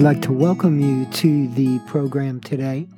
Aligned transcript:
I'd 0.00 0.04
like 0.04 0.22
to 0.22 0.32
welcome 0.32 0.80
you 0.80 1.04
to 1.04 1.48
the 1.48 1.78
program 1.80 2.40
today. 2.40 2.88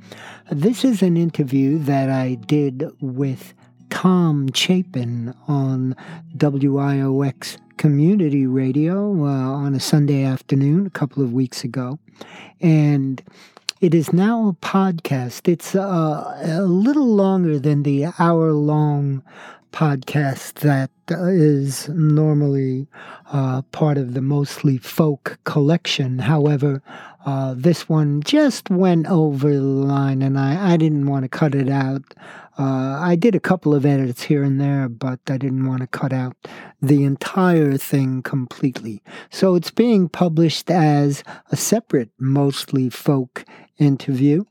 This 0.52 0.84
is 0.84 1.02
an 1.02 1.16
interview 1.16 1.80
that 1.80 2.10
I 2.10 2.34
did 2.34 2.92
with 3.00 3.54
Tom 3.90 4.52
Chapin 4.52 5.34
on 5.48 5.96
WIOX 6.36 7.58
Community 7.76 8.46
Radio 8.46 9.24
uh, 9.24 9.26
on 9.26 9.74
a 9.74 9.80
Sunday 9.80 10.22
afternoon 10.22 10.86
a 10.86 10.90
couple 10.90 11.24
of 11.24 11.32
weeks 11.32 11.64
ago. 11.64 11.98
And 12.60 13.20
it 13.80 13.96
is 13.96 14.12
now 14.12 14.46
a 14.46 14.52
podcast. 14.64 15.48
It's 15.48 15.74
uh, 15.74 16.40
a 16.40 16.62
little 16.62 17.08
longer 17.08 17.58
than 17.58 17.82
the 17.82 18.12
hour 18.20 18.52
long 18.52 19.24
podcast 19.72 20.54
that 20.60 20.90
is 21.08 21.88
normally 21.88 22.86
uh, 23.32 23.62
part 23.72 23.98
of 23.98 24.14
the 24.14 24.20
mostly 24.20 24.78
folk 24.78 25.38
collection. 25.44 26.20
However, 26.20 26.82
uh, 27.24 27.54
this 27.56 27.88
one 27.88 28.22
just 28.22 28.70
went 28.70 29.06
over 29.06 29.52
the 29.52 29.60
line 29.60 30.22
and 30.22 30.38
I, 30.38 30.72
I 30.72 30.76
didn't 30.76 31.06
want 31.06 31.24
to 31.24 31.28
cut 31.28 31.54
it 31.54 31.68
out. 31.68 32.02
Uh, 32.58 32.98
I 33.00 33.16
did 33.16 33.34
a 33.34 33.40
couple 33.40 33.74
of 33.74 33.86
edits 33.86 34.22
here 34.22 34.42
and 34.42 34.60
there, 34.60 34.88
but 34.88 35.20
I 35.28 35.38
didn't 35.38 35.66
want 35.66 35.80
to 35.80 35.86
cut 35.86 36.12
out 36.12 36.36
the 36.82 37.04
entire 37.04 37.78
thing 37.78 38.22
completely. 38.22 39.02
So 39.30 39.54
it's 39.54 39.70
being 39.70 40.08
published 40.08 40.70
as 40.70 41.24
a 41.50 41.56
separate, 41.56 42.10
mostly 42.18 42.90
folk 42.90 43.44
interview. 43.78 44.44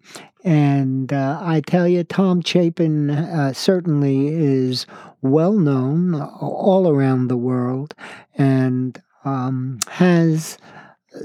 And 0.43 1.13
uh, 1.13 1.39
I 1.41 1.61
tell 1.61 1.87
you, 1.87 2.03
Tom 2.03 2.41
Chapin 2.41 3.09
uh, 3.11 3.53
certainly 3.53 4.27
is 4.29 4.87
well 5.21 5.53
known 5.53 6.15
all 6.15 6.87
around 6.87 7.27
the 7.27 7.37
world 7.37 7.93
and 8.35 8.99
um, 9.23 9.79
has 9.87 10.57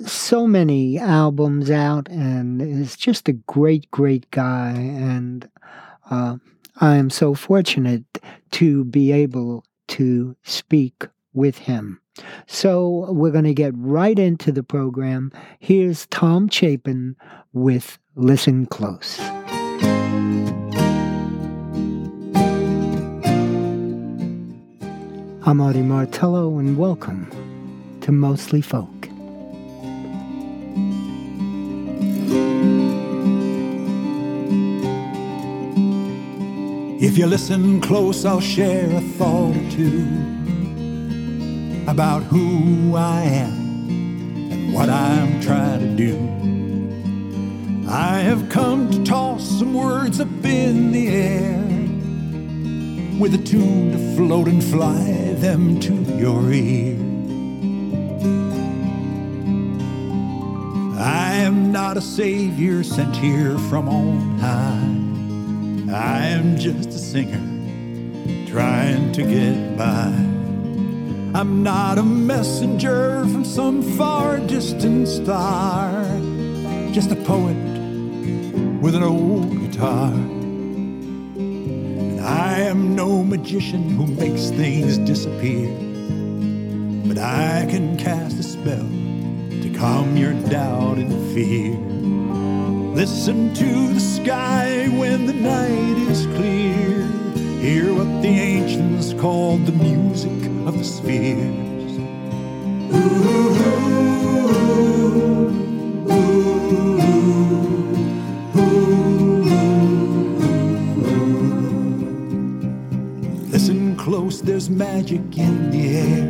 so 0.05 0.47
many 0.47 0.99
albums 0.99 1.71
out 1.71 2.09
and 2.09 2.61
is 2.61 2.97
just 2.97 3.29
a 3.29 3.33
great, 3.33 3.91
great 3.91 4.31
guy. 4.31 4.73
And 4.73 5.49
uh, 6.11 6.37
I 6.81 6.97
am 6.97 7.11
so 7.11 7.35
fortunate 7.35 8.05
to 8.53 8.85
be 8.85 9.13
able 9.13 9.65
to 9.89 10.37
speak 10.43 11.07
with 11.33 11.59
him. 11.59 12.01
So 12.47 13.13
we're 13.13 13.31
going 13.31 13.45
to 13.45 13.55
get 13.55 13.75
right 13.77 14.19
into 14.19 14.51
the 14.51 14.63
program. 14.63 15.33
Here's 15.59 16.07
Tom 16.07 16.49
Chapin 16.49 17.17
with 17.57 17.99
Listen 18.17 18.67
Close. 18.67 19.19
I'm 25.43 25.63
Artie 25.63 25.81
Martello, 25.81 26.59
and 26.59 26.77
welcome 26.77 27.31
to 28.03 28.13
Mostly 28.13 28.61
Folk. 28.61 28.91
If 37.01 37.17
you 37.17 37.27
listen 37.27 37.81
close, 37.81 38.27
I'll 38.27 38.39
share 38.39 38.95
a 38.95 39.01
thought 39.01 39.57
or 39.57 39.71
two 39.71 40.07
about 41.89 42.23
who 42.25 42.97
I 42.97 43.23
am 43.23 43.89
and 44.53 44.75
what 44.75 44.91
I'm 44.91 45.41
trying 45.41 45.81
to 45.81 45.97
do. 45.97 46.56
I 47.89 48.19
have 48.19 48.49
come 48.49 48.91
to 48.91 49.05
toss 49.05 49.49
some 49.61 49.73
words 49.73 50.19
up 50.19 50.45
in 50.45 50.91
the 50.91 51.07
air 51.07 51.57
with 53.21 53.33
a 53.35 53.39
tune 53.39 53.93
to 53.93 54.17
float 54.17 54.49
and 54.49 54.63
fly 54.63 55.35
them 55.35 55.79
to 55.79 55.95
your 56.17 56.53
ear. 56.53 56.97
I 60.99 61.35
am 61.35 61.71
not 61.71 61.97
a 61.97 62.01
savior 62.01 62.83
sent 62.83 63.15
here 63.15 63.57
from 63.71 63.89
on 63.89 64.39
high. 64.41 65.95
I 65.97 66.27
am 66.27 66.59
just 66.59 66.89
a 66.89 66.99
singer 66.99 67.39
trying 68.49 69.13
to 69.13 69.23
get 69.23 69.79
by. 69.79 70.13
I'm 71.39 71.63
not 71.63 71.99
a 71.99 72.03
messenger 72.03 73.21
from 73.27 73.45
some 73.45 73.81
far 73.97 74.39
distant 74.39 75.07
star, 75.07 76.05
just 76.91 77.13
a 77.13 77.17
poet 77.17 77.76
with 78.81 78.95
an 78.95 79.03
old 79.03 79.51
guitar. 79.61 80.13
And 81.37 82.21
I 82.21 82.61
am 82.61 82.95
no 82.95 83.23
magician 83.23 83.91
who 83.91 84.07
makes 84.07 84.51
things 84.51 84.99
disappear, 84.99 85.69
but 87.07 87.19
I 87.19 87.67
can 87.71 87.97
cast 87.97 88.39
a 88.39 88.43
spell 88.43 88.89
to 89.63 89.75
calm 89.77 90.17
your 90.17 90.35
doubt 90.51 90.99
and 90.99 91.13
fear. 91.35 91.77
Listen 92.95 93.53
to 93.55 93.93
the 93.95 94.01
sky 94.01 94.89
when 94.89 95.27
the 95.27 95.35
night 95.35 95.99
is 96.09 96.27
clear. 96.37 97.07
Hear 97.61 97.95
what 97.95 98.23
the 98.23 98.29
ancients 98.29 99.13
called 99.15 99.67
the 99.67 99.73
music 99.73 100.47
of 100.67 100.79
the 100.79 100.85
spheres. 100.85 101.67
Listen 102.91 103.66
there's 114.67 114.79
magic 114.79 115.39
in 115.39 115.71
the 115.71 115.97
air. 115.97 116.27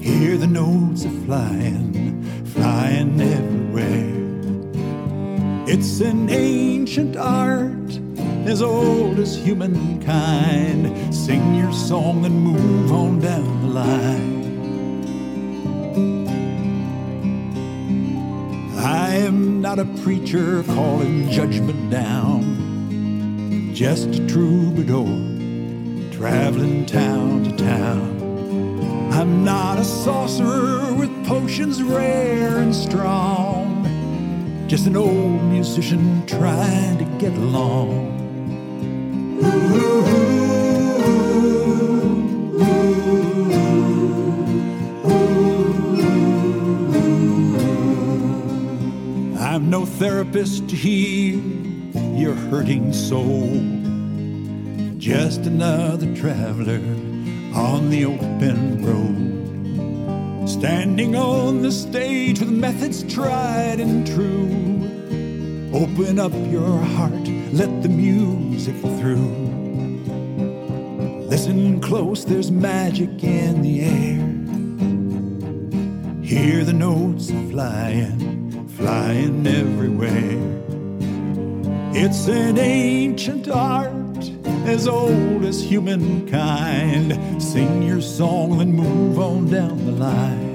Hear 0.00 0.36
the 0.36 0.46
notes 0.46 1.04
are 1.04 1.24
flying, 1.26 2.24
flying 2.44 3.20
everywhere. 3.20 4.14
It's 5.68 6.00
an 6.00 6.28
ancient 6.30 7.16
art 7.16 8.00
as 8.46 8.62
old 8.62 9.18
as 9.18 9.36
humankind. 9.36 11.14
Sing 11.14 11.54
your 11.54 11.72
song 11.72 12.24
and 12.24 12.42
move 12.42 12.90
on 12.92 13.20
down 13.20 13.62
the 13.62 13.68
line. 13.68 14.38
I 18.78 19.14
am 19.16 19.60
not 19.60 19.78
a 19.78 19.84
preacher 20.02 20.64
calling 20.64 21.30
judgment 21.30 21.90
down, 21.90 23.72
just 23.74 24.08
a 24.08 24.26
troubadour 24.26 25.27
traveling 26.18 26.84
town 26.84 27.44
to 27.44 27.56
town. 27.56 29.12
I'm 29.12 29.44
not 29.44 29.78
a 29.78 29.84
sorcerer 29.84 30.92
with 30.92 31.12
potions 31.28 31.80
rare 31.80 32.58
and 32.58 32.74
strong 32.74 33.84
just 34.66 34.88
an 34.88 34.96
old 34.96 35.44
musician 35.44 36.26
trying 36.26 36.98
to 36.98 37.04
get 37.18 37.32
along. 37.34 38.18
I'm 49.38 49.70
no 49.70 49.86
therapist 49.86 50.68
to 50.68 50.74
heal 50.74 51.38
your 52.18 52.34
hurting 52.34 52.92
soul. 52.92 53.77
Just 55.08 55.46
another 55.46 56.14
traveler 56.14 56.82
on 57.54 57.88
the 57.88 58.04
open 58.04 58.84
road. 58.84 60.46
Standing 60.46 61.16
on 61.16 61.62
the 61.62 61.72
stage 61.72 62.40
with 62.40 62.50
methods 62.50 63.04
tried 63.04 63.80
and 63.80 64.06
true. 64.06 64.50
Open 65.72 66.18
up 66.18 66.34
your 66.52 66.76
heart, 66.78 67.26
let 67.54 67.82
the 67.82 67.88
music 67.88 68.76
through. 69.00 69.32
Listen 71.30 71.80
close, 71.80 72.26
there's 72.26 72.50
magic 72.50 73.24
in 73.24 73.62
the 73.62 73.80
air. 73.80 74.20
Hear 76.22 76.64
the 76.66 76.74
notes 76.74 77.30
flying, 77.50 78.68
flying 78.76 79.46
everywhere. 79.46 80.36
It's 81.94 82.28
an 82.28 82.58
ancient 82.58 83.48
art 83.48 83.97
as 84.68 84.86
old 84.86 85.44
as 85.44 85.62
humankind. 85.62 87.42
Sing 87.42 87.82
your 87.82 88.02
song 88.02 88.60
and 88.60 88.74
move 88.74 89.18
on 89.18 89.50
down 89.50 89.86
the 89.86 89.92
line. 89.92 90.48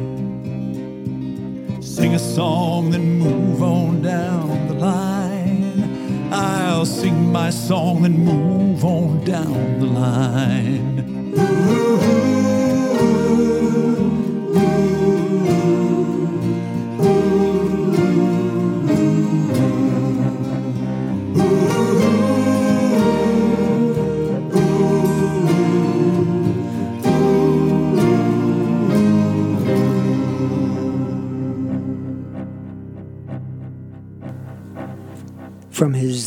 Sing 1.81 2.13
a 2.13 2.19
song, 2.19 2.91
then 2.91 3.19
move 3.19 3.63
on 3.63 4.01
down 4.01 4.67
the 4.67 4.75
line. 4.75 6.29
I'll 6.31 6.85
sing 6.85 7.31
my 7.31 7.49
song, 7.49 8.03
then 8.03 8.19
move 8.19 8.85
on 8.85 9.23
down 9.25 9.79
the 9.79 9.87
line. 9.87 11.02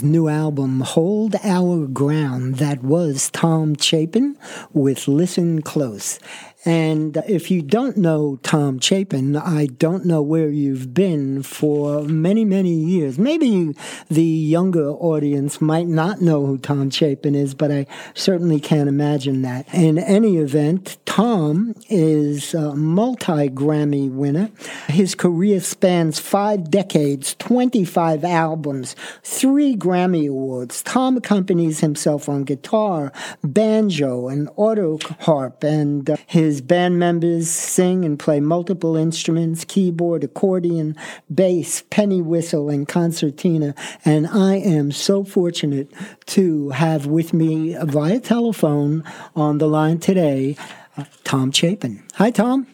New 0.03 0.29
album, 0.29 0.81
Hold 0.81 1.37
Our 1.45 1.87
Ground. 1.87 2.57
That 2.57 2.83
was 2.83 3.31
Tom 3.31 3.77
Chapin 3.77 4.37
with 4.73 5.09
Listen 5.09 5.63
Close. 5.63 6.19
And 6.67 7.17
if 7.29 7.49
you 7.49 7.63
don't 7.63 7.97
know 7.97 8.41
Tom 8.43 8.81
Chapin, 8.81 9.37
I 9.37 9.67
don't 9.67 10.05
know 10.05 10.21
where 10.21 10.51
you've 10.51 10.93
been 10.93 11.45
for 11.45 12.03
many, 12.03 12.45
many 12.45 12.75
years. 12.75 13.21
Maybe 13.21 13.73
the 14.11 14.25
younger 14.25 14.91
audience 14.91 15.61
might 15.61 15.87
not 15.87 16.21
know 16.21 16.45
who 16.45 16.59
Tom 16.59 16.91
Chapin 16.91 17.37
is, 17.37 17.55
but 17.55 17.71
I 17.71 17.87
certainly 18.15 18.59
can't 18.59 18.89
imagine 18.89 19.43
that. 19.43 19.73
In 19.73 19.97
any 19.97 20.39
event, 20.39 20.99
Tom 21.07 21.75
is 21.89 22.53
a 22.53 22.75
multi 22.75 23.49
Grammy 23.49 24.11
winner. 24.11 24.51
His 24.89 25.15
career 25.15 25.61
spans 25.61 26.19
five 26.19 26.71
decades, 26.71 27.37
25 27.39 28.25
albums, 28.25 28.97
three 29.23 29.77
Grammy 29.77 30.29
Awards. 30.29 30.83
Tom 30.83 31.17
accompanies 31.17 31.81
himself 31.81 32.29
on 32.29 32.45
guitar, 32.45 33.13
banjo, 33.43 34.29
and 34.29 34.51
auto 34.57 34.99
harp, 35.21 35.63
and 35.63 36.11
uh, 36.11 36.17
his 36.27 36.56
his 36.57 36.63
band 36.63 36.99
members 36.99 37.51
sing 37.51 38.03
and 38.03 38.19
play 38.19 38.41
multiple 38.41 38.97
instruments 38.97 39.63
keyboard, 39.63 40.25
accordion, 40.25 40.97
bass, 41.33 41.83
penny 41.91 42.23
whistle, 42.23 42.71
and 42.71 42.89
concertina. 42.89 43.75
And 44.07 44.27
I 44.27 44.55
am 44.55 44.91
so 44.91 45.23
fortunate 45.23 45.93
to 46.29 46.71
have 46.71 47.05
with 47.05 47.35
me 47.35 47.77
via 47.83 48.21
telephone 48.21 49.05
on 49.35 49.59
the 49.59 49.69
line 49.69 49.99
today 49.99 50.57
uh, 50.97 51.05
Tom 51.25 51.53
Chapin. 51.53 52.03
Hi, 52.15 52.31
Tom. 52.31 52.67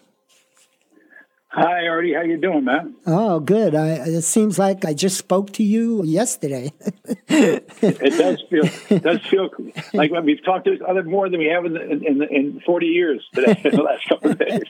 Hi, 1.54 1.86
Artie. 1.86 2.14
How 2.14 2.22
you 2.22 2.38
doing, 2.38 2.64
man? 2.64 2.94
Oh, 3.04 3.38
good. 3.38 3.74
I, 3.74 3.88
it 4.06 4.22
seems 4.22 4.58
like 4.58 4.86
I 4.86 4.94
just 4.94 5.18
spoke 5.18 5.52
to 5.52 5.62
you 5.62 6.02
yesterday. 6.02 6.72
it 7.28 8.16
does 8.16 8.42
feel 8.48 8.64
it 8.88 9.02
does 9.02 9.20
feel 9.26 9.50
like 9.92 10.10
we've 10.12 10.42
talked 10.42 10.64
to 10.64 10.72
each 10.72 10.80
other 10.80 11.02
more 11.02 11.28
than 11.28 11.40
we 11.40 11.48
have 11.48 11.66
in 11.66 11.76
in, 11.76 12.22
in 12.22 12.62
forty 12.64 12.86
years 12.86 13.22
today 13.34 13.60
in 13.64 13.76
the 13.76 13.82
last 13.82 14.08
couple 14.08 14.30
of 14.30 14.38
days. 14.38 14.62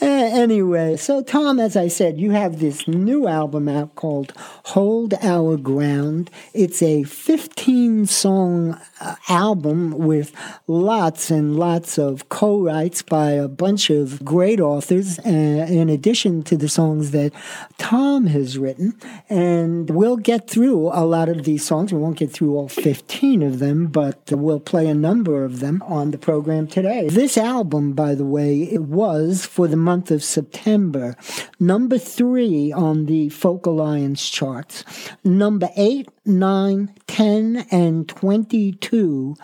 anyway, 0.02 0.98
so 0.98 1.22
Tom, 1.22 1.60
as 1.60 1.78
I 1.78 1.88
said, 1.88 2.20
you 2.20 2.32
have 2.32 2.60
this 2.60 2.86
new 2.86 3.26
album 3.26 3.70
out 3.70 3.94
called 3.94 4.34
"Hold 4.64 5.14
Our 5.22 5.56
Ground." 5.56 6.30
It's 6.52 6.82
a 6.82 7.04
fifteen-song 7.04 8.78
uh, 9.00 9.16
album 9.30 9.92
with 9.96 10.34
lots 10.66 11.30
and 11.30 11.56
lots 11.56 11.98
of 11.98 12.28
co-writes 12.28 13.00
by 13.00 13.30
a 13.30 13.48
bunch 13.48 13.88
of 13.88 14.22
great 14.22 14.60
authors 14.60 15.05
uh, 15.18 15.30
in 15.30 15.88
addition 15.88 16.42
to 16.44 16.56
the 16.56 16.68
songs 16.68 17.10
that 17.12 17.32
Tom 17.78 18.26
has 18.26 18.58
written. 18.58 18.98
And 19.28 19.90
we'll 19.90 20.16
get 20.16 20.48
through 20.48 20.88
a 20.88 21.04
lot 21.04 21.28
of 21.28 21.44
these 21.44 21.64
songs. 21.64 21.92
We 21.92 21.98
won't 21.98 22.18
get 22.18 22.30
through 22.30 22.56
all 22.56 22.68
15 22.68 23.42
of 23.42 23.58
them, 23.58 23.86
but 23.86 24.20
we'll 24.30 24.60
play 24.60 24.86
a 24.88 24.94
number 24.94 25.44
of 25.44 25.60
them 25.60 25.82
on 25.86 26.10
the 26.10 26.18
program 26.18 26.66
today. 26.66 27.08
This 27.08 27.36
album, 27.36 27.92
by 27.92 28.14
the 28.14 28.24
way, 28.24 28.62
it 28.62 28.82
was 28.82 29.46
for 29.46 29.68
the 29.68 29.76
month 29.76 30.10
of 30.10 30.22
September, 30.22 31.16
number 31.58 31.98
three 31.98 32.72
on 32.72 33.06
the 33.06 33.28
Folk 33.28 33.66
Alliance 33.66 34.28
charts, 34.28 34.84
number 35.24 35.70
eight, 35.76 36.08
nine, 36.24 36.94
10, 37.06 37.66
and 37.70 38.08
22 38.08 39.36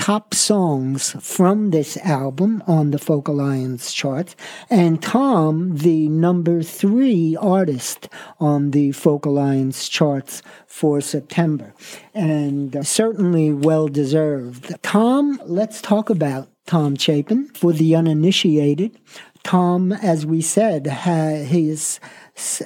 top 0.00 0.32
songs 0.32 1.14
from 1.20 1.72
this 1.72 1.98
album 1.98 2.62
on 2.66 2.90
the 2.90 2.98
Folk 2.98 3.28
Alliance 3.28 3.92
charts, 3.92 4.34
and 4.70 5.02
Tom, 5.02 5.76
the 5.76 6.08
number 6.08 6.62
three 6.62 7.36
artist 7.36 8.08
on 8.40 8.70
the 8.70 8.92
Folk 8.92 9.26
Alliance 9.26 9.90
charts 9.90 10.40
for 10.66 11.02
September, 11.02 11.74
and 12.14 12.74
uh, 12.74 12.82
certainly 12.82 13.52
well 13.52 13.88
deserved. 13.88 14.74
Tom, 14.82 15.38
let's 15.44 15.82
talk 15.82 16.08
about 16.08 16.48
Tom 16.64 16.96
Chapin 16.96 17.48
for 17.48 17.74
the 17.74 17.94
uninitiated. 17.94 18.98
Tom, 19.42 19.92
as 19.92 20.24
we 20.24 20.40
said, 20.40 20.86
his 20.86 22.00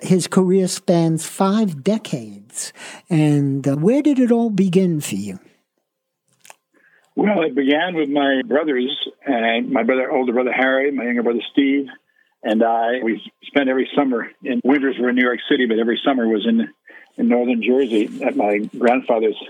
his 0.03 0.29
career 0.29 0.69
spans 0.69 1.27
five 1.27 1.83
decades. 1.83 2.73
And 3.11 3.67
uh, 3.67 3.75
where 3.75 4.03
did 4.03 4.21
it 4.21 4.31
all 4.31 4.51
begin 4.51 5.01
for 5.01 5.17
you? 5.17 5.41
Well, 7.17 7.43
it 7.43 7.55
began 7.55 7.95
with 7.95 8.09
my 8.09 8.43
brothers 8.45 8.91
and 9.25 9.71
my 9.71 9.85
brother, 9.85 10.11
older 10.11 10.33
brother 10.33 10.53
Harry, 10.53 10.91
my 10.91 11.05
younger 11.05 11.23
brother 11.23 11.43
Steve, 11.53 11.87
and 12.43 12.63
I. 12.63 13.01
We 13.03 13.23
spent 13.45 13.69
every 13.69 13.89
summer 13.95 14.31
in 14.43 14.61
winters 14.65 14.97
were 14.99 15.11
in 15.11 15.17
New 15.17 15.23
York 15.23 15.41
City, 15.49 15.67
but 15.67 15.79
every 15.79 16.01
summer 16.05 16.27
was 16.27 16.47
in 16.47 16.69
in 17.17 17.29
northern 17.29 17.63
Jersey 17.63 18.25
at 18.25 18.37
my 18.37 18.59
grandfather's 18.77 19.41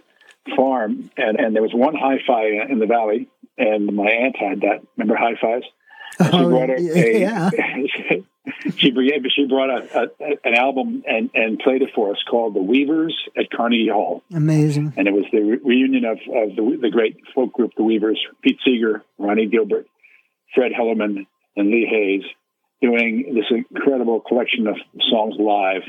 farm, 0.55 1.11
and 1.17 1.41
and 1.41 1.55
there 1.55 1.63
was 1.63 1.73
one 1.73 1.95
hi-fi 1.95 2.71
in 2.71 2.79
the 2.79 2.87
valley, 2.87 3.29
and 3.57 3.87
my 3.87 4.11
aunt 4.11 4.37
had 4.37 4.61
that. 4.61 4.83
Remember? 4.97 5.17
And 5.17 5.65
oh, 6.21 6.39
she 6.39 6.45
oh, 6.45 6.49
brought 6.49 6.71
a, 6.71 6.81
yeah. 7.19 7.51
a 8.11 8.25
she 8.77 8.93
she 9.35 9.47
brought 9.47 9.71
a, 9.71 10.11
a, 10.21 10.37
an 10.45 10.55
album 10.55 11.03
and, 11.07 11.31
and 11.35 11.59
played 11.59 11.83
it 11.83 11.91
for 11.95 12.11
us 12.13 12.23
called 12.29 12.55
The 12.55 12.63
Weavers 12.63 13.17
at 13.37 13.51
Carnegie 13.51 13.89
Hall. 13.89 14.23
Amazing. 14.35 14.93
And 14.97 15.09
it 15.09 15.13
was 15.13 15.25
the 15.33 15.41
re- 15.41 15.61
reunion 15.65 16.05
of, 16.05 16.19
of 16.19 16.57
the, 16.57 16.79
the 16.81 16.91
great 16.91 17.17
folk 17.35 17.53
group, 17.53 17.73
The 17.77 17.83
Weavers, 17.83 18.21
Pete 18.43 18.59
Seeger, 18.65 19.03
Ronnie 19.19 19.47
Gilbert, 19.47 19.87
Fred 20.55 20.73
Hellerman, 20.73 21.27
and 21.57 21.71
Lee 21.71 21.87
Hays, 21.91 22.23
doing 22.83 23.35
this 23.35 23.47
incredible 23.51 24.21
collection 24.21 24.67
of 24.67 24.77
songs 25.11 25.37
live. 25.39 25.83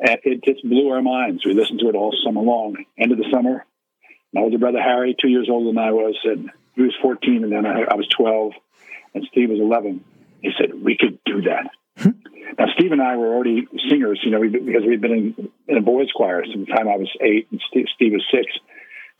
And 0.00 0.18
it 0.24 0.44
just 0.44 0.68
blew 0.68 0.88
our 0.88 1.02
minds. 1.02 1.44
We 1.44 1.54
listened 1.54 1.80
to 1.80 1.88
it 1.88 1.94
all 1.94 2.14
summer 2.24 2.40
long. 2.40 2.76
End 2.98 3.12
of 3.12 3.18
the 3.18 3.30
summer, 3.32 3.64
my 4.32 4.40
older 4.40 4.58
brother 4.58 4.80
Harry, 4.80 5.14
two 5.20 5.28
years 5.28 5.48
older 5.50 5.70
than 5.70 5.78
I 5.78 5.92
was, 5.92 6.16
and 6.24 6.50
he 6.74 6.82
was 6.82 6.94
14, 7.02 7.44
and 7.44 7.52
then 7.52 7.66
I, 7.66 7.82
I 7.82 7.94
was 7.94 8.08
12, 8.08 8.52
and 9.14 9.26
Steve 9.30 9.50
was 9.50 9.60
11. 9.60 10.04
He 10.40 10.50
said, 10.58 10.72
We 10.82 10.96
could 10.96 11.18
do 11.24 11.42
that 11.42 11.70
now, 12.58 12.66
Steve 12.74 12.92
and 12.92 13.02
I 13.02 13.16
were 13.16 13.32
already 13.32 13.66
singers, 13.88 14.20
you 14.24 14.30
know, 14.30 14.40
because 14.40 14.82
we'd 14.86 15.00
been 15.00 15.12
in, 15.12 15.48
in 15.68 15.76
a 15.76 15.80
boys' 15.80 16.08
choir 16.14 16.44
since 16.44 16.66
the 16.68 16.74
time 16.74 16.88
I 16.88 16.96
was 16.96 17.10
eight 17.20 17.48
and 17.50 17.60
Steve, 17.70 17.86
Steve 17.94 18.12
was 18.12 18.26
six. 18.30 18.46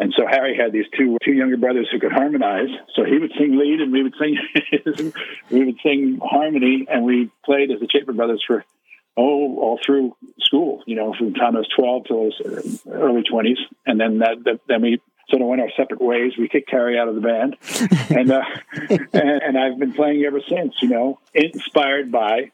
And 0.00 0.14
so 0.16 0.24
Harry 0.26 0.56
had 0.56 0.72
these 0.72 0.86
two 0.96 1.18
two 1.22 1.32
younger 1.32 1.58
brothers 1.58 1.86
who 1.92 2.00
could 2.00 2.10
harmonize. 2.10 2.70
So 2.96 3.04
he 3.04 3.18
would 3.18 3.32
sing 3.38 3.58
lead, 3.58 3.80
and 3.80 3.92
we 3.92 4.02
would 4.02 4.14
sing 4.18 5.12
we 5.50 5.64
would 5.66 5.76
sing 5.82 6.18
harmony, 6.22 6.86
and 6.88 7.04
we 7.04 7.30
played 7.44 7.70
as 7.70 7.80
the 7.80 7.88
Chapin 7.92 8.16
brothers 8.16 8.42
for 8.46 8.64
oh 9.18 9.58
all 9.58 9.78
through 9.84 10.16
school. 10.40 10.82
You 10.86 10.96
know, 10.96 11.14
from 11.16 11.34
the 11.34 11.38
time 11.38 11.54
I 11.54 11.58
was 11.58 11.68
twelve 11.76 12.06
till 12.06 12.16
I 12.16 12.24
was 12.24 12.82
uh, 12.86 12.90
early 12.92 13.22
twenties, 13.24 13.58
and 13.84 14.00
then 14.00 14.20
that, 14.20 14.42
that 14.44 14.60
then 14.66 14.80
we 14.80 15.02
sort 15.28 15.42
of 15.42 15.48
went 15.48 15.60
our 15.60 15.70
separate 15.76 16.00
ways. 16.00 16.32
We 16.38 16.48
kicked 16.48 16.70
Harry 16.70 16.98
out 16.98 17.08
of 17.08 17.14
the 17.14 17.20
band, 17.20 17.56
and, 18.10 18.32
uh, 18.32 18.42
and 19.12 19.42
and 19.42 19.58
I've 19.58 19.78
been 19.78 19.92
playing 19.92 20.24
ever 20.24 20.40
since. 20.48 20.76
You 20.80 20.88
know, 20.88 21.20
inspired 21.34 22.10
by 22.10 22.52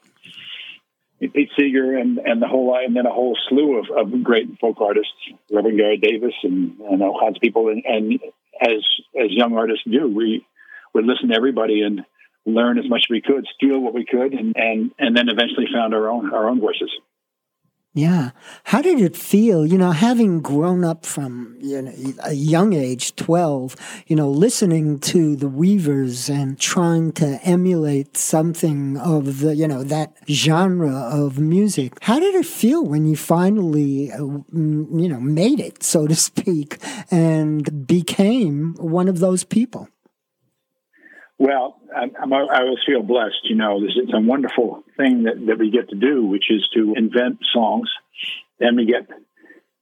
Pete 1.19 1.49
Seeger 1.57 1.97
and 1.97 2.19
and 2.19 2.41
the 2.41 2.47
whole 2.47 2.75
and 2.77 2.95
then 2.95 3.05
a 3.05 3.11
whole 3.11 3.37
slew 3.49 3.79
of, 3.79 3.85
of 3.89 4.23
great 4.23 4.59
folk 4.59 4.79
artists, 4.81 5.13
Reverend 5.51 5.77
Gary 5.77 5.97
Davis 5.97 6.33
and 6.43 6.79
and 6.79 7.01
all 7.01 7.19
kinds 7.19 7.37
of 7.37 7.41
people. 7.41 7.69
And, 7.69 7.83
and 7.85 8.19
as 8.61 8.83
as 9.19 9.31
young 9.31 9.57
artists 9.57 9.83
do, 9.89 10.07
we 10.07 10.45
would 10.93 11.05
listen 11.05 11.29
to 11.29 11.35
everybody 11.35 11.81
and 11.81 12.05
learn 12.45 12.79
as 12.79 12.89
much 12.89 13.05
as 13.07 13.09
we 13.09 13.21
could, 13.21 13.45
steal 13.55 13.79
what 13.79 13.93
we 13.93 14.05
could, 14.05 14.33
and 14.33 14.55
and 14.55 14.91
and 14.99 15.17
then 15.17 15.29
eventually 15.29 15.67
found 15.73 15.93
our 15.93 16.07
own 16.09 16.33
our 16.33 16.49
own 16.49 16.59
voices. 16.59 16.91
Yeah. 17.97 18.29
How 18.65 18.83
did 18.83 19.01
it 19.01 19.17
feel, 19.17 19.65
you 19.65 19.75
know, 19.75 19.89
having 19.89 20.39
grown 20.39 20.83
up 20.83 21.03
from 21.03 21.57
you 21.59 21.81
know, 21.81 21.91
a 22.23 22.33
young 22.33 22.73
age, 22.73 23.15
12, 23.15 23.75
you 24.05 24.15
know, 24.15 24.29
listening 24.29 24.99
to 24.99 25.35
the 25.35 25.47
Weavers 25.47 26.29
and 26.29 26.59
trying 26.59 27.11
to 27.13 27.39
emulate 27.41 28.15
something 28.15 28.97
of 28.97 29.39
the, 29.39 29.55
you 29.55 29.67
know, 29.67 29.81
that 29.81 30.13
genre 30.29 30.93
of 30.93 31.39
music? 31.39 31.97
How 32.01 32.19
did 32.19 32.35
it 32.35 32.45
feel 32.45 32.85
when 32.85 33.07
you 33.07 33.15
finally, 33.15 34.11
uh, 34.11 34.17
you 34.17 35.09
know, 35.09 35.19
made 35.19 35.59
it, 35.59 35.81
so 35.81 36.05
to 36.05 36.15
speak, 36.15 36.77
and 37.09 37.87
became 37.87 38.75
one 38.77 39.07
of 39.07 39.17
those 39.17 39.43
people? 39.43 39.89
Well, 41.39 41.79
I, 41.95 42.05
I 42.19 42.61
always 42.61 42.79
feel 42.85 43.03
blessed. 43.03 43.41
You 43.43 43.55
know, 43.55 43.79
this 43.79 43.91
it's 43.95 44.13
a 44.13 44.19
wonderful 44.19 44.83
thing 44.97 45.23
that, 45.23 45.45
that 45.45 45.59
we 45.59 45.69
get 45.69 45.89
to 45.89 45.95
do, 45.95 46.25
which 46.25 46.45
is 46.49 46.67
to 46.73 46.93
invent 46.95 47.39
songs. 47.53 47.89
Then 48.59 48.75
we 48.75 48.85
get 48.85 49.07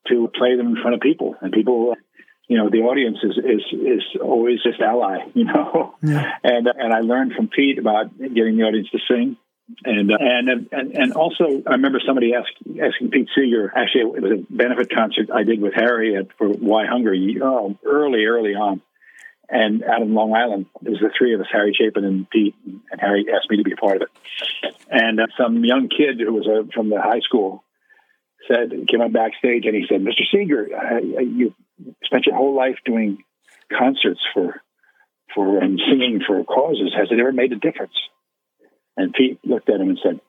to 0.07 0.29
play 0.35 0.57
them 0.57 0.67
in 0.67 0.81
front 0.81 0.95
of 0.95 1.01
people, 1.01 1.35
and 1.41 1.53
people, 1.53 1.95
you 2.49 2.57
know, 2.57 2.69
the 2.69 2.79
audience 2.79 3.19
is 3.23 3.37
is, 3.37 3.63
is 3.71 4.03
always 4.21 4.61
just 4.63 4.81
ally. 4.81 5.19
You 5.33 5.45
know, 5.45 5.95
yeah. 6.01 6.29
and 6.43 6.67
and 6.67 6.93
I 6.93 6.99
learned 6.99 7.33
from 7.33 7.47
Pete 7.47 7.79
about 7.79 8.17
getting 8.17 8.57
the 8.57 8.63
audience 8.63 8.89
to 8.89 8.99
sing. 9.09 9.37
And, 9.83 10.11
uh, 10.11 10.17
and 10.19 10.67
and 10.71 10.91
and 10.95 11.13
also, 11.13 11.63
I 11.65 11.71
remember 11.71 11.99
somebody 12.05 12.33
asked, 12.35 12.53
asking 12.67 13.11
Pete 13.11 13.29
Seeger. 13.33 13.71
Actually, 13.75 14.17
it 14.17 14.21
was 14.21 14.31
a 14.31 14.53
benefit 14.53 14.93
concert 14.93 15.31
I 15.33 15.43
did 15.43 15.59
with 15.59 15.73
Harry 15.73 16.15
at, 16.17 16.27
for 16.37 16.49
WhyHunger. 16.49 17.41
Oh, 17.41 17.75
early, 17.83 18.25
early 18.25 18.53
on 18.53 18.81
and 19.49 19.83
out 19.83 20.01
in 20.01 20.13
Long 20.13 20.33
Island. 20.33 20.65
It 20.83 20.89
was 20.89 20.99
the 20.99 21.11
three 21.17 21.33
of 21.33 21.41
us, 21.41 21.47
Harry 21.51 21.75
Chapin 21.77 22.03
and 22.03 22.29
Pete, 22.29 22.55
and 22.65 22.99
Harry 22.99 23.25
asked 23.33 23.49
me 23.49 23.57
to 23.57 23.63
be 23.63 23.73
a 23.73 23.77
part 23.77 23.97
of 23.97 24.03
it. 24.03 24.75
And 24.89 25.19
uh, 25.19 25.27
some 25.37 25.63
young 25.63 25.89
kid 25.89 26.19
who 26.19 26.33
was 26.33 26.47
uh, 26.47 26.67
from 26.73 26.89
the 26.89 27.01
high 27.01 27.19
school 27.19 27.63
said, 28.47 28.71
came 28.87 29.01
on 29.01 29.11
backstage 29.11 29.65
and 29.65 29.75
he 29.75 29.85
said, 29.89 30.01
Mr. 30.01 30.23
Seeger, 30.31 30.69
uh, 30.75 30.99
you 31.21 31.53
spent 32.03 32.25
your 32.25 32.35
whole 32.35 32.55
life 32.55 32.77
doing 32.85 33.19
concerts 33.71 34.21
for, 34.33 34.61
for 35.33 35.59
and 35.59 35.79
singing 35.89 36.21
for 36.25 36.43
causes. 36.43 36.93
Has 36.97 37.07
it 37.11 37.19
ever 37.19 37.31
made 37.31 37.51
a 37.51 37.57
difference? 37.57 37.95
And 38.97 39.13
Pete 39.13 39.39
looked 39.43 39.69
at 39.69 39.81
him 39.81 39.89
and 39.89 39.99
said, 40.01 40.21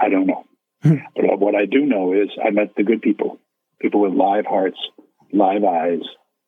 I 0.00 0.08
don't 0.08 0.26
know. 0.26 0.44
Hmm. 0.82 0.96
but 1.14 1.38
what 1.38 1.54
I 1.54 1.64
do 1.64 1.86
know 1.86 2.12
is 2.12 2.28
I 2.44 2.50
met 2.50 2.74
the 2.76 2.82
good 2.82 3.02
people, 3.02 3.38
people 3.80 4.00
with 4.00 4.12
live 4.12 4.44
hearts, 4.46 4.78
live 5.32 5.64
eyes, 5.64 6.02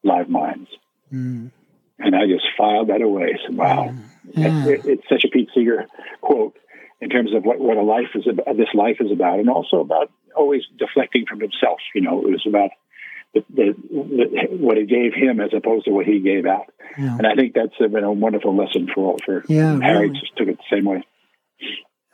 live 0.05 0.29
minds. 0.29 0.69
Mm. 1.13 1.51
And 1.99 2.15
I 2.15 2.27
just 2.27 2.45
filed 2.57 2.89
that 2.89 3.03
away. 3.03 3.39
Said, 3.45 3.57
wow. 3.57 3.89
Mm. 3.89 3.99
Yeah. 4.35 4.67
It, 4.67 4.81
it's 4.85 5.09
such 5.09 5.25
a 5.25 5.29
Pete 5.29 5.49
Seeger 5.55 5.87
quote 6.21 6.57
in 7.01 7.11
terms 7.11 7.35
of 7.35 7.45
what, 7.45 7.59
what 7.59 7.77
a 7.77 7.83
life 7.83 8.11
is 8.15 8.27
about, 8.27 8.57
this 8.57 8.75
life 8.75 8.97
is 9.01 9.13
about, 9.13 9.39
and 9.39 9.49
also 9.49 9.81
about 9.81 10.11
always 10.37 10.63
deflecting 10.79 11.27
from 11.27 11.41
himself. 11.41 11.79
You 11.95 12.03
know, 12.03 12.21
it 12.27 12.31
was 12.31 12.45
about 12.47 12.71
the, 13.35 13.45
the, 13.51 13.75
the, 13.91 14.57
what 14.57 14.79
it 14.79 14.89
gave 14.89 15.15
him 15.15 15.41
as 15.41 15.51
opposed 15.57 15.85
to 15.87 15.91
what 15.91 16.07
he 16.07 16.21
gave 16.21 16.47
out. 16.47 16.67
Yeah. 16.97 17.17
And 17.19 17.27
I 17.27 17.35
think 17.35 17.55
that's 17.55 17.77
been 17.79 18.05
a 18.05 18.13
wonderful 18.13 18.57
lesson 18.57 18.89
for 18.93 19.13
all. 19.13 19.19
For 19.25 19.45
yeah, 19.49 19.79
Harry 19.81 20.09
really. 20.09 20.21
just 20.21 20.37
took 20.37 20.49
it 20.49 20.59
the 20.59 20.77
same 20.77 20.85
way. 20.85 21.05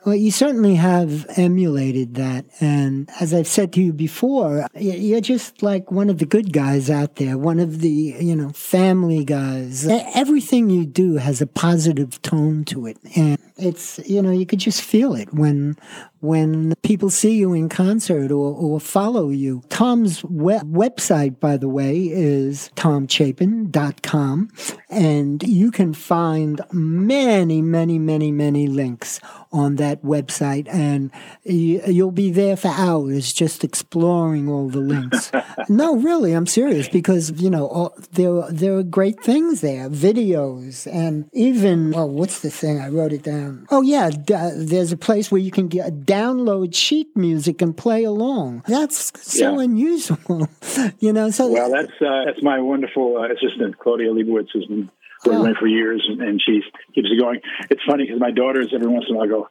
Well, 0.05 0.15
you 0.15 0.31
certainly 0.31 0.75
have 0.75 1.27
emulated 1.39 2.15
that. 2.17 2.45
And 2.61 3.09
as 3.21 3.33
I've 3.33 3.47
said 3.47 3.73
to 3.75 3.83
you 3.83 3.93
before, 3.93 4.67
you're 4.75 5.23
just 5.23 5.63
like 5.63 5.91
one 5.91 6.11
of 6.11 6.19
the 6.19 6.27
good 6.27 6.53
guys 6.53 6.91
out 6.91 7.17
there, 7.17 7.39
one 7.39 7.59
of 7.59 7.81
the, 7.81 7.89
you 7.89 8.37
know, 8.37 8.51
family 8.51 9.25
guys. 9.25 9.87
Everything 9.89 10.69
you 10.69 10.85
do 10.85 11.17
has 11.17 11.41
a 11.41 11.47
positive 11.47 12.21
tone 12.21 12.65
to 12.67 12.87
it. 12.87 12.99
And 13.17 13.39
it's, 13.57 14.01
you 14.07 14.21
know, 14.21 14.31
you 14.31 14.47
could 14.47 14.59
just 14.59 14.83
feel 14.83 15.15
it 15.15 15.33
when 15.33 15.77
when 16.25 16.75
people 16.83 17.11
see 17.11 17.37
you 17.37 17.53
in 17.53 17.69
concert 17.69 18.33
or, 18.33 18.55
or 18.55 18.81
follow 18.81 19.29
you. 19.29 19.63
Tom's 19.69 20.25
web- 20.25 20.73
website, 20.73 21.39
by 21.39 21.59
the 21.59 21.69
way, 21.69 22.09
is 22.11 22.71
tomchapin.com. 22.77 24.49
And 24.89 25.43
you 25.43 25.71
can 25.71 25.93
find 25.93 26.63
many, 26.73 27.61
many, 27.61 27.99
many, 27.99 28.33
many 28.33 28.67
links 28.69 29.21
on 29.53 29.77
that 29.77 30.03
website. 30.03 30.67
And 30.73 31.11
you'll 31.45 32.11
be 32.11 32.31
there 32.31 32.57
for 32.57 32.69
hours 32.69 33.31
just 33.31 33.63
exploring 33.63 34.49
all 34.49 34.71
the 34.71 34.81
links. 34.81 35.31
no, 35.69 35.97
really, 35.97 36.33
I'm 36.33 36.47
serious 36.47 36.89
because, 36.89 37.31
you 37.33 37.51
know, 37.51 37.69
all, 37.69 37.95
there, 38.13 38.51
there 38.51 38.75
are 38.77 38.83
great 38.83 39.23
things 39.23 39.61
there 39.61 39.91
videos 39.91 40.91
and 40.91 41.29
even, 41.35 41.91
well, 41.91 42.09
what's 42.09 42.41
the 42.41 42.51
thing? 42.51 42.81
I 42.81 42.89
wrote 42.89 43.13
it 43.13 43.23
down. 43.23 43.44
Oh, 43.71 43.83
yeah, 43.83 44.11
d- 44.11 44.35
there's 44.55 44.93
a 44.93 44.97
place 44.97 45.31
where 45.31 45.41
you 45.41 45.51
can 45.51 45.69
get 45.69 46.01
download 46.01 46.75
sheet 46.75 47.17
music 47.17 47.63
and 47.63 47.77
play 47.77 48.05
along. 48.05 48.65
That's 48.67 49.13
so 49.21 49.59
yeah. 49.59 49.65
unusual, 49.65 50.49
you 50.99 51.13
know. 51.13 51.31
So 51.31 51.51
well, 51.51 51.71
that's 51.71 51.93
uh, 52.01 52.25
that's 52.27 52.43
my 52.43 52.61
wonderful 52.61 53.19
uh, 53.19 53.33
assistant 53.33 53.79
Claudia 53.79 54.13
Leibowitz 54.13 54.53
has 54.55 54.67
been 54.67 54.91
working 55.25 55.55
oh. 55.57 55.61
for 55.61 55.67
years, 55.67 56.05
and, 56.09 56.23
and 56.23 56.43
she 56.45 56.63
keeps 56.95 57.09
it 57.11 57.21
going. 57.21 57.41
It's 57.71 57.83
funny 57.87 58.05
because 58.05 58.21
my 58.21 58.31
daughters 58.31 58.73
every 58.75 58.89
once 58.89 59.07
in 59.09 59.15
a 59.15 59.19
while 59.19 59.29
go. 59.29 59.49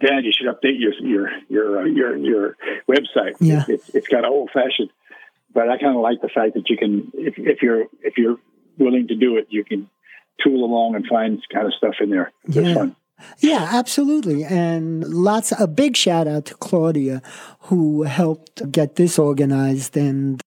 Dad, 0.00 0.24
you 0.24 0.32
should 0.36 0.48
update 0.48 0.80
your 0.80 0.94
your 0.94 1.30
your 1.48 1.82
uh, 1.82 1.84
your 1.84 2.16
your 2.16 2.56
website. 2.88 3.36
Yeah. 3.38 3.64
It's, 3.68 3.88
it's 3.90 4.08
got 4.08 4.24
old 4.24 4.50
fashioned, 4.52 4.90
but 5.54 5.68
I 5.68 5.78
kind 5.78 5.94
of 5.94 6.02
like 6.02 6.20
the 6.20 6.28
fact 6.28 6.54
that 6.54 6.68
you 6.68 6.76
can, 6.76 7.12
if, 7.14 7.34
if 7.36 7.62
you're 7.62 7.84
if 8.02 8.16
you're 8.16 8.38
willing 8.78 9.08
to 9.08 9.14
do 9.14 9.36
it, 9.36 9.46
you 9.50 9.64
can 9.64 9.88
tool 10.42 10.64
along 10.64 10.94
and 10.94 11.06
find 11.06 11.40
kind 11.52 11.66
of 11.66 11.74
stuff 11.74 11.94
in 12.00 12.10
there. 12.10 12.32
It's 12.44 12.56
yeah. 12.56 12.74
fun. 12.74 12.96
Yeah, 13.38 13.68
absolutely. 13.72 14.44
And 14.44 15.04
lots, 15.04 15.52
a 15.58 15.66
big 15.66 15.96
shout 15.96 16.26
out 16.26 16.46
to 16.46 16.54
Claudia 16.54 17.22
who 17.60 18.02
helped 18.02 18.70
get 18.70 18.96
this 18.96 19.18
organized 19.18 19.96
and 19.96 20.40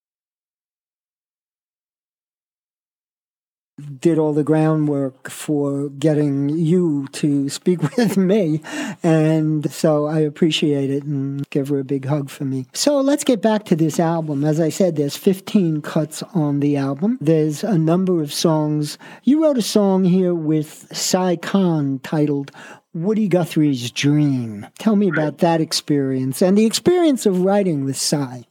did 4.00 4.18
all 4.18 4.34
the 4.34 4.44
groundwork 4.44 5.30
for 5.30 5.90
getting 5.90 6.50
you 6.50 7.08
to 7.12 7.50
speak 7.50 7.82
with 7.98 8.18
me. 8.18 8.62
And 9.04 9.70
so 9.72 10.06
I 10.06 10.20
appreciate 10.20 10.90
it 10.90 11.04
and 11.04 11.48
give 11.50 11.70
her 11.70 11.80
a 11.80 11.84
big 11.84 12.06
hug 12.06 12.30
for 12.30 12.46
me. 12.46 12.68
So 12.74 13.00
let's 13.02 13.24
get 13.24 13.42
back 13.42 13.66
to 13.66 13.76
this 13.76 14.00
album. 14.00 14.44
As 14.44 14.60
I 14.60 14.70
said, 14.70 14.96
there's 14.96 15.18
15 15.18 15.82
cuts 15.82 16.24
on 16.34 16.60
the 16.60 16.78
album. 16.78 17.18
There's 17.22 17.64
a 17.64 17.78
number 17.78 18.22
of 18.22 18.34
songs. 18.34 18.98
You 19.24 19.44
wrote 19.44 19.58
a 19.58 19.62
song 19.62 20.06
here 20.06 20.34
with 20.34 20.88
Si 20.96 21.38
Kahn 21.38 22.00
titled 22.00 22.52
Woody 22.94 23.28
Guthrie's 23.28 23.92
Dream. 23.92 24.66
Tell 24.80 24.96
me 24.96 25.10
about 25.10 25.40
that 25.40 25.60
experience 25.60 26.42
and 26.42 26.58
the 26.58 26.66
experience 26.66 27.26
of 27.26 27.42
writing 27.42 27.84
with 27.84 27.98
Si. 27.98 28.48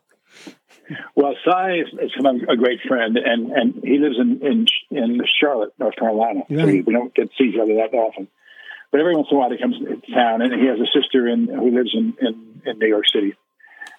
Well, 1.14 1.34
Si 1.44 1.80
is, 1.80 1.88
is 2.00 2.12
a 2.48 2.56
great 2.56 2.80
friend, 2.86 3.16
and, 3.16 3.50
and 3.50 3.74
he 3.82 3.98
lives 3.98 4.16
in, 4.18 4.40
in 4.46 4.66
in 4.90 5.20
Charlotte, 5.40 5.72
North 5.78 5.96
Carolina. 5.96 6.42
Right. 6.48 6.60
So 6.60 6.66
we 6.66 6.92
don't 6.92 7.14
get 7.14 7.30
to 7.30 7.36
see 7.36 7.50
each 7.50 7.60
other 7.60 7.74
that 7.74 7.94
often. 7.94 8.28
But 8.90 9.00
every 9.00 9.16
once 9.16 9.28
in 9.30 9.36
a 9.36 9.40
while, 9.40 9.50
he 9.50 9.58
comes 9.58 9.78
to 9.78 10.12
town, 10.12 10.42
and 10.42 10.52
he 10.52 10.66
has 10.66 10.78
a 10.78 10.86
sister 10.86 11.26
in 11.26 11.48
who 11.48 11.70
lives 11.70 11.90
in, 11.94 12.14
in, 12.20 12.62
in 12.64 12.78
New 12.78 12.86
York 12.86 13.06
City. 13.12 13.34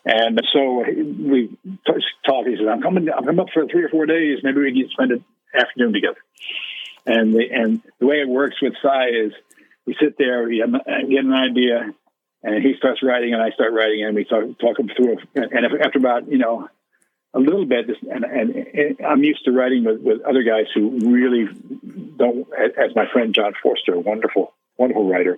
And 0.06 0.40
so 0.54 0.86
we 0.88 1.58
talk. 2.26 2.46
He 2.46 2.56
said, 2.56 2.68
"I'm 2.68 2.82
coming. 2.82 3.10
I'm 3.10 3.26
coming 3.26 3.40
up 3.40 3.50
for 3.54 3.66
three 3.68 3.84
or 3.84 3.90
four 3.90 4.06
days. 4.06 4.40
Maybe 4.44 4.62
we 4.62 4.72
can 4.72 4.90
spend 4.92 5.12
an 5.12 5.26
afternoon 5.54 5.94
together." 5.94 6.20
And 7.08 7.34
the 7.34 7.44
and 7.52 7.82
the 8.00 8.06
way 8.06 8.22
it 8.22 8.28
works 8.28 8.62
with 8.62 8.74
Si 8.82 9.18
is 9.18 9.34
we 9.86 9.96
sit 10.00 10.18
there, 10.18 10.44
we 10.44 10.58
get 10.58 11.24
an 11.24 11.34
idea, 11.34 11.94
and 12.44 12.64
he 12.64 12.76
starts 12.78 13.02
writing, 13.04 13.34
and 13.34 13.42
I 13.42 13.50
start 13.52 13.74
writing, 13.74 14.04
and 14.04 14.16
we 14.16 14.26
talk 14.26 14.44
talk 14.60 14.80
him 14.80 14.90
through. 14.96 15.18
And 15.36 15.66
after 15.84 15.98
about 15.98 16.32
you 16.32 16.38
know 16.38 16.68
a 17.36 17.40
little 17.40 17.66
bit, 17.66 17.90
and, 18.10 18.24
and, 18.24 18.56
and, 18.56 18.98
I'm 19.06 19.24
used 19.24 19.44
to 19.46 19.52
writing 19.52 19.84
with, 19.84 20.00
with 20.02 20.22
other 20.22 20.44
guys 20.44 20.68
who 20.74 21.00
really 21.12 21.48
don't, 22.18 22.48
as 22.58 22.96
my 22.96 23.06
friend 23.12 23.36
John 23.36 23.54
Forster, 23.62 23.94
a 23.94 24.00
wonderful, 24.00 24.54
wonderful 24.78 25.08
writer. 25.08 25.38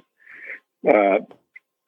Uh, 0.87 1.25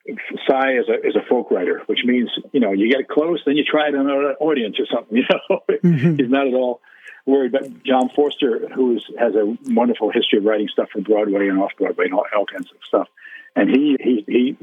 is 0.07 0.89
a 0.89 1.07
is 1.07 1.15
a 1.15 1.21
folk 1.29 1.51
writer, 1.51 1.83
which 1.85 1.99
means 2.03 2.31
you 2.51 2.59
know 2.59 2.71
you 2.71 2.89
get 2.89 3.07
close, 3.07 3.41
then 3.45 3.55
you 3.55 3.63
try 3.63 3.89
it 3.89 3.95
on 3.95 4.09
an 4.09 4.35
audience 4.39 4.77
or 4.79 4.87
something. 4.91 5.17
You 5.17 5.23
know, 5.29 5.59
mm-hmm. 5.69 6.15
he's 6.15 6.29
not 6.29 6.47
at 6.47 6.53
all 6.55 6.81
worried. 7.27 7.51
But 7.51 7.83
John 7.83 8.09
Forster, 8.15 8.67
who 8.73 8.95
is, 8.95 9.03
has 9.19 9.35
a 9.35 9.55
wonderful 9.67 10.11
history 10.11 10.39
of 10.39 10.45
writing 10.45 10.69
stuff 10.69 10.89
for 10.91 11.01
Broadway 11.01 11.47
and 11.47 11.59
off 11.59 11.73
Broadway 11.77 12.05
and 12.05 12.15
all, 12.15 12.25
all 12.35 12.47
kinds 12.47 12.71
of 12.71 12.77
stuff, 12.83 13.07
and 13.55 13.69
he 13.69 13.97
he 13.99 14.25
he 14.27 14.57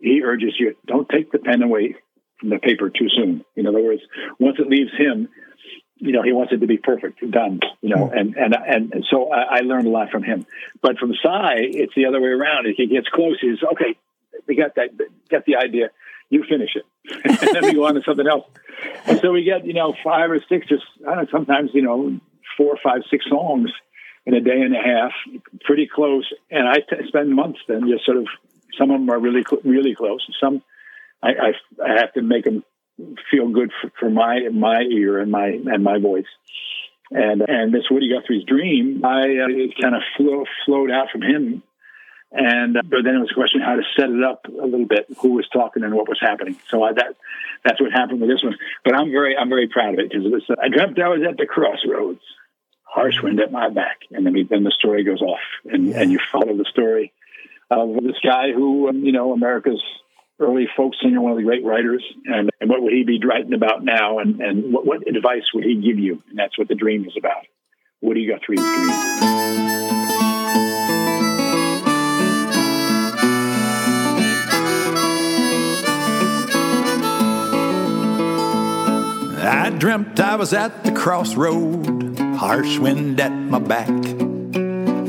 he 0.00 0.22
urges 0.24 0.58
you 0.58 0.74
don't 0.86 1.08
take 1.08 1.30
the 1.30 1.38
pen 1.38 1.62
away 1.62 1.94
the 2.42 2.58
paper 2.58 2.90
too 2.90 3.08
soon. 3.08 3.44
In 3.56 3.66
other 3.66 3.80
words, 3.80 4.02
once 4.38 4.56
it 4.58 4.68
leaves 4.68 4.90
him, 4.96 5.28
you 5.96 6.12
know, 6.12 6.22
he 6.22 6.32
wants 6.32 6.52
it 6.52 6.58
to 6.60 6.66
be 6.66 6.78
perfect, 6.78 7.18
done. 7.30 7.60
You 7.80 7.90
know, 7.90 8.10
and 8.10 8.36
and 8.36 8.54
and 8.54 9.04
so 9.10 9.32
I, 9.32 9.58
I 9.58 9.60
learned 9.60 9.86
a 9.86 9.90
lot 9.90 10.10
from 10.10 10.22
him. 10.22 10.46
But 10.80 10.98
from 10.98 11.12
Si, 11.12 11.18
it's 11.22 11.94
the 11.94 12.06
other 12.06 12.20
way 12.20 12.28
around. 12.28 12.66
If 12.66 12.76
he 12.76 12.86
gets 12.86 13.08
close, 13.08 13.38
he's 13.40 13.62
okay. 13.72 13.96
We 14.46 14.54
got 14.54 14.76
that. 14.76 14.90
got 15.28 15.44
the 15.44 15.56
idea. 15.56 15.90
You 16.30 16.44
finish 16.48 16.76
it, 16.76 16.84
and 17.24 17.54
then 17.54 17.64
we 17.64 17.72
go 17.74 17.86
on 17.86 17.94
to 17.94 18.02
something 18.02 18.26
else. 18.26 18.46
And 19.06 19.18
so 19.20 19.32
we 19.32 19.42
get 19.44 19.66
you 19.66 19.74
know 19.74 19.94
five 20.04 20.30
or 20.30 20.40
six, 20.48 20.68
just 20.68 20.84
I 21.06 21.14
don't 21.14 21.24
know, 21.24 21.38
sometimes 21.38 21.70
you 21.74 21.82
know 21.82 22.20
four, 22.56 22.78
five, 22.82 23.02
six 23.10 23.24
songs 23.28 23.70
in 24.26 24.34
a 24.34 24.40
day 24.40 24.60
and 24.60 24.76
a 24.76 24.80
half, 24.80 25.12
pretty 25.64 25.88
close. 25.92 26.30
And 26.50 26.68
I 26.68 26.76
t- 26.76 27.08
spend 27.08 27.30
months 27.30 27.60
then 27.66 27.88
just 27.88 28.04
sort 28.04 28.18
of. 28.18 28.26
Some 28.78 28.90
of 28.92 29.00
them 29.00 29.10
are 29.10 29.18
really 29.18 29.42
really 29.64 29.94
close, 29.94 30.24
some 30.38 30.62
I, 31.22 31.28
I, 31.28 31.52
I 31.84 32.00
have 32.00 32.12
to 32.14 32.22
make 32.22 32.44
them 32.44 32.64
feel 33.30 33.48
good 33.48 33.70
for, 33.80 33.90
for, 33.98 34.10
my 34.10 34.48
my 34.52 34.80
ear 34.82 35.18
and 35.20 35.30
my 35.30 35.48
and 35.48 35.82
my 35.82 35.98
voice. 35.98 36.26
And 37.10 37.42
and 37.46 37.72
this 37.72 37.84
Woody 37.90 38.10
Guthrie's 38.10 38.44
dream, 38.44 39.04
I 39.04 39.22
uh, 39.22 39.48
it 39.48 39.74
kind 39.80 39.94
of 39.94 40.02
flow, 40.16 40.44
flowed 40.66 40.90
out 40.90 41.08
from 41.10 41.22
him. 41.22 41.62
And 42.30 42.76
uh, 42.76 42.82
but 42.82 43.04
then 43.04 43.16
it 43.16 43.20
was 43.20 43.30
a 43.30 43.34
question 43.34 43.60
how 43.62 43.76
to 43.76 43.82
set 43.96 44.10
it 44.10 44.22
up 44.22 44.46
a 44.46 44.66
little 44.66 44.86
bit, 44.86 45.06
who 45.20 45.32
was 45.32 45.48
talking 45.48 45.82
and 45.82 45.94
what 45.94 46.08
was 46.08 46.18
happening. 46.20 46.58
So 46.68 46.82
I, 46.82 46.92
that 46.92 47.16
that's 47.64 47.80
what 47.80 47.92
happened 47.92 48.20
with 48.20 48.30
this 48.30 48.42
one. 48.42 48.56
But 48.84 48.94
I'm 48.94 49.10
very 49.10 49.36
I'm 49.36 49.48
very 49.48 49.68
proud 49.68 49.94
of 49.94 50.00
it 50.00 50.10
because 50.10 50.44
uh, 50.50 50.54
I 50.62 50.68
dreamt 50.68 51.00
I 51.00 51.08
was 51.08 51.22
at 51.28 51.38
the 51.38 51.46
crossroads, 51.46 52.20
harsh 52.84 53.22
wind 53.22 53.40
at 53.40 53.50
my 53.50 53.70
back, 53.70 54.00
and 54.10 54.26
then 54.26 54.34
then 54.50 54.64
the 54.64 54.74
story 54.78 55.04
goes 55.04 55.22
off, 55.22 55.40
and 55.64 55.94
and 55.94 56.12
you 56.12 56.18
follow 56.30 56.54
the 56.54 56.66
story 56.70 57.12
of 57.70 57.94
this 58.02 58.18
guy 58.22 58.52
who 58.52 58.88
um, 58.88 59.04
you 59.04 59.12
know 59.12 59.32
America's 59.32 59.82
early 60.40 60.68
folk 60.76 60.92
singer, 61.02 61.20
one 61.20 61.32
of 61.32 61.38
the 61.38 61.44
great 61.44 61.64
writers, 61.64 62.04
and, 62.26 62.50
and 62.60 62.70
what 62.70 62.82
would 62.82 62.92
he 62.92 63.04
be 63.04 63.20
writing 63.24 63.54
about 63.54 63.84
now, 63.84 64.18
and, 64.18 64.40
and 64.40 64.72
what, 64.72 64.86
what 64.86 65.08
advice 65.08 65.42
would 65.54 65.64
he 65.64 65.74
give 65.74 65.98
you? 65.98 66.22
And 66.30 66.38
that's 66.38 66.56
what 66.58 66.68
the 66.68 66.74
dream 66.74 67.04
is 67.04 67.14
about. 67.18 67.44
Woody 68.00 68.26
Guthrie's 68.26 68.60
dream. 68.60 68.90
I 79.40 79.70
dreamt 79.70 80.20
I 80.20 80.36
was 80.36 80.52
at 80.52 80.84
the 80.84 80.92
crossroad, 80.92 82.18
harsh 82.36 82.78
wind 82.78 83.20
at 83.20 83.32
my 83.32 83.58
back. 83.58 83.88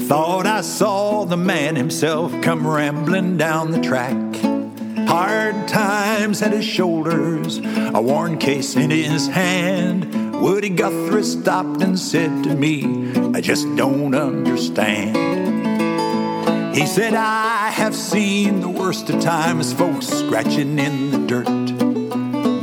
Thought 0.07 0.47
I 0.47 0.61
saw 0.61 1.25
the 1.25 1.37
man 1.37 1.75
himself 1.75 2.31
come 2.41 2.65
rambling 2.65 3.37
down 3.37 3.71
the 3.71 3.81
track 3.81 4.48
Hard 5.21 5.67
times 5.67 6.41
at 6.41 6.53
his 6.53 6.63
shoulders, 6.63 7.57
a 7.93 8.01
worn 8.01 8.37
case 8.37 8.77
in 8.77 8.89
his 8.89 9.27
hand. 9.27 10.39
Woody 10.41 10.69
Guthrie 10.69 11.23
stopped 11.23 11.81
and 11.81 11.99
said 11.99 12.45
to 12.45 12.55
me, 12.55 13.11
I 13.33 13.41
just 13.41 13.65
don't 13.75 14.15
understand. 14.15 15.17
He 16.73 16.85
said, 16.85 17.15
I 17.15 17.69
have 17.69 17.95
seen 17.95 18.61
the 18.61 18.69
worst 18.69 19.09
of 19.09 19.19
times, 19.19 19.73
folks 19.73 20.07
scratching 20.07 20.79
in 20.79 21.11
the 21.11 21.17
dirt. 21.27 21.49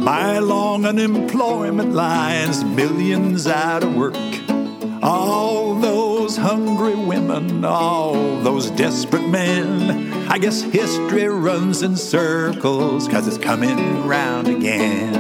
My 0.00 0.38
long 0.38 0.86
unemployment 0.86 1.92
lines, 1.92 2.64
millions 2.64 3.46
out 3.46 3.84
of 3.84 3.94
work. 3.94 4.16
All 5.02 5.74
those 6.36 6.50
hungry 6.50 6.94
women, 6.94 7.64
all 7.64 8.14
those 8.40 8.70
desperate 8.70 9.26
men. 9.28 10.12
I 10.28 10.38
guess 10.38 10.62
history 10.62 11.28
runs 11.28 11.82
in 11.82 11.96
circles, 11.96 13.08
cause 13.08 13.26
it's 13.26 13.38
coming 13.38 14.06
round 14.06 14.48
again. 14.48 15.14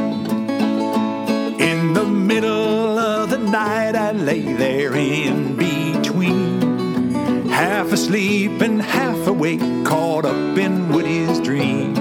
In 1.60 1.94
the 1.94 2.04
middle 2.04 2.98
of 2.98 3.30
the 3.30 3.38
night, 3.38 3.94
I 3.94 4.12
lay 4.12 4.52
there 4.54 4.94
in 4.94 5.56
between. 5.56 7.48
Half 7.48 7.92
asleep 7.92 8.60
and 8.60 8.82
half 8.82 9.26
awake, 9.26 9.60
caught 9.84 10.24
up 10.24 10.58
in 10.58 10.88
Woody's 10.90 11.40
dream. 11.40 11.96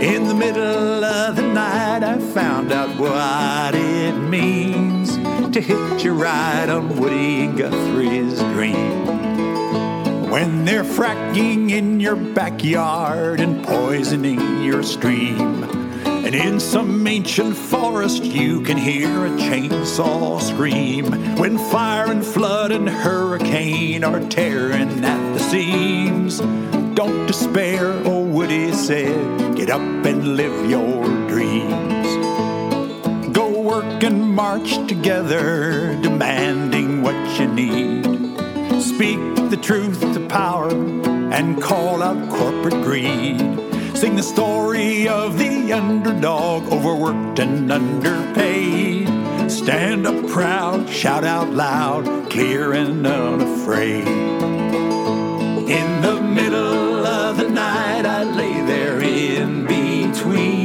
In 0.00 0.28
the 0.28 0.34
middle 0.34 1.04
of 1.04 1.36
the 1.36 1.42
night, 1.42 2.02
I 2.02 2.18
found 2.18 2.72
out 2.72 2.98
what 2.98 3.74
it 3.74 4.12
means 4.28 4.89
to 5.60 5.66
hitch 5.66 6.04
a 6.04 6.12
ride 6.12 6.70
on 6.70 6.98
Woody 6.98 7.46
Guthrie's 7.46 8.38
dream. 8.54 9.06
When 10.30 10.64
they're 10.64 10.84
fracking 10.84 11.70
in 11.70 12.00
your 12.00 12.16
backyard 12.16 13.40
and 13.40 13.64
poisoning 13.64 14.62
your 14.62 14.82
stream. 14.82 15.64
And 16.04 16.34
in 16.34 16.60
some 16.60 17.06
ancient 17.06 17.56
forest, 17.56 18.24
you 18.24 18.62
can 18.62 18.76
hear 18.76 19.26
a 19.26 19.30
chainsaw 19.30 20.40
scream. 20.40 21.36
When 21.36 21.58
fire 21.58 22.10
and 22.10 22.24
flood 22.24 22.72
and 22.72 22.88
hurricane 22.88 24.04
are 24.04 24.20
tearing 24.28 25.04
at 25.04 25.32
the 25.34 25.40
seams. 25.40 26.38
Don't 26.94 27.26
despair, 27.26 27.92
oh 28.04 28.24
Woody 28.24 28.72
said, 28.72 29.56
get 29.56 29.70
up 29.70 29.80
and 29.80 30.36
live 30.36 30.70
your 30.70 31.04
dreams. 31.28 31.99
And 34.02 34.34
march 34.34 34.74
together, 34.88 35.96
demanding 36.00 37.02
what 37.02 37.38
you 37.38 37.46
need. 37.46 38.04
Speak 38.82 39.18
the 39.50 39.58
truth 39.60 40.00
to 40.00 40.26
power 40.26 40.70
and 40.70 41.62
call 41.62 42.02
out 42.02 42.30
corporate 42.30 42.82
greed. 42.82 43.38
Sing 43.94 44.16
the 44.16 44.22
story 44.22 45.06
of 45.06 45.38
the 45.38 45.72
underdog, 45.74 46.72
overworked 46.72 47.38
and 47.38 47.70
underpaid. 47.70 49.06
Stand 49.50 50.06
up 50.06 50.26
proud, 50.28 50.88
shout 50.88 51.22
out 51.22 51.50
loud, 51.50 52.30
clear 52.30 52.72
and 52.72 53.06
unafraid. 53.06 54.08
In 55.68 56.00
the 56.00 56.20
middle 56.20 57.06
of 57.06 57.36
the 57.36 57.48
night, 57.50 58.06
I 58.06 58.24
lay 58.24 58.62
there 58.62 59.00
in 59.00 59.66
between. 59.66 60.59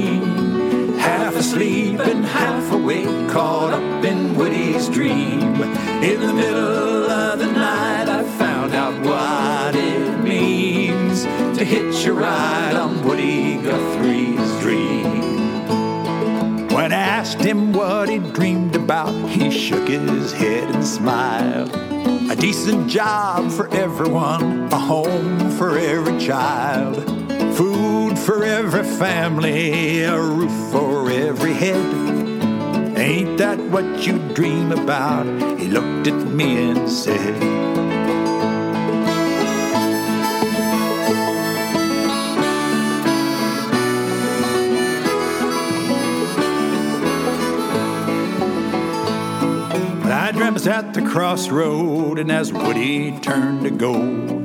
Half 1.98 2.74
awake, 2.74 3.30
caught 3.30 3.74
up 3.74 4.04
in 4.04 4.36
Woody's 4.36 4.90
dream. 4.90 5.62
In 6.04 6.20
the 6.20 6.34
middle 6.34 7.10
of 7.10 7.40
the 7.40 7.46
night, 7.48 8.10
I 8.10 8.24
found 8.38 8.74
out 8.74 8.94
what 9.06 9.76
it 9.76 10.20
means 10.22 11.24
to 11.58 11.64
hitch 11.64 12.06
a 12.06 12.14
ride 12.14 12.76
on 12.76 13.02
Woody 13.06 13.58
Guthrie's 13.58 14.60
dream. 14.60 15.22
When 16.70 16.92
I 16.92 16.98
asked 16.98 17.40
him 17.40 17.72
what 17.72 18.10
he 18.10 18.20
dreamed 18.20 18.76
about, 18.76 19.14
he 19.30 19.50
shook 19.50 19.88
his 19.88 20.34
head 20.34 20.76
and 20.76 20.86
smiled. 20.86 21.74
A 22.30 22.36
decent 22.36 22.90
job 22.90 23.50
for 23.52 23.70
everyone, 23.74 24.68
a 24.74 24.80
home 24.80 25.50
for 25.52 25.78
every 25.78 26.20
child, 26.20 27.25
food 27.56 28.20
for 28.20 28.44
every 28.44 28.84
family, 28.84 30.04
a 30.04 30.20
roof 30.20 30.72
for 30.72 31.10
every 31.10 31.54
head. 31.54 31.86
Ain't 32.98 33.38
that 33.38 33.58
what 33.72 34.06
you 34.06 34.20
dream 34.34 34.74
about? 34.74 35.26
He 35.58 35.68
looked 35.68 36.08
at 36.08 36.28
me 36.28 36.70
and 36.70 36.90
said, 36.90 37.36
I 50.12 50.32
dreamt 50.32 50.68
at 50.68 50.94
the 50.94 51.02
crossroad, 51.04 52.20
and 52.20 52.32
as 52.32 52.52
Woody 52.52 53.18
turned 53.20 53.64
to 53.64 53.70
go, 53.70 54.45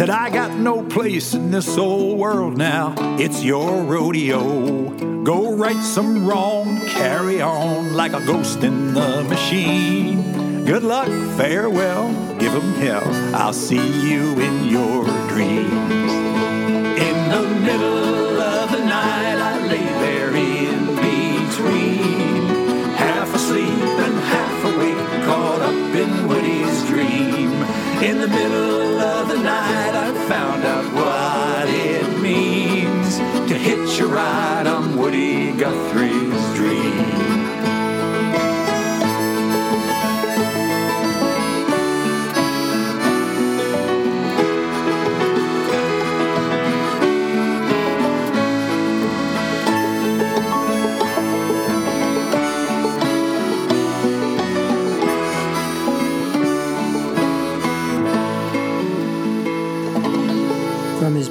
said, 0.00 0.08
I 0.08 0.30
got 0.30 0.56
no 0.56 0.82
place 0.82 1.34
in 1.34 1.50
this 1.50 1.76
old 1.76 2.18
world 2.18 2.56
now. 2.56 2.94
It's 3.18 3.44
your 3.44 3.82
rodeo. 3.82 5.22
Go 5.24 5.54
right 5.54 5.76
some 5.84 6.26
wrong, 6.26 6.80
carry 6.86 7.42
on 7.42 7.92
like 7.92 8.14
a 8.14 8.24
ghost 8.24 8.64
in 8.64 8.94
the 8.94 9.22
machine. 9.24 10.64
Good 10.64 10.84
luck, 10.84 11.08
farewell, 11.36 12.08
give 12.38 12.54
'em 12.54 12.72
hell. 12.80 13.06
I'll 13.34 13.52
see 13.52 14.08
you 14.08 14.40
in 14.40 14.70
your 14.70 15.04
dreams. 15.28 15.99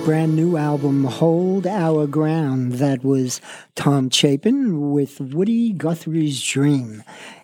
Brand 0.09 0.35
new 0.35 0.57
album, 0.57 1.03
Hold 1.03 1.67
Our 1.67 2.07
Ground, 2.07 2.71
that 2.79 3.03
was 3.03 3.39
Tom 3.75 4.09
Chapin 4.09 4.89
with 4.89 5.21
Woody 5.21 5.71
Guthrie's 5.71 6.43
Dream. 6.43 7.03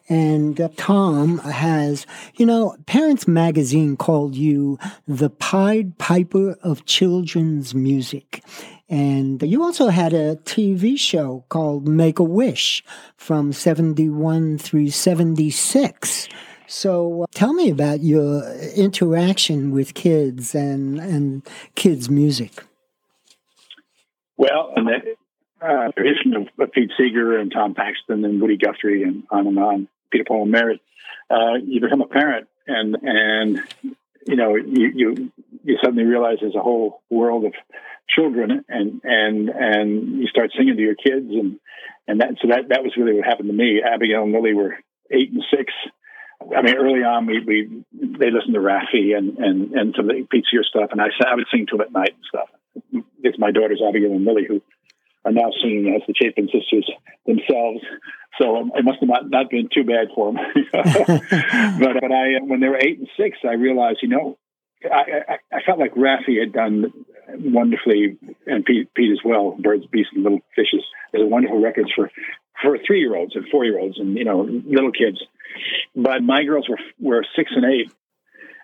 And 0.09 0.59
uh, 0.59 0.69
Tom 0.75 1.37
has, 1.37 2.07
you 2.37 2.45
know, 2.47 2.75
Parents 2.87 3.27
Magazine 3.27 3.95
called 3.95 4.33
you 4.33 4.79
the 5.07 5.29
Pied 5.29 5.99
Piper 5.99 6.57
of 6.63 6.87
children's 6.87 7.75
music. 7.75 8.43
And 8.89 9.43
you 9.43 9.61
also 9.61 9.89
had 9.89 10.13
a 10.13 10.37
TV 10.37 10.97
show 10.97 11.45
called 11.49 11.87
Make 11.87 12.17
a 12.17 12.23
Wish 12.23 12.83
from 13.15 13.53
71 13.53 14.57
through 14.57 14.89
76. 14.89 16.29
So 16.67 17.23
uh, 17.23 17.25
tell 17.33 17.53
me 17.53 17.69
about 17.69 18.01
your 18.03 18.43
interaction 18.75 19.71
with 19.71 19.93
kids 19.93 20.55
and, 20.55 20.99
and 20.99 21.43
kids' 21.75 22.09
music. 22.09 22.63
Well, 24.37 24.73
and 24.75 24.87
the 24.87 25.15
uh, 25.65 25.91
tradition 25.91 26.35
of 26.35 26.71
Pete 26.71 26.91
Seeger 26.97 27.37
and 27.39 27.51
Tom 27.51 27.73
Paxton 27.73 28.25
and 28.25 28.41
Woody 28.41 28.57
Guthrie 28.57 29.03
and 29.03 29.23
on 29.31 29.47
and 29.47 29.59
on, 29.59 29.87
Peter 30.11 30.25
Paul 30.27 30.43
and 30.43 30.51
Mary, 30.51 30.81
uh, 31.29 31.55
you 31.63 31.81
become 31.81 32.01
a 32.01 32.07
parent 32.07 32.47
and 32.67 32.95
and 33.01 33.61
you 34.27 34.35
know 34.35 34.55
you, 34.55 34.91
you 34.93 35.31
you 35.63 35.77
suddenly 35.83 36.03
realize 36.03 36.37
there's 36.41 36.55
a 36.55 36.61
whole 36.61 37.01
world 37.09 37.45
of 37.45 37.53
children 38.07 38.63
and 38.69 39.01
and 39.03 39.49
and 39.49 40.19
you 40.19 40.27
start 40.27 40.51
singing 40.57 40.75
to 40.75 40.81
your 40.81 40.95
kids 40.95 41.29
and 41.29 41.59
and 42.07 42.21
that 42.21 42.35
so 42.41 42.49
that 42.49 42.69
that 42.69 42.83
was 42.83 42.93
really 42.97 43.13
what 43.13 43.25
happened 43.25 43.49
to 43.49 43.55
me. 43.55 43.81
Abigail 43.81 44.23
and 44.23 44.33
Lily 44.33 44.53
were 44.53 44.77
eight 45.11 45.31
and 45.31 45.43
six. 45.55 45.73
I 46.55 46.61
mean, 46.61 46.75
early 46.75 47.03
on, 47.03 47.25
we, 47.25 47.39
we 47.39 47.83
they 47.93 48.31
listened 48.31 48.53
to 48.53 48.59
Raffi 48.59 49.15
and 49.17 49.37
and 49.37 49.73
and 49.73 49.93
some 49.95 50.09
of 50.09 50.15
the 50.15 50.27
Pete 50.29 50.45
stuff, 50.69 50.89
and 50.91 51.01
I 51.01 51.07
I 51.25 51.35
would 51.35 51.45
sing 51.51 51.65
to 51.67 51.77
them 51.77 51.87
at 51.87 51.91
night 51.91 52.15
and 52.15 52.25
stuff. 52.27 52.49
It's 53.23 53.39
my 53.39 53.51
daughters 53.51 53.81
Abigail 53.87 54.11
and 54.11 54.25
Lily 54.25 54.45
who 54.47 54.61
are 55.23 55.31
now 55.31 55.49
singing 55.61 55.93
as 55.95 56.01
the 56.07 56.13
Chapin 56.13 56.47
sisters 56.51 56.89
themselves. 57.25 57.81
So 58.39 58.57
um, 58.57 58.71
it 58.75 58.83
must 58.83 58.99
have 58.99 59.09
not, 59.09 59.29
not 59.29 59.49
been 59.49 59.69
too 59.73 59.83
bad 59.83 60.09
for 60.13 60.33
them. 60.33 60.41
but 60.71 61.93
but 62.01 62.11
I 62.11 62.41
when 62.41 62.59
they 62.59 62.67
were 62.67 62.79
eight 62.79 62.99
and 62.99 63.09
six, 63.17 63.39
I 63.43 63.53
realized, 63.53 63.99
you 64.01 64.09
know, 64.09 64.37
I, 64.83 65.23
I, 65.27 65.57
I 65.57 65.61
felt 65.65 65.79
like 65.79 65.95
Raffi 65.95 66.39
had 66.39 66.53
done 66.53 66.93
wonderfully, 67.29 68.17
and 68.45 68.65
Pete, 68.65 68.93
Pete 68.93 69.11
as 69.11 69.19
well, 69.23 69.55
Birds, 69.59 69.85
Beasts, 69.87 70.11
and 70.13 70.23
Little 70.23 70.41
Fishes. 70.55 70.83
There's 71.11 71.23
a 71.23 71.27
wonderful 71.27 71.61
records 71.61 71.91
for 71.95 72.11
for 72.61 72.77
three 72.85 72.99
year 72.99 73.15
olds 73.15 73.35
and 73.35 73.45
four 73.49 73.65
year 73.65 73.79
olds 73.79 73.99
and 73.99 74.17
you 74.17 74.23
know 74.23 74.41
little 74.41 74.91
kids. 74.91 75.21
But 75.95 76.23
my 76.23 76.43
girls 76.43 76.67
were 76.69 76.79
were 76.99 77.25
six 77.35 77.51
and 77.55 77.65
eight, 77.65 77.91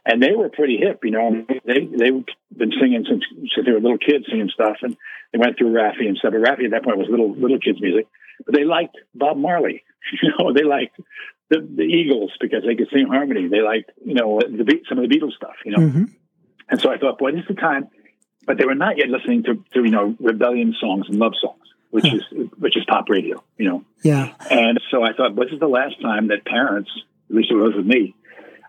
and 0.06 0.22
they 0.22 0.32
were 0.32 0.50
pretty 0.50 0.78
hip. 0.78 1.00
You 1.04 1.12
know, 1.12 1.46
they 1.66 1.86
they've 1.86 2.26
been 2.56 2.72
singing 2.80 3.06
since 3.08 3.24
since 3.54 3.66
they 3.66 3.72
were 3.72 3.80
little 3.80 3.98
kids, 3.98 4.26
singing 4.30 4.50
stuff, 4.54 4.78
and 4.82 4.98
they 5.32 5.40
went 5.40 5.58
through 5.58 5.74
Raffi 5.74 6.08
and 6.08 6.18
stuff. 6.18 6.34
But 6.34 6.42
Raffi 6.42 6.66
at 6.66 6.72
that 6.72 6.84
point 6.84 6.98
was 6.98 7.08
little 7.10 7.34
little 7.34 7.60
kids 7.60 7.82
music, 7.82 8.08
but 8.46 8.56
they 8.56 8.64
liked 8.64 8.98
Bob 9.16 9.38
Marley. 9.38 9.84
You 10.24 10.32
know, 10.38 10.52
they 10.52 10.64
liked 10.64 11.00
the, 11.50 11.60
the 11.60 11.84
Eagles 11.84 12.32
because 12.42 12.64
they 12.66 12.76
could 12.76 12.90
sing 12.92 13.06
harmony. 13.08 13.48
They 13.48 13.62
liked 13.62 13.92
you 14.04 14.16
know 14.16 14.40
the 14.42 14.64
beat 14.64 14.84
some 14.90 14.98
of 14.98 15.08
the 15.08 15.16
Beatles 15.16 15.34
stuff. 15.34 15.54
You 15.64 15.72
know, 15.74 15.78
mm-hmm. 15.78 16.04
and 16.70 16.82
so 16.82 16.92
I 16.92 16.98
thought, 16.98 17.20
boy, 17.20 17.34
this 17.34 17.42
is 17.42 17.48
the 17.50 17.54
time. 17.54 17.88
But 18.46 18.58
they 18.58 18.66
were 18.66 18.76
not 18.76 18.98
yet 18.98 19.10
listening 19.10 19.44
to, 19.44 19.64
to 19.74 19.84
you 19.84 19.92
know 19.92 20.16
rebellion 20.20 20.76
songs 20.80 21.08
and 21.10 21.18
love 21.18 21.34
songs 21.40 21.62
which 21.92 22.06
is 22.06 22.24
which 22.58 22.76
is 22.78 22.84
pop 22.86 23.10
radio, 23.10 23.44
you 23.58 23.70
know. 23.70 23.84
Yeah. 24.02 24.34
And 24.50 24.80
so 24.90 25.04
I 25.04 25.14
thought, 25.14 25.36
this 25.36 25.52
is 25.52 25.60
the 25.60 25.68
last 25.68 26.02
time 26.02 26.30
that 26.30 26.46
parents, 26.46 26.90
at 27.30 27.36
least 27.36 27.52
it 27.52 27.56
was 27.56 27.76
with 27.76 27.86
me, 27.86 28.16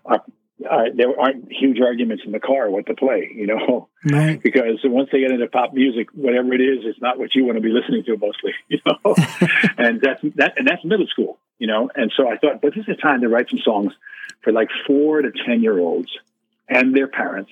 are, 0.04 0.22
uh, 0.68 0.84
there 0.94 1.18
aren't 1.18 1.50
huge 1.50 1.80
arguments 1.80 2.24
in 2.26 2.32
the 2.32 2.40
car 2.40 2.68
what 2.68 2.86
to 2.86 2.94
play, 2.94 3.30
you 3.34 3.46
know, 3.46 3.88
right. 4.04 4.42
because 4.42 4.80
once 4.84 5.08
they 5.12 5.20
get 5.20 5.30
into 5.30 5.46
pop 5.46 5.72
music, 5.72 6.08
whatever 6.12 6.52
it 6.52 6.60
is, 6.60 6.80
it's 6.84 7.00
not 7.00 7.18
what 7.18 7.34
you 7.34 7.44
want 7.44 7.56
to 7.56 7.62
be 7.62 7.70
listening 7.70 8.04
to 8.04 8.16
mostly, 8.16 8.52
you 8.68 8.78
know, 8.84 8.98
and 9.78 10.00
that's 10.00 10.20
that, 10.36 10.54
and 10.58 10.66
that's 10.66 10.84
middle 10.84 11.06
school, 11.06 11.38
you 11.58 11.66
know, 11.66 11.90
and 11.94 12.12
so 12.16 12.28
I 12.28 12.36
thought, 12.36 12.60
but 12.60 12.74
this 12.74 12.82
is 12.82 12.86
the 12.86 13.00
time 13.00 13.20
to 13.22 13.28
write 13.28 13.50
some 13.50 13.60
songs 13.60 13.92
for 14.42 14.52
like 14.52 14.68
four 14.86 15.22
to 15.22 15.30
ten 15.46 15.62
year 15.62 15.78
olds 15.78 16.10
and 16.68 16.94
their 16.94 17.08
parents, 17.08 17.50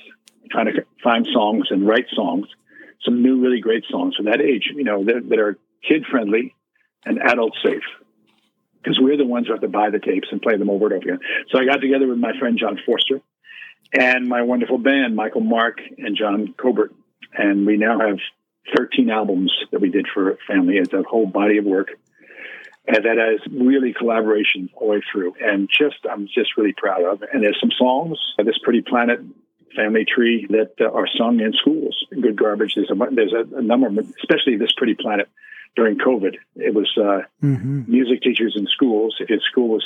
trying 0.50 0.66
to 0.66 0.84
find 1.02 1.26
songs 1.32 1.68
and 1.70 1.86
write 1.86 2.06
songs 2.14 2.46
some 3.04 3.22
new, 3.22 3.40
really 3.40 3.60
great 3.60 3.84
songs 3.90 4.16
for 4.16 4.24
that 4.24 4.40
age, 4.40 4.70
you 4.74 4.84
know, 4.84 5.04
that, 5.04 5.28
that 5.28 5.38
are 5.38 5.58
kid 5.86 6.04
friendly 6.10 6.54
and 7.04 7.18
adult 7.18 7.56
safe. 7.64 7.82
Because 8.82 8.98
we're 9.00 9.16
the 9.16 9.26
ones 9.26 9.46
who 9.46 9.52
have 9.52 9.62
to 9.62 9.68
buy 9.68 9.90
the 9.90 9.98
tapes 9.98 10.28
and 10.30 10.40
play 10.40 10.56
them 10.56 10.70
over 10.70 10.86
and 10.86 10.94
over 10.94 11.12
again. 11.12 11.18
So 11.50 11.58
I 11.58 11.64
got 11.64 11.80
together 11.80 12.06
with 12.08 12.18
my 12.18 12.32
friend 12.38 12.58
John 12.58 12.78
Forster 12.84 13.20
and 13.92 14.28
my 14.28 14.42
wonderful 14.42 14.78
band, 14.78 15.16
Michael 15.16 15.42
Mark 15.42 15.80
and 15.98 16.16
John 16.16 16.54
Cobert. 16.56 16.92
And 17.34 17.66
we 17.66 17.76
now 17.76 18.00
have 18.00 18.18
13 18.76 19.10
albums 19.10 19.52
that 19.70 19.80
we 19.80 19.90
did 19.90 20.06
for 20.12 20.36
family. 20.46 20.76
It's 20.76 20.92
a 20.92 21.02
whole 21.02 21.26
body 21.26 21.58
of 21.58 21.64
work. 21.64 21.88
And 22.86 23.04
that 23.04 23.18
has 23.18 23.40
really 23.52 23.92
collaboration 23.92 24.70
all 24.74 24.88
the 24.88 24.92
way 24.94 25.02
through. 25.12 25.34
And 25.40 25.68
just, 25.68 25.98
I'm 26.10 26.26
just 26.26 26.56
really 26.56 26.74
proud 26.76 27.04
of. 27.04 27.22
And 27.32 27.42
there's 27.42 27.60
some 27.60 27.70
songs, 27.76 28.18
uh, 28.38 28.42
This 28.42 28.58
Pretty 28.62 28.80
Planet 28.80 29.20
family 29.74 30.04
tree 30.04 30.46
that 30.50 30.72
uh, 30.80 30.90
are 30.90 31.06
sung 31.16 31.40
in 31.40 31.52
schools. 31.52 32.04
Good 32.10 32.36
garbage. 32.36 32.74
There's 32.74 32.90
a 32.90 33.14
there's 33.14 33.32
a, 33.32 33.58
a 33.58 33.62
number, 33.62 33.88
especially 34.18 34.56
this 34.56 34.72
pretty 34.76 34.94
planet 34.94 35.28
during 35.76 35.98
COVID. 35.98 36.36
It 36.56 36.74
was 36.74 36.90
uh, 36.96 37.22
mm-hmm. 37.42 37.90
music 37.90 38.22
teachers 38.22 38.54
in 38.56 38.66
schools. 38.66 39.16
If 39.20 39.42
school 39.50 39.68
was 39.68 39.84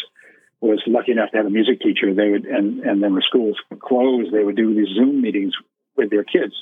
was 0.61 0.83
lucky 0.87 1.13
enough 1.13 1.31
to 1.33 1.37
have 1.37 1.47
a 1.47 1.51
music 1.51 1.81
teacher, 1.81 2.15
they 2.15 2.31
would 2.31 2.47
and 2.47 2.81
and 2.81 3.03
then 3.03 3.15
when 3.15 3.23
schools 3.23 3.59
closed, 3.81 4.33
they 4.33 4.43
would 4.43 4.57
do 4.57 4.75
these 4.75 4.95
Zoom 4.95 5.21
meetings 5.21 5.53
with 5.97 6.11
their 6.11 6.25
kids. 6.25 6.55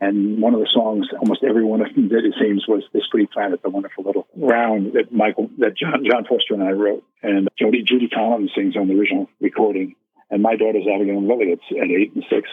And 0.00 0.42
one 0.42 0.52
of 0.52 0.58
the 0.58 0.68
songs, 0.74 1.06
almost 1.16 1.44
every 1.44 1.64
one 1.64 1.80
of 1.80 1.94
them 1.94 2.08
did, 2.08 2.24
it 2.24 2.34
seems, 2.40 2.66
was 2.66 2.82
"This 2.92 3.06
Pretty 3.08 3.28
Planet," 3.28 3.62
the 3.62 3.70
wonderful 3.70 4.02
little 4.02 4.26
round 4.34 4.94
that 4.94 5.12
Michael, 5.12 5.48
that 5.58 5.76
John, 5.76 6.04
John 6.04 6.24
Forster 6.24 6.54
and 6.54 6.62
I 6.62 6.72
wrote, 6.72 7.04
and 7.22 7.48
Jody 7.56 7.82
Judy 7.82 8.08
Collins 8.08 8.50
sings 8.52 8.76
on 8.76 8.88
the 8.88 8.98
original 8.98 9.28
recording 9.40 9.94
and 10.32 10.42
my 10.42 10.56
daughter's 10.56 10.86
Abigail 10.92 11.18
and 11.18 11.28
Lily. 11.28 11.52
It's 11.52 11.62
at 11.70 11.90
eight 11.90 12.14
and 12.14 12.24
six. 12.28 12.48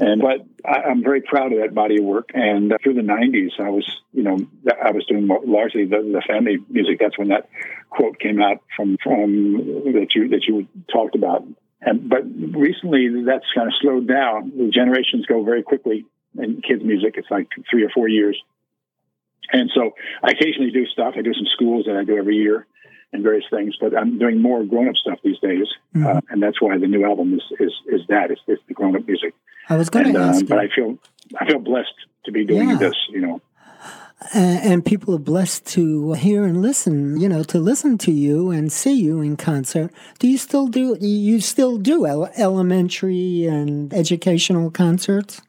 And 0.00 0.20
but 0.20 0.44
I, 0.68 0.90
am 0.90 1.04
very 1.04 1.22
proud 1.22 1.52
of 1.52 1.60
that 1.60 1.72
body 1.72 1.98
of 1.98 2.04
work. 2.04 2.30
And 2.34 2.72
uh, 2.72 2.78
through 2.82 2.94
the 2.94 3.02
'90s, 3.02 3.60
I 3.60 3.70
was, 3.70 3.88
you 4.12 4.24
know, 4.24 4.36
I 4.66 4.90
was 4.90 5.06
doing 5.06 5.28
largely 5.28 5.84
the, 5.84 5.98
the, 5.98 6.22
family 6.26 6.58
music. 6.68 6.98
That's 6.98 7.16
when 7.16 7.28
that 7.28 7.48
quote 7.88 8.18
came 8.18 8.42
out 8.42 8.62
from 8.76 8.98
from 9.02 9.54
that 9.94 10.08
you 10.16 10.28
that 10.30 10.44
you 10.48 10.66
talked 10.92 11.14
about. 11.14 11.46
And 11.80 12.08
but 12.10 12.24
recently, 12.26 13.22
that's 13.24 13.46
kind 13.54 13.68
of 13.68 13.74
slowed 13.80 14.08
down. 14.08 14.50
The 14.56 14.70
generations 14.70 15.26
go 15.26 15.44
very 15.44 15.62
quickly 15.62 16.04
in 16.36 16.60
kids' 16.60 16.82
music. 16.82 17.14
It's 17.16 17.30
like 17.30 17.46
three 17.70 17.84
or 17.84 17.90
four 17.90 18.08
years. 18.08 18.36
And 19.52 19.70
so 19.72 19.92
I 20.24 20.32
occasionally 20.32 20.72
do 20.72 20.86
stuff. 20.86 21.14
I 21.16 21.22
do 21.22 21.34
some 21.34 21.46
schools 21.54 21.84
that 21.86 21.96
I 21.96 22.02
do 22.02 22.16
every 22.16 22.36
year 22.36 22.66
and 23.14 23.22
various 23.22 23.46
things. 23.48 23.76
But 23.80 23.96
I'm 23.96 24.18
doing 24.18 24.42
more 24.42 24.64
grown 24.64 24.88
up 24.88 24.96
stuff 24.96 25.20
these 25.24 25.38
days, 25.38 25.66
mm-hmm. 25.94 26.06
uh, 26.06 26.20
and 26.28 26.42
that's 26.42 26.60
why 26.60 26.76
the 26.76 26.86
new 26.86 27.04
album 27.04 27.32
is 27.32 27.44
is, 27.58 27.72
is 27.86 28.00
that 28.08 28.30
it's, 28.30 28.42
it's 28.46 28.62
the 28.68 28.74
grown 28.74 28.94
up 28.96 29.06
music. 29.06 29.34
I 29.70 29.76
was 29.76 29.88
going 29.88 30.12
to 30.12 30.20
uh, 30.20 30.26
ask, 30.26 30.44
but 30.46 30.58
I 30.58 30.68
feel 30.68 30.98
I 31.40 31.46
feel 31.46 31.60
blessed 31.60 31.94
to 32.26 32.32
be 32.32 32.44
doing 32.44 32.70
yeah. 32.70 32.76
this. 32.76 32.96
You 33.08 33.20
know. 33.20 33.40
And 34.32 34.84
people 34.84 35.14
are 35.14 35.18
blessed 35.18 35.66
to 35.74 36.14
hear 36.14 36.44
and 36.44 36.62
listen, 36.62 37.20
you 37.20 37.28
know, 37.28 37.42
to 37.42 37.58
listen 37.58 37.98
to 37.98 38.12
you 38.12 38.50
and 38.50 38.72
see 38.72 38.94
you 38.94 39.20
in 39.20 39.36
concert. 39.36 39.90
Do 40.18 40.28
you 40.28 40.38
still 40.38 40.66
do? 40.66 40.96
You 41.00 41.40
still 41.40 41.76
do 41.76 42.06
elementary 42.36 43.46
and 43.46 43.92
educational 43.92 44.70
concerts? 44.70 45.42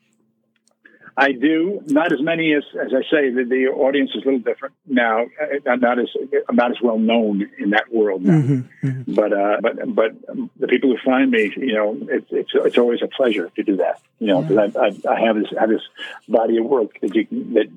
I 1.17 1.31
do 1.31 1.81
not 1.85 2.11
as 2.11 2.21
many 2.21 2.53
as 2.53 2.63
as 2.73 2.93
I 2.93 3.01
say. 3.09 3.29
The, 3.29 3.45
the 3.47 3.67
audience 3.67 4.11
is 4.15 4.23
a 4.23 4.25
little 4.25 4.39
different 4.39 4.75
now. 4.85 5.25
I'm 5.65 5.79
not 5.79 5.97
as 5.97 6.09
I'm 6.49 6.57
not 6.57 6.71
as 6.71 6.81
well 6.81 6.99
known 6.99 7.49
in 7.57 7.69
that 7.69 7.91
world 7.91 8.21
now. 8.21 8.33
Mm-hmm, 8.33 8.87
mm-hmm. 8.87 9.13
But 9.13 9.31
uh, 9.31 9.57
but 9.61 9.95
but 9.95 10.11
the 10.59 10.67
people 10.67 10.89
who 10.89 10.97
find 11.05 11.31
me, 11.31 11.53
you 11.55 11.73
know, 11.73 11.97
it's 12.09 12.27
it's 12.31 12.51
it's 12.53 12.77
always 12.77 13.01
a 13.01 13.07
pleasure 13.07 13.49
to 13.55 13.63
do 13.63 13.77
that. 13.77 14.01
You 14.19 14.27
know, 14.27 14.41
because 14.41 14.73
yeah. 14.75 14.81
I, 14.81 15.13
I, 15.13 15.15
I 15.15 15.25
have 15.25 15.37
this 15.37 15.47
have 15.57 15.69
this 15.69 15.83
body 16.27 16.57
of 16.57 16.65
work 16.65 16.99
that 16.99 17.15
you 17.15 17.25
can, 17.25 17.53
that 17.53 17.71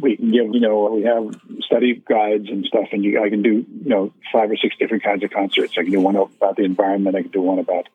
we 0.00 0.16
can 0.16 0.30
give. 0.30 0.52
You 0.52 0.60
know, 0.60 0.90
we 0.90 1.04
have 1.04 1.34
study 1.64 2.02
guides 2.06 2.50
and 2.50 2.66
stuff, 2.66 2.88
and 2.92 3.02
you, 3.02 3.22
I 3.22 3.30
can 3.30 3.42
do 3.42 3.64
you 3.84 3.88
know 3.88 4.12
five 4.30 4.50
or 4.50 4.56
six 4.56 4.76
different 4.78 5.02
kinds 5.02 5.24
of 5.24 5.30
concerts. 5.30 5.72
I 5.78 5.82
can 5.82 5.92
do 5.92 6.00
one 6.00 6.16
about 6.16 6.56
the 6.56 6.64
environment. 6.64 7.16
I 7.16 7.22
can 7.22 7.30
do 7.30 7.40
one 7.40 7.58
about 7.58 7.88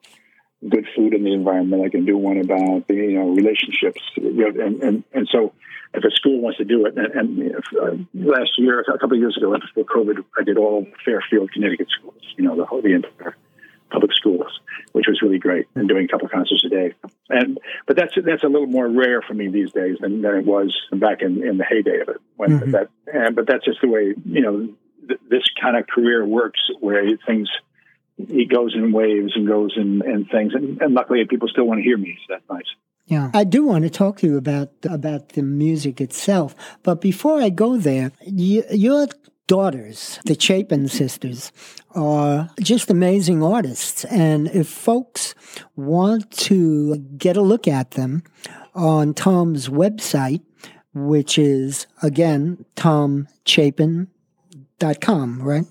good 0.67 0.88
food 0.96 1.13
in 1.13 1.24
the 1.24 1.34
environment. 1.34 1.84
I 1.86 1.89
can 1.89 2.06
do 2.06 2.17
one 2.17 2.38
about 2.38 2.88
the 2.88 2.96
you 2.96 3.20
know 3.20 3.30
relationships, 3.30 4.02
you 4.15 4.32
know, 4.32 4.65
and, 4.65 4.82
and 4.84 5.04
and 5.13 5.28
so 5.32 5.54
if 5.93 6.04
a 6.04 6.12
school 6.12 6.41
wants 6.41 6.58
to 6.58 6.65
do 6.65 6.86
it, 6.86 6.98
and, 6.98 7.08
and 7.08 7.52
if, 7.52 7.65
uh, 7.82 7.96
last 8.13 8.52
year, 8.58 8.82
a 8.82 9.00
couple 9.00 9.13
of 9.13 9.20
years 9.20 9.38
ago, 9.38 9.56
before 9.58 9.86
COVID, 9.86 10.24
I 10.38 10.43
did 10.43 10.58
all 10.58 10.86
Fairfield, 11.06 11.52
Connecticut 11.52 11.88
schools. 11.98 12.22
You 12.38 12.43
know, 12.43 12.56
the 12.56 12.65
whole 12.65 12.82
the 12.82 12.93
entire 12.93 13.36
public 13.89 14.12
schools, 14.13 14.60
which 14.91 15.06
was 15.08 15.22
really 15.22 15.39
great, 15.39 15.65
and 15.76 15.88
doing 15.88 16.06
a 16.06 16.08
couple 16.08 16.26
of 16.26 16.32
concerts 16.32 16.63
a 16.65 16.70
day. 16.70 16.93
And 17.30 17.58
but 17.86 17.96
that's 17.96 18.13
that's 18.26 18.43
a 18.43 18.48
little 18.48 18.67
more 18.67 18.88
rare 18.88 19.22
for 19.22 19.34
me 19.34 19.48
these 19.48 19.72
days 19.72 19.98
than, 20.00 20.22
than 20.22 20.36
it 20.36 20.46
was 20.46 20.76
back 20.91 21.22
in, 21.22 21.48
in 21.48 21.58
the 21.58 21.65
heyday 21.65 22.02
of 22.02 22.10
it. 22.10 22.17
When 22.36 22.60
mm-hmm. 22.60 22.72
that, 22.72 22.89
and 23.12 23.36
but 23.36 23.48
that's 23.48 23.65
just 23.65 23.82
the 23.82 23.88
way 23.88 24.13
you 24.26 24.41
know 24.41 24.70
th- 25.08 25.22
this 25.30 25.43
kind 25.62 25.78
of 25.78 25.88
career 25.88 26.26
works, 26.26 26.60
where 26.80 27.04
things 27.26 27.50
it 28.17 28.49
goes 28.49 28.75
in 28.75 28.91
waves 28.91 29.34
and 29.36 29.47
goes 29.47 29.73
in, 29.77 30.01
in 30.06 30.25
things. 30.25 30.53
And, 30.53 30.82
and 30.82 30.93
luckily, 30.93 31.23
people 31.25 31.47
still 31.47 31.65
want 31.65 31.80
to 31.80 31.84
hear 31.84 31.97
me, 31.97 32.17
so 32.27 32.34
that's 32.34 32.49
nice. 32.49 32.65
Yeah, 33.06 33.32
I 33.34 33.45
do 33.45 33.63
want 33.63 33.86
to 33.86 33.89
talk 33.89 34.17
to 34.17 34.27
you 34.27 34.38
about 34.38 34.69
about 34.84 35.30
the 35.30 35.41
music 35.41 36.01
itself, 36.01 36.53
but 36.84 36.99
before 36.99 37.41
I 37.41 37.49
go 37.49 37.77
there, 37.77 38.12
you, 38.25 38.65
your 38.69 39.08
daughters, 39.47 40.19
the 40.25 40.38
Chapin 40.38 40.89
sisters, 40.89 41.53
are 41.95 42.49
just 42.60 42.89
amazing 42.89 43.41
artists, 43.41 44.03
and 44.06 44.49
if 44.49 44.67
folks 44.67 45.34
want 45.77 46.30
to 46.32 46.97
get 46.97 47.38
a 47.38 47.41
look 47.41 47.65
at 47.65 47.91
them 47.91 48.23
on 48.75 49.13
Tom's 49.13 49.69
website, 49.69 50.41
which 50.93 51.39
is 51.39 51.88
again 52.03 52.65
tomchapin.com, 52.75 55.41
right? 55.41 55.65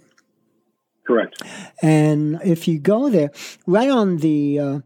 Correct. 1.07 1.41
And 1.83 2.41
if 2.45 2.67
you 2.67 2.79
go 2.79 3.09
there, 3.09 3.31
right 3.67 3.89
on 3.89 4.19
the 4.19 4.59
uh, 4.59 4.79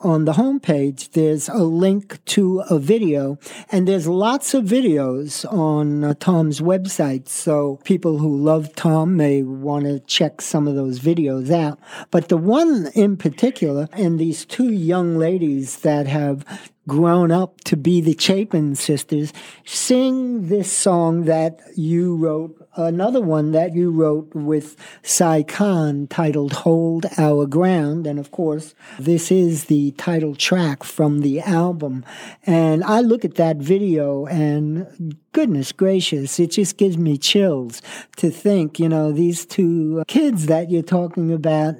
on 0.00 0.26
the 0.26 0.34
homepage, 0.34 1.12
there's 1.12 1.48
a 1.48 1.64
link 1.64 2.22
to 2.26 2.62
a 2.68 2.78
video, 2.78 3.38
and 3.72 3.88
there's 3.88 4.06
lots 4.06 4.52
of 4.52 4.64
videos 4.64 5.50
on 5.50 6.04
uh, 6.04 6.14
Tom's 6.20 6.60
website. 6.60 7.28
So 7.28 7.80
people 7.84 8.18
who 8.18 8.36
love 8.36 8.74
Tom 8.74 9.16
may 9.16 9.42
want 9.42 9.86
to 9.86 10.00
check 10.00 10.40
some 10.40 10.68
of 10.68 10.74
those 10.74 11.00
videos 11.00 11.50
out. 11.50 11.78
But 12.10 12.28
the 12.28 12.36
one 12.36 12.90
in 12.94 13.16
particular, 13.16 13.88
and 13.92 14.18
these 14.18 14.44
two 14.44 14.70
young 14.70 15.16
ladies 15.16 15.80
that 15.80 16.06
have 16.06 16.44
grown 16.86 17.30
up 17.30 17.62
to 17.62 17.76
be 17.76 18.00
the 18.00 18.16
Chapin 18.18 18.74
sisters, 18.74 19.32
sing 19.64 20.48
this 20.48 20.70
song 20.70 21.24
that 21.24 21.60
you 21.76 22.14
wrote, 22.16 22.63
another 22.76 23.20
one 23.20 23.52
that 23.52 23.74
you 23.74 23.90
wrote 23.90 24.34
with 24.34 24.76
Si 25.02 25.44
Kahn 25.44 26.06
titled 26.08 26.52
Hold 26.52 27.06
Our 27.18 27.46
Ground. 27.46 28.06
And 28.06 28.18
of 28.18 28.30
course, 28.30 28.74
this 28.98 29.30
is 29.30 29.64
the 29.64 29.92
title 29.92 30.34
track 30.34 30.84
from 30.84 31.20
the 31.20 31.40
album. 31.40 32.04
And 32.44 32.82
I 32.84 33.00
look 33.00 33.24
at 33.24 33.36
that 33.36 33.56
video 33.58 34.26
and 34.26 35.16
goodness 35.32 35.72
gracious, 35.72 36.38
it 36.38 36.52
just 36.52 36.76
gives 36.76 36.96
me 36.96 37.18
chills 37.18 37.82
to 38.16 38.30
think, 38.30 38.78
you 38.78 38.88
know, 38.88 39.12
these 39.12 39.44
two 39.44 40.04
kids 40.06 40.46
that 40.46 40.70
you're 40.70 40.82
talking 40.82 41.32
about 41.32 41.74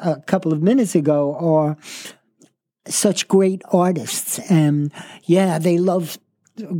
a 0.00 0.20
couple 0.22 0.52
of 0.52 0.62
minutes 0.62 0.94
ago 0.94 1.36
are 1.36 1.76
such 2.86 3.28
great 3.28 3.62
artists. 3.72 4.38
And 4.50 4.92
yeah, 5.24 5.58
they 5.58 5.78
love 5.78 6.18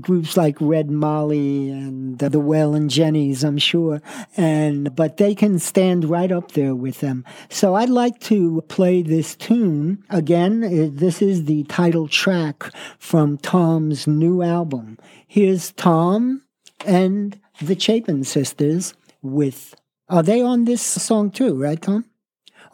groups 0.01 0.37
like 0.37 0.57
Red 0.61 0.91
Molly 0.91 1.71
and 1.71 2.19
the 2.19 2.41
Wailin' 2.41 2.89
Jennys, 2.89 3.45
I'm 3.45 3.59
sure, 3.59 4.01
and 4.37 4.95
but 4.95 5.17
they 5.17 5.35
can 5.35 5.59
stand 5.59 6.05
right 6.05 6.33
up 6.33 6.53
there 6.53 6.75
with 6.75 7.01
them. 7.01 7.25
So 7.49 7.75
I'd 7.75 7.91
like 7.91 8.21
to 8.21 8.63
play 8.69 9.03
this 9.03 9.37
tune 9.37 10.05
again. 10.11 10.65
Uh, 10.65 10.89
this 10.91 11.23
is 11.23 11.45
the 11.45 11.65
title 11.65 12.09
track 12.09 12.65
from 12.99 13.39
Tom's 13.39 14.07
new 14.07 14.43
album. 14.43 14.99
Here's 15.27 15.73
Tom 15.73 16.43
and 16.85 17.39
the 17.61 17.79
Chapin 17.79 18.25
Sisters 18.25 18.95
with. 19.23 19.75
Are 20.09 20.23
they 20.23 20.41
on 20.41 20.65
this 20.67 20.83
song 20.83 21.31
too? 21.31 21.61
Right, 21.61 21.81
Tom? 21.81 22.05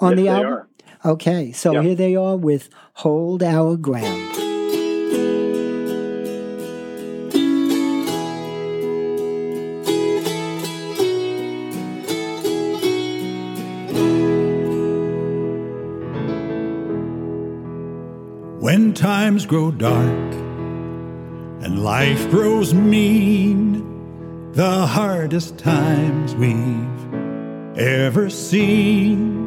On 0.00 0.10
yes, 0.10 0.18
the 0.18 0.28
album. 0.28 0.52
Are. 0.52 0.68
Okay, 1.04 1.50
so 1.52 1.72
yep. 1.72 1.82
here 1.82 1.94
they 1.94 2.14
are 2.14 2.36
with 2.36 2.68
"Hold 2.94 3.42
Our 3.42 3.76
Ground." 3.76 4.51
When 18.72 18.94
times 18.94 19.44
grow 19.44 19.70
dark 19.70 20.32
and 21.62 21.84
life 21.84 22.30
grows 22.30 22.72
mean, 22.72 24.52
the 24.52 24.86
hardest 24.86 25.58
times 25.58 26.34
we've 26.34 27.78
ever 27.78 28.30
seen. 28.30 29.41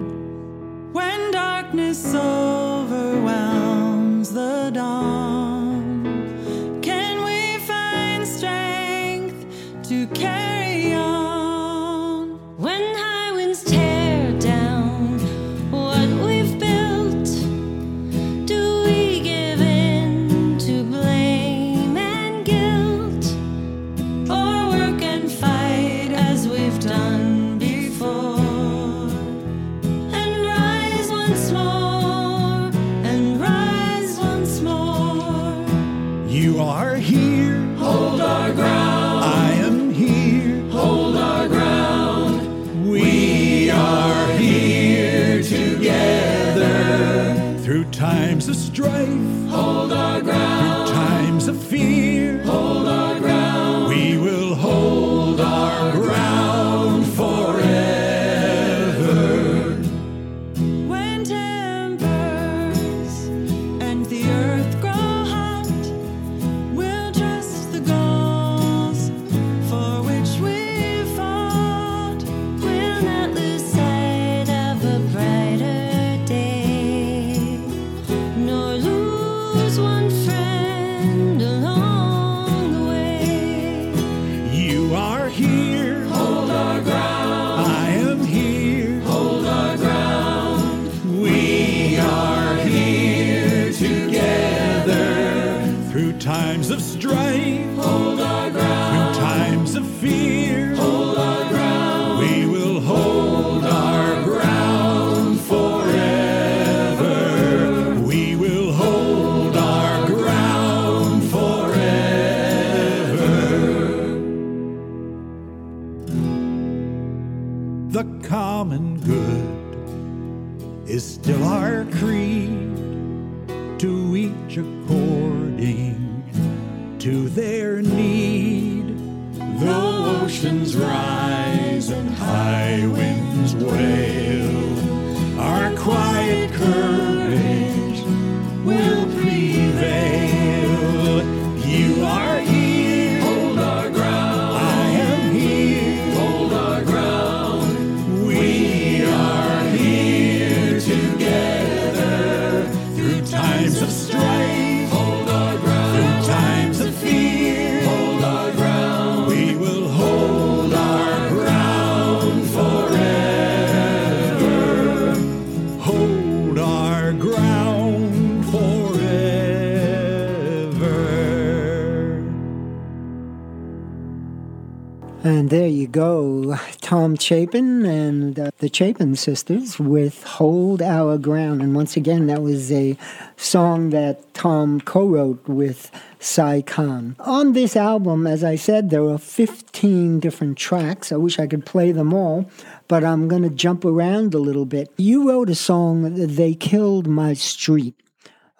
Tom 177.16 177.22
Chapin 177.22 177.86
and 177.86 178.38
uh, 178.38 178.52
the 178.60 178.70
Chapin 178.74 179.16
sisters 179.16 179.80
with 179.80 180.24
Hold 180.24 180.82
Our 180.82 181.18
Ground. 181.18 181.62
And 181.62 181.74
once 181.74 181.96
again, 181.96 182.28
that 182.28 182.42
was 182.42 182.70
a 182.74 182.98
song 183.38 183.92
that 183.92 184.34
Tom 184.34 184.82
co 184.82 185.08
wrote 185.08 185.48
with 185.48 185.92
Si 186.20 186.62
Kahn. 186.64 187.16
On 187.22 187.54
this 187.54 187.78
album, 187.78 188.28
as 188.28 188.44
I 188.44 188.58
said, 188.58 188.90
there 188.90 189.06
are 189.06 189.18
15 189.18 190.20
different 190.20 190.58
tracks. 190.58 191.14
I 191.14 191.16
wish 191.16 191.40
I 191.40 191.48
could 191.48 191.66
play 191.66 191.94
them 191.94 192.14
all, 192.14 192.50
but 192.90 193.06
I'm 193.06 193.30
going 193.30 193.44
to 193.44 193.50
jump 193.50 193.86
around 193.86 194.34
a 194.34 194.40
little 194.40 194.66
bit. 194.66 194.92
You 194.98 195.30
wrote 195.30 195.50
a 195.50 195.56
song, 195.56 196.16
They 196.16 196.54
Killed 196.54 197.08
My 197.08 197.34
Street, 197.34 197.96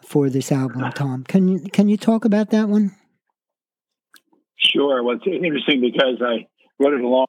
for 0.02 0.30
this 0.30 0.50
album, 0.50 0.90
Tom. 0.94 1.26
Can 1.26 1.50
you, 1.50 1.60
can 1.60 1.90
you 1.90 1.98
talk 1.98 2.24
about 2.24 2.52
that 2.52 2.70
one? 2.70 2.96
Sure. 4.56 5.04
Well, 5.04 5.18
it's 5.18 5.28
interesting 5.28 5.82
because 5.82 6.22
I 6.22 6.48
wrote 6.80 6.94
it 6.94 7.02
along. 7.02 7.25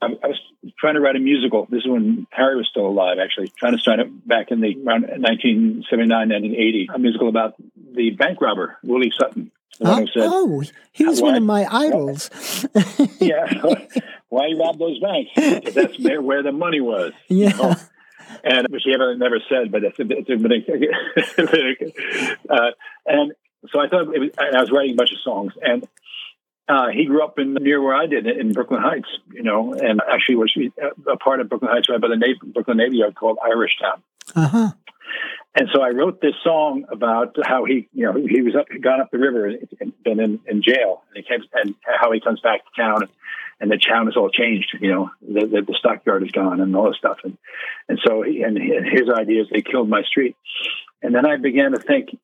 I, 0.00 0.06
I 0.06 0.26
was 0.28 0.40
trying 0.78 0.94
to 0.94 1.00
write 1.00 1.16
a 1.16 1.20
musical. 1.20 1.66
This 1.70 1.82
is 1.82 1.88
when 1.88 2.26
Harry 2.30 2.56
was 2.56 2.68
still 2.68 2.86
alive, 2.86 3.18
actually, 3.22 3.48
trying 3.58 3.72
to 3.72 3.78
start 3.78 4.00
it 4.00 4.28
back 4.28 4.50
in 4.50 4.60
the 4.60 4.74
around 4.76 5.02
1979, 5.02 6.08
1980, 6.08 6.88
a 6.94 6.98
musical 6.98 7.28
about 7.28 7.54
the 7.94 8.10
bank 8.10 8.40
robber, 8.40 8.78
Willie 8.82 9.12
Sutton. 9.18 9.50
The 9.78 10.08
said, 10.14 10.22
oh, 10.22 10.62
he 10.92 11.04
was 11.04 11.20
Why- 11.20 11.28
one 11.28 11.36
of 11.36 11.42
my 11.42 11.66
idols. 11.70 12.30
yeah, 13.20 13.44
why 14.28 14.46
you 14.46 14.58
robbed 14.58 14.78
those 14.78 14.98
banks? 15.00 15.30
That's 15.74 15.98
where 15.98 16.22
where 16.22 16.42
the 16.42 16.52
money 16.52 16.80
was. 16.80 17.12
Yeah. 17.28 17.50
know? 17.50 17.74
And 18.42 18.66
which 18.70 18.82
he 18.84 18.94
ever 18.94 19.14
never 19.16 19.38
said, 19.48 19.70
but 19.70 19.84
it's 19.84 19.98
a, 19.98 20.04
it's 20.08 20.28
a 20.30 20.34
uh, 22.52 22.70
and 23.06 23.32
so 23.70 23.80
I 23.80 23.88
thought 23.88 24.14
it 24.14 24.20
was, 24.20 24.30
and 24.38 24.56
I 24.56 24.60
was 24.60 24.70
writing 24.70 24.92
a 24.92 24.96
bunch 24.96 25.12
of 25.12 25.18
songs, 25.22 25.52
and 25.62 25.86
uh, 26.68 26.88
he 26.88 27.04
grew 27.04 27.22
up 27.22 27.38
in 27.38 27.54
near 27.54 27.80
where 27.80 27.94
I 27.94 28.06
did 28.06 28.26
in 28.26 28.52
Brooklyn 28.52 28.82
Heights, 28.82 29.08
you 29.32 29.42
know, 29.42 29.72
and 29.74 30.00
actually 30.10 30.36
was 30.36 30.52
a 31.10 31.16
part 31.16 31.40
of 31.40 31.48
Brooklyn 31.48 31.70
Heights 31.70 31.88
right 31.88 32.00
by 32.00 32.08
the 32.08 32.16
Navy, 32.16 32.38
Brooklyn 32.42 32.78
Navy 32.78 32.96
Yard 32.96 33.14
called 33.14 33.38
Irish 33.44 33.72
Town. 33.80 34.02
Uh 34.34 34.48
huh. 34.48 34.72
and 35.54 35.68
so 35.72 35.80
I 35.80 35.90
wrote 35.90 36.20
this 36.20 36.34
song 36.42 36.84
about 36.90 37.36
how 37.44 37.64
he, 37.64 37.88
you 37.92 38.06
know, 38.06 38.14
he 38.14 38.42
was 38.42 38.56
up, 38.56 38.66
gone 38.80 39.00
up 39.00 39.10
the 39.12 39.18
river 39.18 39.46
and 39.46 39.92
been 40.02 40.18
in, 40.18 40.40
in 40.46 40.62
jail, 40.62 41.02
and 41.14 41.24
he 41.24 41.28
came, 41.28 41.46
and 41.54 41.74
how 41.84 42.10
he 42.10 42.20
comes 42.20 42.40
back 42.40 42.62
to 42.64 42.82
town, 42.82 43.08
and 43.60 43.70
the 43.70 43.78
town 43.78 44.06
has 44.06 44.16
all 44.16 44.28
changed. 44.28 44.76
You 44.80 44.90
know, 44.92 45.10
the, 45.22 45.46
the, 45.46 45.62
the 45.62 45.76
stockyard 45.78 46.24
is 46.24 46.32
gone, 46.32 46.60
and 46.60 46.74
all 46.74 46.88
this 46.88 46.98
stuff, 46.98 47.18
and 47.22 47.38
and 47.88 48.00
so 48.04 48.22
he, 48.22 48.42
and 48.42 48.58
his 48.58 49.08
idea 49.08 49.42
is 49.42 49.48
they 49.52 49.62
killed 49.62 49.88
my 49.88 50.02
street, 50.02 50.34
and 51.00 51.14
then 51.14 51.26
I 51.26 51.36
began 51.36 51.72
to 51.72 51.78
think. 51.78 52.18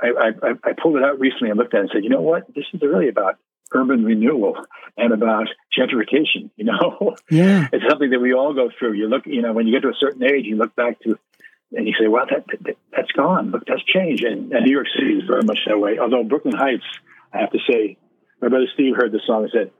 I, 0.00 0.30
I, 0.44 0.50
I 0.62 0.72
pulled 0.80 0.94
it 0.94 1.02
out 1.02 1.18
recently 1.18 1.50
and 1.50 1.58
looked 1.58 1.74
at 1.74 1.78
it 1.78 1.80
and 1.80 1.90
said, 1.92 2.04
you 2.04 2.08
know 2.08 2.20
what, 2.20 2.46
this 2.54 2.64
is 2.72 2.80
really 2.80 3.08
about 3.08 3.36
urban 3.74 4.04
renewal 4.04 4.56
and 4.96 5.12
about 5.12 5.48
gentrification. 5.76 6.50
You 6.56 6.64
know, 6.66 7.16
Yeah. 7.30 7.68
it's 7.72 7.84
something 7.88 8.10
that 8.10 8.20
we 8.20 8.34
all 8.34 8.52
go 8.54 8.70
through. 8.78 8.92
You 8.94 9.08
look, 9.08 9.26
you 9.26 9.42
know, 9.42 9.52
when 9.52 9.66
you 9.66 9.72
get 9.72 9.82
to 9.82 9.88
a 9.88 9.94
certain 9.98 10.22
age, 10.24 10.44
you 10.44 10.56
look 10.56 10.74
back 10.76 11.00
to, 11.00 11.18
and 11.72 11.86
you 11.86 11.94
say, 11.98 12.08
"Well, 12.08 12.26
that, 12.30 12.44
that 12.64 12.76
that's 12.94 13.12
gone. 13.12 13.50
Look, 13.50 13.64
that's 13.66 13.84
changed." 13.84 14.24
And, 14.24 14.52
and 14.52 14.64
New 14.66 14.72
York 14.72 14.86
City 14.96 15.14
is 15.14 15.24
very 15.26 15.42
much 15.42 15.60
that 15.66 15.78
way. 15.78 15.98
Although 15.98 16.24
Brooklyn 16.24 16.54
Heights, 16.56 16.84
I 17.32 17.38
have 17.38 17.50
to 17.52 17.58
say, 17.70 17.96
my 18.40 18.48
brother 18.48 18.66
Steve 18.74 18.94
heard 18.96 19.12
the 19.12 19.20
song 19.26 19.44
and 19.44 19.50
said, 19.52 19.70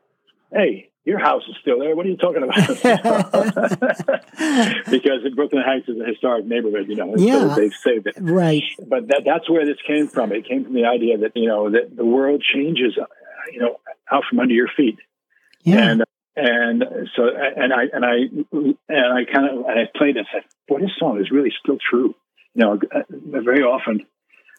"Hey, 0.53 0.89
your 1.05 1.19
house 1.19 1.43
is 1.49 1.57
still 1.61 1.81
there. 1.81 1.95
What 1.95 2.07
are 2.07 2.09
you 2.09 2.17
talking 2.17 2.43
about?" 2.45 2.57
because 4.91 5.21
Brooklyn 5.35 5.63
Heights 5.65 5.89
is 5.89 6.01
a 6.01 6.05
historic 6.07 6.47
neighborhood, 6.47 6.87
you 6.89 6.97
know. 6.97 7.15
Yeah. 7.17 7.55
so 7.55 7.61
they've 7.61 7.73
saved 7.75 8.07
it 8.07 8.15
Right. 8.21 8.63
but 8.87 9.09
that, 9.09 9.23
that's 9.27 9.49
where 9.51 9.67
this 9.67 9.77
came 9.87 10.09
from. 10.09 10.33
It 10.33 10.47
came 10.49 10.65
from 10.65 10.75
the 10.75 10.85
idea 10.87 11.19
that 11.19 11.33
you 11.37 11.49
know 11.49 11.71
that 11.71 11.95
the 11.97 12.05
world 12.05 12.43
changes, 12.43 12.97
you 13.53 13.61
know, 13.61 13.81
out 14.11 14.25
from 14.29 14.41
under 14.41 14.55
your 14.55 14.69
feet, 14.77 14.99
Yeah. 15.63 15.91
and 15.91 16.05
and 16.37 16.85
so 17.17 17.29
and 17.29 17.73
I 17.73 17.83
and 17.93 18.05
I 18.05 18.15
and 18.89 19.13
I 19.19 19.25
kind 19.33 19.49
of 19.51 19.67
and 19.67 19.79
I 19.79 19.85
played 19.97 20.17
and 20.17 20.27
said, 20.33 20.43
boy, 20.69 20.81
this 20.81 20.91
song 20.99 21.21
is 21.21 21.31
really 21.31 21.53
still 21.63 21.79
true. 21.91 22.15
You 22.55 22.65
know, 22.65 22.73
uh, 22.95 23.03
very 23.09 23.63
often, 23.63 24.07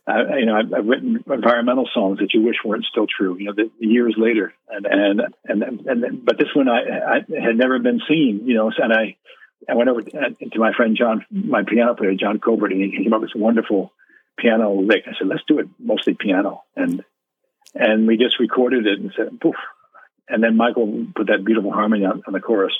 uh, 0.07 0.35
you 0.37 0.45
know, 0.45 0.55
I've, 0.55 0.73
I've 0.73 0.85
written 0.85 1.23
environmental 1.31 1.87
songs 1.93 2.19
that 2.19 2.33
you 2.33 2.41
wish 2.41 2.57
weren't 2.65 2.85
still 2.85 3.07
true. 3.07 3.37
You 3.37 3.45
know, 3.45 3.53
the, 3.53 3.71
years 3.79 4.15
later, 4.17 4.53
and 4.69 4.85
and 4.85 5.21
and 5.45 5.87
and, 5.87 6.25
but 6.25 6.37
this 6.37 6.49
one 6.55 6.67
I, 6.69 6.79
I 6.81 7.15
had 7.41 7.55
never 7.57 7.79
been 7.79 8.01
seen. 8.07 8.41
You 8.45 8.55
know, 8.55 8.71
and 8.77 8.93
I. 8.93 9.17
I 9.65 9.75
went 9.75 9.87
over 9.87 10.01
to 10.01 10.09
to 10.51 10.59
my 10.59 10.73
friend 10.73 10.97
John, 10.97 11.25
my 11.31 11.63
piano 11.63 11.95
player 11.95 12.13
Jon 12.15 12.37
Cobert, 12.37 12.73
and 12.73 12.81
he 12.81 13.01
came 13.01 13.13
up 13.13 13.21
with 13.21 13.29
this 13.29 13.41
wonderful 13.41 13.93
piano 14.37 14.73
lick. 14.73 15.03
I 15.07 15.13
said, 15.17 15.27
"Let's 15.29 15.43
do 15.47 15.59
it 15.59 15.67
mostly 15.79 16.15
piano," 16.15 16.63
and 16.75 17.01
and 17.73 18.07
we 18.07 18.17
just 18.17 18.39
recorded 18.39 18.85
it 18.85 18.99
and 18.99 19.11
said, 19.15 19.39
"Poof!" 19.39 19.55
And 20.29 20.43
then 20.43 20.55
Michael 20.57 21.07
put 21.15 21.27
that 21.27 21.43
beautiful 21.45 21.71
harmony 21.71 22.05
on, 22.05 22.23
on 22.25 22.33
the 22.33 22.39
chorus. 22.39 22.73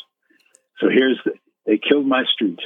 So 0.80 0.88
here's 0.90 1.20
the, 1.26 1.34
"They 1.66 1.78
Killed 1.78 2.06
My 2.06 2.24
Street." 2.34 2.60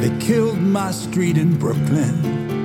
They 0.00 0.18
killed 0.24 0.60
my 0.60 0.90
street 0.92 1.36
in 1.36 1.58
Brooklyn. 1.58 2.57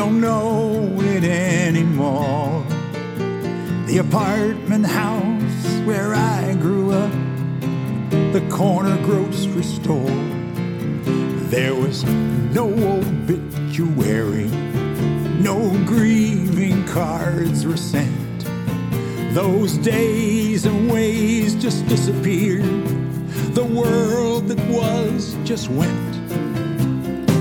Don't 0.00 0.22
know 0.22 0.96
it 0.98 1.24
anymore. 1.24 2.64
The 3.84 3.98
apartment 3.98 4.86
house 4.86 5.66
where 5.84 6.14
I 6.14 6.54
grew 6.54 6.90
up, 6.92 7.12
the 8.32 8.42
corner 8.50 8.96
grocery 9.04 9.62
store. 9.62 10.16
There 11.50 11.74
was 11.74 12.04
no 12.04 12.72
obituary, 12.98 14.46
no 15.38 15.68
grieving 15.84 16.86
cards 16.86 17.66
were 17.66 17.76
sent. 17.76 18.46
Those 19.34 19.76
days 19.76 20.64
and 20.64 20.90
ways 20.90 21.54
just 21.56 21.86
disappeared. 21.88 22.64
The 23.54 23.64
world 23.64 24.48
that 24.48 24.60
was 24.66 25.36
just 25.44 25.68
went. 25.68 26.10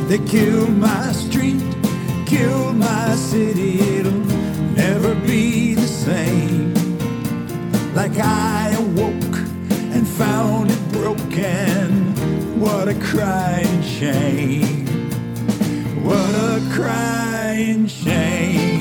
They 0.09 0.19
killed 0.27 0.75
my 0.75 1.13
street, 1.13 1.68
killed 2.29 2.75
my 2.75 3.15
city. 3.15 3.79
It'll 3.97 4.23
never 4.83 5.15
be 5.15 5.73
the 5.73 5.87
same. 5.87 6.73
Like 7.95 8.17
I 8.19 8.75
awoke 8.77 9.37
and 9.95 10.07
found 10.07 10.69
it 10.69 10.91
broken. 10.91 12.13
What 12.59 12.87
a 12.87 12.93
crying 12.99 13.81
shame. 13.81 14.85
What 16.03 16.33
a 16.35 16.61
crying 16.71 17.87
shame. 17.87 18.79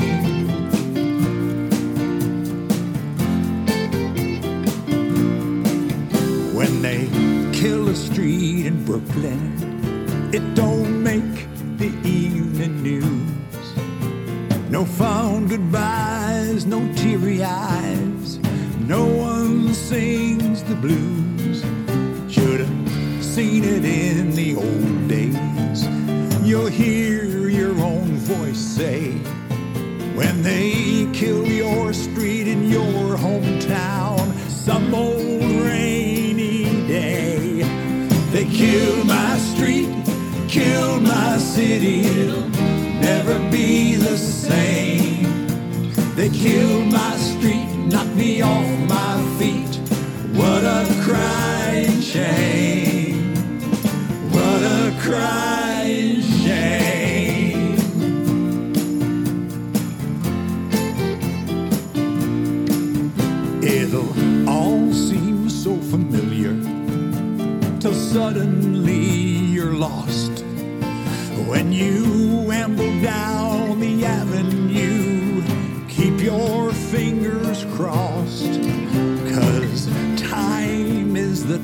When 6.55 6.83
they 6.83 7.09
kill 7.59 7.89
a 7.89 7.95
street 7.95 8.67
in 8.67 8.85
Brooklyn, 8.85 9.43
it 10.35 10.55
don't 10.55 10.98
No 14.79 14.85
fond 14.85 15.51
goodbyes, 15.51 16.65
no 16.65 16.79
teary 16.95 17.43
eyes. 17.43 18.39
No 18.87 19.07
one 19.07 19.75
sings 19.75 20.63
the 20.63 20.77
blues. 20.77 21.63
Should 22.33 22.61
have 22.61 23.25
seen 23.25 23.65
it 23.65 23.85
in 23.85 24.31
the 24.37 24.55
old 24.55 25.09
days. 25.09 25.85
You'll 26.47 26.69
hear 26.69 27.49
your 27.49 27.77
own 27.81 28.19
voice 28.19 28.57
say, 28.57 29.15
when 30.15 30.45
they 30.45 31.09
kill 31.13 31.45
your 31.45 31.93
street 31.93 32.47
in 32.47 32.71
your 32.71 33.17
hometown, 33.17 34.33
some 34.49 34.95
old 34.95 35.43
rainy 35.43 36.87
day. 36.87 37.65
They 38.31 38.45
kill 38.45 39.05
my 39.05 39.39
street, 39.39 39.89
kill 40.47 41.01
my 41.01 41.37
city, 41.39 42.29
They 46.19 46.31
killed 46.31 46.91
my 46.91 47.17
street, 47.17 47.69
knocked 47.87 48.17
me 48.17 48.43
off 48.43 48.67
my 48.89 49.39
feet. 49.39 49.77
What 50.37 50.65
a 50.65 50.85
crying 51.05 52.01
shame. 52.01 52.58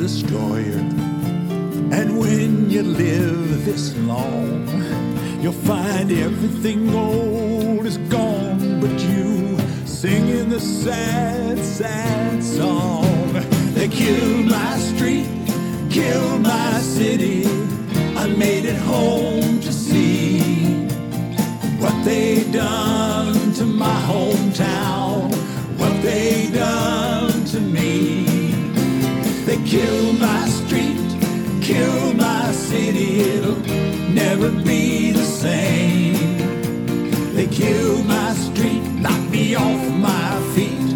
Destroyer. 0.05 0.85
And 1.99 2.19
when 2.19 2.69
you 2.69 2.83
live 2.83 3.65
this 3.65 3.97
long, 3.97 4.69
you'll 5.41 5.61
find 5.73 6.13
everything 6.13 6.95
old 6.95 7.87
is 7.87 7.97
gone 8.17 8.81
but 8.83 9.01
you 9.01 9.59
singing 9.87 10.51
the 10.51 10.61
sad, 10.61 11.59
sad 11.59 12.45
song. 12.45 13.33
They 13.73 13.89
killed 13.89 14.45
my 14.45 14.77
street, 14.77 15.27
killed 15.89 16.43
my 16.43 16.81
city. 16.81 17.47
I 18.15 18.27
made 18.27 18.67
it 18.67 18.81
home 18.93 19.59
to 19.61 19.73
see 19.73 20.41
what 21.83 21.97
they 22.05 22.45
done 22.53 23.55
to 23.55 23.65
my 23.65 23.99
hometown, 24.11 25.35
what 25.79 25.95
they 26.03 26.51
done. 26.53 26.84
Killed 29.75 30.21
my 30.21 30.47
street, 30.47 31.01
kill 31.61 32.15
my 32.15 32.53
city, 32.53 33.23
it'll 33.23 33.59
never 34.09 34.49
be 34.63 35.11
the 35.11 35.25
same. 35.25 36.39
They 37.35 37.49
killed 37.49 38.07
my 38.07 38.35
street, 38.35 38.85
knocked 39.03 39.31
me 39.31 39.57
off 39.57 39.83
my 39.95 40.41
feet. 40.55 40.93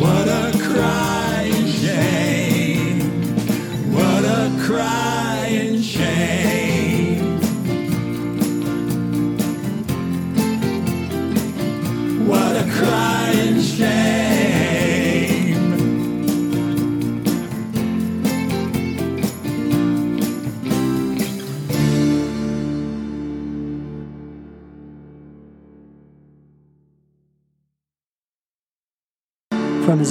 What 0.00 0.26
a 0.26 0.52
crying 0.68 1.66
shame. 1.66 3.02
What 3.92 4.24
a 4.24 4.50
crying 4.66 5.82
shame. 5.82 7.40
What 12.26 12.56
a 12.56 12.64
crying 12.70 13.23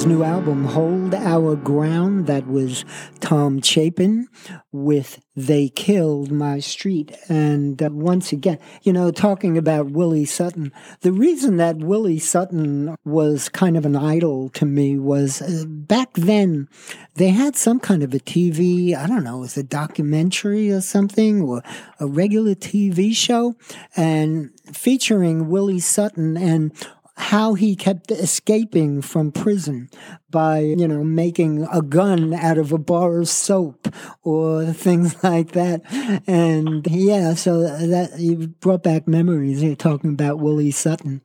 new 0.05 0.23
album, 0.23 0.65
Hold 0.65 1.13
Our 1.13 1.55
Ground. 1.55 2.27
That 2.27 2.47
was 2.47 2.83
Tom 3.19 3.61
Chapin 3.61 4.27
with 4.71 5.19
They 5.35 5.69
Killed 5.69 6.31
My 6.31 6.59
Street. 6.59 7.15
And 7.29 7.81
uh, 7.81 7.89
once 7.91 8.31
again, 8.31 8.59
you 8.81 8.91
know, 8.91 9.11
talking 9.11 9.57
about 9.57 9.91
Willie 9.91 10.25
Sutton, 10.25 10.71
the 11.01 11.11
reason 11.11 11.57
that 11.57 11.77
Willie 11.77 12.19
Sutton 12.19 12.95
was 13.05 13.49
kind 13.49 13.77
of 13.77 13.85
an 13.85 13.95
idol 13.95 14.49
to 14.49 14.65
me 14.65 14.97
was 14.97 15.41
uh, 15.41 15.65
back 15.67 16.13
then 16.13 16.67
they 17.15 17.29
had 17.29 17.55
some 17.55 17.79
kind 17.79 18.03
of 18.03 18.13
a 18.13 18.19
TV, 18.19 18.95
I 18.95 19.07
don't 19.07 19.23
know, 19.23 19.37
it 19.37 19.41
was 19.41 19.57
a 19.57 19.63
documentary 19.63 20.71
or 20.71 20.81
something, 20.81 21.41
or 21.41 21.61
a 21.99 22.07
regular 22.07 22.55
TV 22.55 23.15
show, 23.15 23.55
and 23.95 24.49
featuring 24.73 25.49
Willie 25.49 25.79
Sutton 25.79 26.35
and 26.35 26.71
how 27.15 27.53
he 27.53 27.75
kept 27.75 28.09
escaping 28.11 29.01
from 29.01 29.31
prison 29.31 29.89
by, 30.29 30.59
you 30.59 30.87
know, 30.87 31.03
making 31.03 31.67
a 31.71 31.81
gun 31.81 32.33
out 32.33 32.57
of 32.57 32.71
a 32.71 32.77
bar 32.79 33.19
of 33.19 33.29
soap 33.29 33.87
or 34.23 34.65
things 34.73 35.23
like 35.23 35.51
that. 35.51 35.81
And 36.27 36.85
yeah, 36.89 37.33
so 37.35 37.61
that 37.61 38.19
you 38.19 38.47
brought 38.47 38.81
back 38.83 39.07
memories. 39.07 39.61
You're 39.61 39.75
talking 39.75 40.11
about 40.11 40.39
Willie 40.39 40.71
Sutton. 40.71 41.21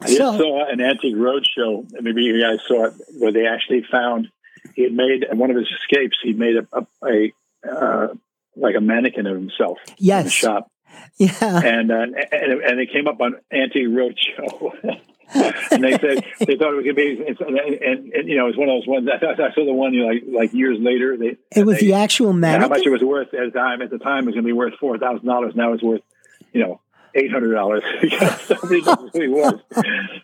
I 0.00 0.06
just 0.08 0.18
saw 0.38 0.68
an 0.68 0.80
antique 0.80 1.14
roadshow. 1.14 1.86
Maybe 2.00 2.22
you 2.24 2.40
guys 2.40 2.58
saw 2.66 2.86
it, 2.86 2.94
where 3.18 3.30
they 3.30 3.46
actually 3.46 3.84
found 3.88 4.28
he 4.74 4.82
had 4.82 4.92
made 4.92 5.24
one 5.32 5.50
of 5.50 5.56
his 5.56 5.68
escapes. 5.70 6.18
He 6.22 6.32
made 6.32 6.56
a, 6.56 6.66
a, 6.72 6.86
a 7.06 7.32
uh, 7.72 8.08
like 8.56 8.74
a 8.74 8.80
mannequin 8.80 9.26
of 9.28 9.36
himself 9.36 9.78
in 9.86 9.94
the 9.94 10.02
Yes. 10.04 10.32
shop, 10.32 10.71
Yeah. 11.18 11.60
and 11.64 11.92
uh, 11.92 11.94
and 12.32 12.52
and 12.62 12.80
it 12.80 12.90
came 12.92 13.06
up 13.06 13.20
on 13.20 13.36
antique 13.52 13.86
roadshow. 13.86 14.72
and 15.34 15.84
they 15.84 15.92
said 15.92 16.24
they 16.40 16.56
thought 16.56 16.72
it 16.72 16.76
was 16.76 16.84
gonna 16.84 16.94
be, 16.94 17.24
and, 17.26 17.38
and, 17.38 18.12
and 18.12 18.28
you 18.28 18.36
know, 18.36 18.44
it 18.46 18.56
was 18.56 18.56
one 18.56 18.68
of 18.68 18.80
those 18.80 18.86
ones. 18.86 19.08
I, 19.12 19.18
thought, 19.18 19.40
I 19.40 19.54
saw 19.54 19.64
the 19.64 19.72
one, 19.72 19.94
you 19.94 20.00
know, 20.00 20.08
like 20.08 20.22
like 20.26 20.52
years 20.54 20.78
later. 20.80 21.16
They, 21.16 21.36
It 21.54 21.64
was 21.64 21.78
they, 21.78 21.86
the 21.86 21.92
actual 21.94 22.32
how 22.62 22.68
much 22.68 22.84
it 22.84 22.90
was 22.90 23.02
worth 23.02 23.32
at 23.34 23.52
the 23.52 23.58
time. 23.58 23.82
At 23.82 23.90
the 23.90 23.98
time, 23.98 24.24
it 24.24 24.26
was 24.26 24.34
going 24.34 24.44
to 24.44 24.48
be 24.48 24.52
worth 24.52 24.74
four 24.80 24.98
thousand 24.98 25.26
dollars. 25.26 25.54
Now 25.54 25.72
it's 25.74 25.82
worth, 25.82 26.02
you 26.52 26.60
know, 26.62 26.80
eight 27.14 27.30
hundred 27.30 27.54
dollars. 27.54 27.82
so 28.46 28.56
ridiculous 28.62 29.10
it 29.14 29.30
was. 29.30 29.60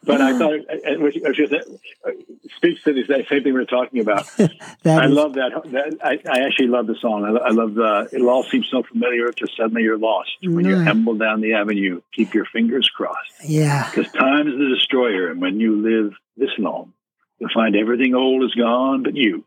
But 0.05 0.21
I 0.21 0.39
thought, 0.39 0.55
it, 0.69 1.01
which, 1.01 1.17
which 1.21 1.41
is, 1.41 1.53
uh, 1.53 2.11
speaks 2.57 2.83
to 2.85 2.93
the 2.93 3.05
same 3.29 3.43
thing 3.43 3.55
we 3.55 3.61
are 3.61 3.65
talking 3.65 4.01
about. 4.01 4.27
I 4.39 5.07
is- 5.07 5.13
love 5.13 5.35
that. 5.35 5.53
that 5.67 5.99
I, 6.03 6.19
I 6.31 6.41
actually 6.47 6.69
love 6.69 6.87
the 6.87 6.97
song. 7.01 7.25
I, 7.25 7.49
I 7.49 7.51
love 7.51 7.75
the. 7.75 8.09
It 8.13 8.23
all 8.23 8.45
seems 8.45 8.69
so 8.71 8.83
familiar. 8.83 9.31
Till 9.33 9.49
suddenly 9.57 9.83
you're 9.83 9.99
lost 9.99 10.31
when 10.43 10.65
you're 10.65 10.79
Right. 10.79 10.89
amble 10.89 11.15
down 11.15 11.41
the 11.41 11.55
avenue. 11.55 12.01
Keep 12.15 12.35
your 12.35 12.45
fingers 12.47 12.89
crossed, 12.89 13.33
yeah. 13.45 13.89
because 13.91 14.11
time 14.13 14.49
is 14.49 14.55
the 14.59 14.75
destroyer. 14.75 15.31
And 15.31 15.41
when 15.41 15.61
you 15.61 15.77
live 15.83 16.13
this 16.37 16.51
long, 16.59 16.93
you'll 17.39 17.51
find 17.55 17.75
everything 17.77 18.15
old 18.15 18.45
is 18.45 18.55
gone, 18.55 19.03
but 19.03 19.15
you 19.15 19.45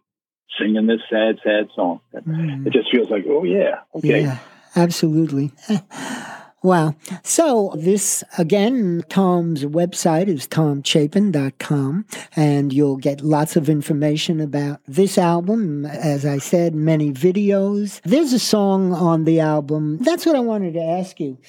singing 0.60 0.86
this 0.86 1.00
sad, 1.10 1.40
sad 1.44 1.70
song. 1.76 2.02
Mm. 2.14 2.68
It 2.68 2.74
just 2.74 2.92
feels 2.92 3.10
like, 3.10 3.24
oh 3.28 3.44
yeah, 3.46 3.80
okay. 3.96 4.22
Yeah, 4.24 4.40
absolutely. 4.76 5.52
Wow. 6.64 6.94
So, 7.24 7.74
this 7.76 8.24
again, 8.38 9.04
Tom's 9.10 9.66
website 9.66 10.28
is 10.28 10.48
tomchapin.com, 10.48 12.06
and 12.36 12.72
you'll 12.72 12.98
get 12.98 13.22
lots 13.22 13.56
of 13.56 13.68
information 13.68 14.40
about 14.40 14.80
this 14.88 15.18
album. 15.18 15.88
As 15.88 16.24
I 16.24 16.38
said, 16.38 16.76
many 16.76 17.12
videos. 17.12 18.00
There's 18.04 18.32
a 18.32 18.40
song 18.40 18.94
on 18.94 19.24
the 19.24 19.40
album. 19.40 19.98
That's 20.00 20.24
what 20.26 20.36
I 20.36 20.40
wanted 20.40 20.76
to 20.76 20.84
ask 20.84 21.20
you. 21.20 21.40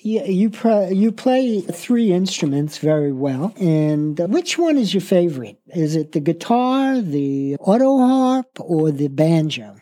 You, 0.00 0.24
you, 0.24 0.50
you 0.90 1.12
play 1.12 1.60
three 1.60 2.12
instruments 2.12 2.78
very 2.78 3.12
well, 3.12 3.54
and 3.60 4.18
which 4.18 4.58
one 4.58 4.78
is 4.78 4.92
your 4.92 5.00
favorite? 5.00 5.60
Is 5.68 5.94
it 5.94 6.10
the 6.10 6.20
guitar, 6.20 7.00
the 7.00 7.56
auto 7.60 7.98
harp, 7.98 8.48
or 8.58 8.90
the 8.90 9.08
banjo? 9.08 9.76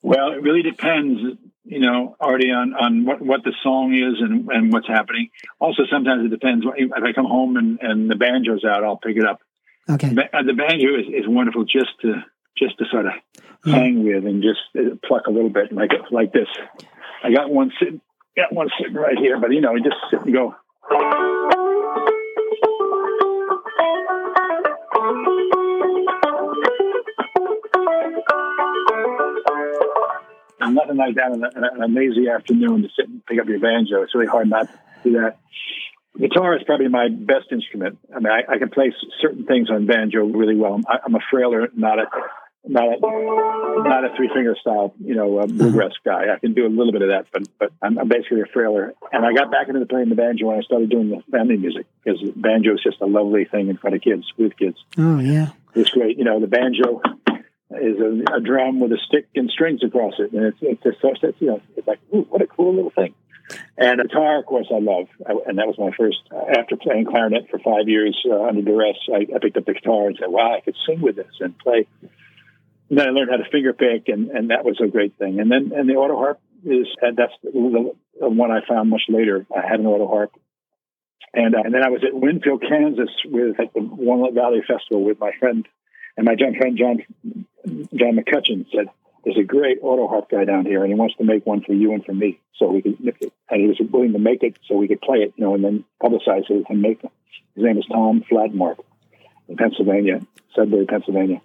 Well, 0.00 0.32
it 0.32 0.42
really 0.42 0.62
depends, 0.62 1.38
you 1.72 1.80
know, 1.80 2.16
already 2.20 2.50
on, 2.50 2.74
on 2.74 3.04
what, 3.04 3.20
what 3.20 3.44
the 3.44 3.54
song 3.62 3.94
is 3.94 4.20
and, 4.20 4.48
and 4.50 4.72
what's 4.72 4.88
happening. 4.88 5.30
Also, 5.58 5.82
sometimes 5.90 6.26
it 6.26 6.28
depends. 6.28 6.64
If 6.76 6.92
I 6.92 7.12
come 7.12 7.26
home 7.26 7.56
and, 7.56 7.78
and 7.80 8.10
the 8.10 8.14
banjo's 8.14 8.64
out, 8.64 8.84
I'll 8.84 8.98
pick 8.98 9.16
it 9.16 9.24
up. 9.24 9.40
Okay. 9.88 10.08
Uh, 10.10 10.42
The 10.42 10.52
banjo 10.52 10.94
is, 11.00 11.06
is 11.08 11.26
wonderful 11.26 11.64
just 11.64 11.90
to 12.02 12.24
just 12.56 12.78
to 12.78 12.84
sort 12.90 13.06
of 13.06 13.12
hang 13.64 14.04
with 14.04 14.26
and 14.26 14.42
just 14.42 14.60
uh, 14.76 14.94
pluck 15.06 15.26
a 15.26 15.30
little 15.30 15.50
bit 15.50 15.72
like 15.72 15.90
like 16.10 16.32
this. 16.32 16.48
I 17.24 17.32
got 17.32 17.50
one 17.50 17.72
sitting, 17.78 18.00
got 18.36 18.52
one 18.52 18.68
sitting 18.78 18.94
right 18.94 19.16
here, 19.16 19.40
but 19.40 19.52
you 19.52 19.60
know, 19.60 19.74
you 19.74 19.82
just 19.82 19.96
sit 20.10 20.20
and 20.20 20.34
go. 20.34 20.54
And 30.62 30.74
nothing 30.74 30.96
like 30.96 31.14
that 31.16 31.32
on, 31.32 31.42
a, 31.42 31.48
on 31.66 31.82
a 31.82 31.92
lazy 31.92 32.28
afternoon 32.28 32.82
to 32.82 32.88
sit 32.96 33.08
and 33.08 33.24
pick 33.26 33.40
up 33.40 33.48
your 33.48 33.60
banjo. 33.60 34.02
It's 34.02 34.14
really 34.14 34.26
hard 34.26 34.48
not 34.48 34.68
to 34.68 34.78
do 35.02 35.12
that. 35.20 35.38
Guitar 36.18 36.56
is 36.56 36.62
probably 36.64 36.88
my 36.88 37.08
best 37.08 37.50
instrument. 37.50 37.98
I 38.14 38.20
mean, 38.20 38.32
I, 38.32 38.52
I 38.52 38.58
can 38.58 38.68
play 38.68 38.92
certain 39.20 39.46
things 39.46 39.70
on 39.70 39.86
banjo 39.86 40.24
really 40.24 40.56
well. 40.56 40.80
I, 40.86 40.98
I'm 41.04 41.14
a 41.14 41.20
frailer, 41.30 41.68
not 41.74 41.98
a 41.98 42.04
not 42.64 42.84
a 42.84 43.00
not 43.00 44.04
a 44.04 44.14
three 44.16 44.30
finger 44.32 44.54
style, 44.60 44.94
you 45.00 45.14
know, 45.14 45.38
uh, 45.38 45.46
bluegrass 45.46 45.92
guy. 46.04 46.32
I 46.32 46.38
can 46.38 46.54
do 46.54 46.66
a 46.66 46.68
little 46.68 46.92
bit 46.92 47.02
of 47.02 47.08
that, 47.08 47.26
but 47.32 47.48
but 47.58 47.72
I'm, 47.82 47.98
I'm 47.98 48.08
basically 48.08 48.42
a 48.42 48.46
frailer. 48.52 48.94
And 49.10 49.24
I 49.24 49.32
got 49.32 49.50
back 49.50 49.68
into 49.68 49.80
the 49.80 49.86
playing 49.86 50.10
the 50.10 50.14
banjo 50.14 50.46
when 50.46 50.58
I 50.58 50.62
started 50.62 50.90
doing 50.90 51.08
the 51.08 51.22
family 51.30 51.56
music 51.56 51.86
because 52.04 52.20
banjo 52.36 52.74
is 52.74 52.82
just 52.82 53.00
a 53.00 53.06
lovely 53.06 53.46
thing 53.46 53.68
in 53.68 53.78
front 53.78 53.96
of 53.96 54.02
kids 54.02 54.30
with 54.36 54.56
kids. 54.56 54.76
Oh, 54.98 55.18
yeah. 55.18 55.48
It's 55.74 55.90
great. 55.90 56.18
You 56.18 56.24
know, 56.24 56.38
the 56.38 56.46
banjo 56.46 57.00
is 57.80 57.98
a, 57.98 58.36
a 58.36 58.40
drum 58.40 58.80
with 58.80 58.92
a 58.92 58.98
stick 59.06 59.28
and 59.34 59.50
strings 59.50 59.82
across 59.84 60.14
it, 60.18 60.32
and 60.32 60.46
it's 60.46 60.58
it's 60.60 60.82
just 60.82 61.00
so 61.00 61.12
it's, 61.22 61.40
you 61.40 61.48
know 61.48 61.60
it's 61.76 61.86
like 61.86 62.00
ooh, 62.14 62.26
what 62.28 62.42
a 62.42 62.46
cool 62.46 62.74
little 62.74 62.90
thing. 62.90 63.14
And 63.76 64.00
guitar, 64.00 64.38
of 64.38 64.46
course, 64.46 64.68
I 64.70 64.78
love, 64.78 65.08
I, 65.26 65.32
and 65.46 65.58
that 65.58 65.66
was 65.66 65.76
my 65.78 65.90
first. 65.98 66.18
Uh, 66.30 66.58
after 66.58 66.76
playing 66.76 67.06
clarinet 67.06 67.50
for 67.50 67.58
five 67.58 67.88
years 67.88 68.16
uh, 68.30 68.44
under 68.44 68.62
duress, 68.62 68.96
I, 69.12 69.26
I 69.34 69.38
picked 69.40 69.56
up 69.56 69.66
the 69.66 69.74
guitar 69.74 70.06
and 70.06 70.16
said, 70.18 70.28
"Wow, 70.28 70.56
I 70.56 70.60
could 70.60 70.76
sing 70.86 71.00
with 71.00 71.16
this 71.16 71.32
and 71.40 71.58
play." 71.58 71.86
And 72.88 72.98
then 72.98 73.08
I 73.08 73.10
learned 73.10 73.30
how 73.30 73.38
to 73.38 73.50
finger 73.50 73.72
pick, 73.72 74.08
and, 74.08 74.30
and 74.30 74.50
that 74.50 74.64
was 74.64 74.80
a 74.82 74.86
great 74.86 75.16
thing. 75.18 75.40
And 75.40 75.50
then 75.50 75.72
and 75.74 75.88
the 75.88 75.94
auto 75.94 76.16
harp 76.16 76.40
is 76.64 76.86
and 77.00 77.16
that's 77.16 77.32
the, 77.42 77.94
the 78.20 78.28
one 78.28 78.50
I 78.50 78.60
found 78.66 78.90
much 78.90 79.02
later. 79.08 79.46
I 79.54 79.66
had 79.66 79.80
an 79.80 79.86
auto 79.86 80.06
harp, 80.06 80.32
and 81.34 81.54
uh, 81.54 81.62
and 81.64 81.74
then 81.74 81.84
I 81.84 81.90
was 81.90 82.04
at 82.04 82.14
Winfield, 82.14 82.62
Kansas, 82.62 83.10
with 83.24 83.58
at 83.58 83.72
the 83.74 83.80
Walnut 83.80 84.34
Valley 84.34 84.60
Festival 84.66 85.04
with 85.04 85.18
my 85.18 85.32
friend 85.40 85.66
and 86.16 86.24
my 86.26 86.36
friend 86.36 86.76
John 86.76 86.98
John 87.94 88.16
McCutcheon 88.16 88.66
said, 88.74 88.88
"There's 89.24 89.38
a 89.38 89.42
great 89.44 89.78
auto 89.82 90.08
harp 90.08 90.30
guy 90.30 90.44
down 90.44 90.66
here, 90.66 90.82
and 90.82 90.88
he 90.92 90.94
wants 90.98 91.14
to 91.16 91.24
make 91.24 91.46
one 91.46 91.60
for 91.62 91.72
you 91.72 91.92
and 91.92 92.04
for 92.04 92.12
me, 92.14 92.38
so 92.56 92.70
we 92.70 92.82
could." 92.82 92.96
And 93.50 93.60
he 93.60 93.66
was 93.68 93.78
willing 93.90 94.12
to 94.12 94.18
make 94.18 94.42
it 94.42 94.56
so 94.66 94.76
we 94.76 94.88
could 94.88 95.00
play 95.00 95.18
it, 95.18 95.32
you 95.36 95.44
know, 95.44 95.54
and 95.54 95.62
then 95.64 95.84
publicize 96.02 96.48
it 96.50 96.64
and 96.68 96.82
make 96.82 97.02
it. 97.04 97.10
His 97.54 97.64
name 97.64 97.78
is 97.78 97.84
Tom 97.86 98.22
Fladmark 98.30 98.78
in 99.48 99.56
Pennsylvania, 99.56 100.20
Sudbury, 100.54 100.86
Pennsylvania, 100.86 101.40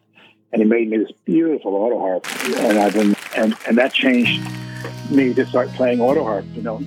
and 0.53 0.61
he 0.61 0.67
made 0.67 0.89
me 0.89 0.97
this 0.97 1.11
beautiful 1.25 1.75
auto 1.75 1.99
harp, 1.99 2.25
and 2.59 2.77
I've 2.79 2.93
been 2.93 3.15
and 3.35 3.55
and 3.67 3.77
that 3.77 3.93
changed 3.93 4.41
me 5.11 5.33
to 5.33 5.45
start 5.45 5.69
playing 5.69 6.01
auto 6.01 6.23
harp, 6.23 6.45
you 6.55 6.61
know, 6.61 6.77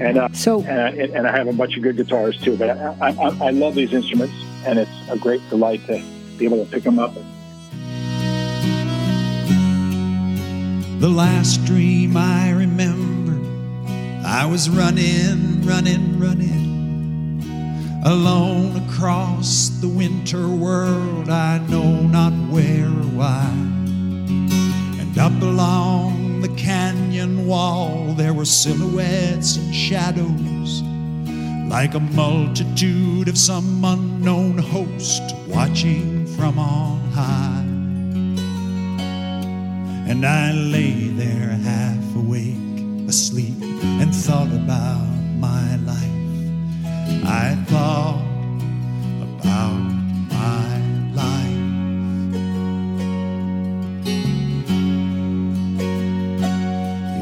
and 0.00 0.18
uh, 0.18 0.28
So, 0.32 0.60
and, 0.62 0.80
I- 0.80 1.16
and 1.16 1.26
I 1.26 1.36
have 1.36 1.46
a 1.48 1.52
bunch 1.52 1.76
of 1.76 1.82
good 1.82 1.96
guitars 1.96 2.40
too. 2.40 2.56
But 2.56 2.70
I, 2.70 2.94
I- 3.00 3.36
I 3.46 3.50
love 3.50 3.74
these 3.74 3.92
instruments, 3.92 4.34
and 4.66 4.78
it's 4.78 4.90
a 5.10 5.16
great 5.16 5.40
delight 5.50 5.80
to 5.86 5.98
be 6.38 6.44
able 6.44 6.64
to 6.64 6.70
pick 6.70 6.82
them 6.82 6.98
up. 6.98 7.14
The 11.00 11.08
last 11.08 11.64
dream 11.66 12.16
I 12.16 12.50
remember, 12.50 13.38
I 14.26 14.46
was 14.46 14.70
running, 14.70 15.60
running, 15.62 16.18
running, 16.18 18.02
alone 18.06 18.76
across 18.88 19.68
the 19.80 19.88
winter 19.88 20.48
world, 20.48 21.28
I 21.28 21.58
know 21.68 22.00
not 22.06 22.32
where 22.50 22.86
or 22.86 23.10
why. 23.18 23.50
And 24.98 25.18
up 25.18 25.42
along 25.42 26.40
the 26.40 26.48
canyon 26.56 27.46
wall, 27.46 28.14
there 28.14 28.32
were 28.32 28.46
silhouettes 28.46 29.56
and 29.56 29.74
shadows, 29.74 30.82
like 31.68 31.94
a 31.94 32.00
multitude 32.00 33.28
of 33.28 33.36
some 33.36 33.84
unknown 33.84 34.56
host 34.56 35.22
watching 35.48 36.23
from 36.36 36.58
on 36.58 37.00
high. 37.12 37.64
And 40.10 40.24
I 40.24 40.52
lay 40.52 41.08
there 41.08 41.50
half 41.70 42.16
awake, 42.16 43.08
asleep, 43.08 43.62
and 44.00 44.14
thought 44.14 44.52
about 44.52 45.06
my 45.38 45.76
life. 45.76 47.24
I 47.24 47.56
thought 47.68 48.22
about 49.28 49.80
my 50.38 50.78
life. 51.22 51.64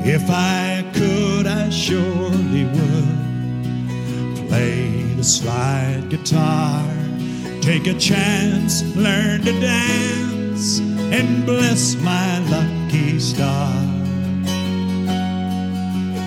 If 0.05 0.29
I 0.29 0.85
could, 0.95 1.47
I 1.47 1.71
surely 1.71 2.65
would 2.65 4.49
play 4.49 5.15
the 5.15 5.25
slide 5.25 6.09
guitar 6.11 7.02
Take 7.63 7.87
a 7.87 7.95
chance, 7.99 8.83
learn 8.95 9.41
to 9.43 9.53
dance, 9.61 10.81
and 10.81 11.47
bless 11.47 11.95
my 11.97 12.39
lucky 12.51 13.19
star. 13.19 13.73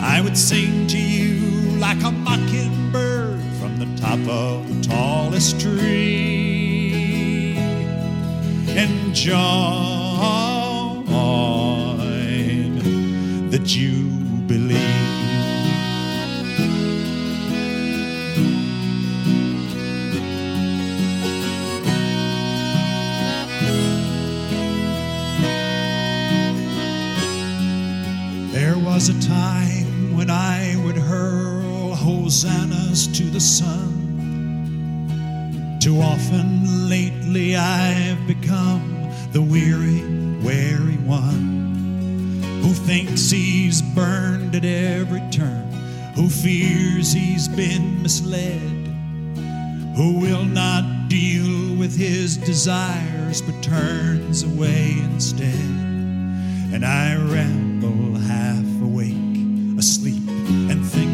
I 0.01 0.21
would 0.23 0.37
sing 0.37 0.87
to 0.87 0.97
you 0.97 1.77
like 1.77 2.01
a 2.03 2.11
mockingbird 2.11 3.41
from 3.59 3.77
the 3.77 4.01
top 4.01 4.19
of 4.27 4.67
the 4.67 4.87
tallest 4.87 5.61
tree 5.61 6.15
join 9.15 9.49
the 13.49 13.59
jubilee. 13.63 14.14
Was 29.07 29.25
a 29.25 29.29
time 29.29 30.17
when 30.17 30.31
I 30.31 30.75
would 30.83 30.97
hurl 30.97 31.93
hosannas 31.93 33.05
to 33.15 33.23
the 33.25 33.39
sun. 33.39 33.91
Too 35.79 36.01
often 36.01 36.89
lately 36.89 37.55
I've 37.55 38.25
become 38.25 39.11
the 39.31 39.43
weary, 39.43 40.01
weary 40.43 40.97
one 40.97 42.41
who 42.63 42.73
thinks 42.73 43.29
he's 43.29 43.83
burned 43.83 44.55
at 44.55 44.65
every 44.65 45.21
turn, 45.29 45.71
who 46.15 46.27
fears 46.27 47.13
he's 47.13 47.47
been 47.47 48.01
misled, 48.01 48.59
who 49.95 50.19
will 50.19 50.45
not 50.45 51.09
deal 51.09 51.77
with 51.77 51.95
his 51.95 52.37
desires 52.37 53.43
but 53.43 53.61
turns 53.61 54.41
away 54.41 54.95
instead. 55.03 55.53
And 56.73 56.83
I 56.83 57.15
ramble 57.17 58.15
half 58.15 58.74
awake, 58.81 59.15
asleep, 59.77 60.23
and 60.69 60.85
think 60.85 61.04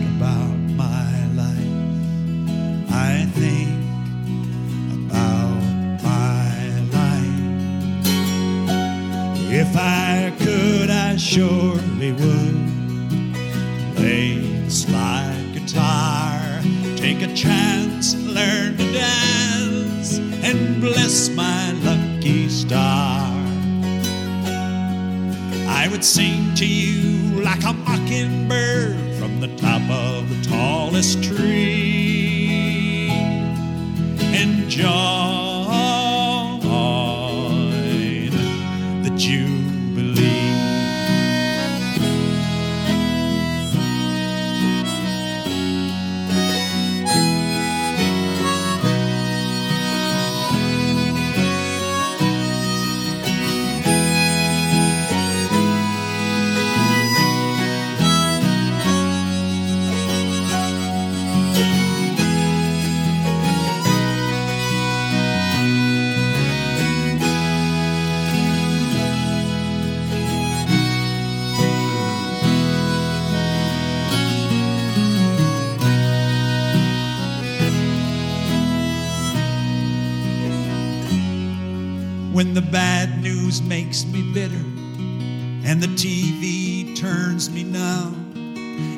me 87.32 87.64
numb, 87.64 88.34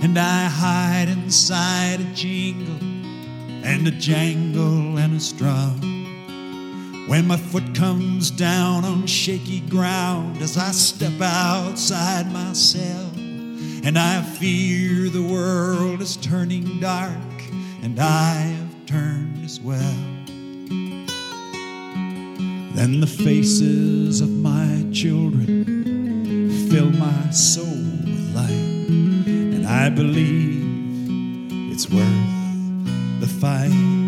and 0.01 0.17
I 0.17 0.45
hide 0.45 1.07
inside 1.07 1.99
a 1.99 2.13
jingle 2.15 2.83
and 3.63 3.87
a 3.87 3.91
jangle 3.91 4.97
and 4.97 5.17
a 5.17 5.19
strum. 5.19 5.79
When 7.07 7.27
my 7.27 7.37
foot 7.37 7.75
comes 7.75 8.31
down 8.31 8.85
on 8.85 9.05
shaky 9.05 9.59
ground 9.59 10.41
as 10.41 10.57
I 10.57 10.71
step 10.71 11.21
outside 11.21 12.31
myself, 12.33 13.15
and 13.17 13.99
I 13.99 14.23
fear 14.23 15.09
the 15.09 15.21
world 15.21 16.01
is 16.01 16.17
turning 16.17 16.79
dark, 16.79 17.39
and 17.83 17.99
I 17.99 18.33
have 18.33 18.85
turned 18.87 19.45
as 19.45 19.59
well. 19.59 19.95
Then 22.73 22.99
the 22.99 23.07
faces 23.07 24.21
of 24.21 24.29
my 24.29 24.83
children 24.91 25.83
fill 26.71 26.89
my 26.89 27.29
soul 27.29 27.72
I 29.83 29.89
believe 29.89 31.09
it's 31.69 31.89
worth 31.89 33.19
the 33.19 33.27
fight. 33.27 34.02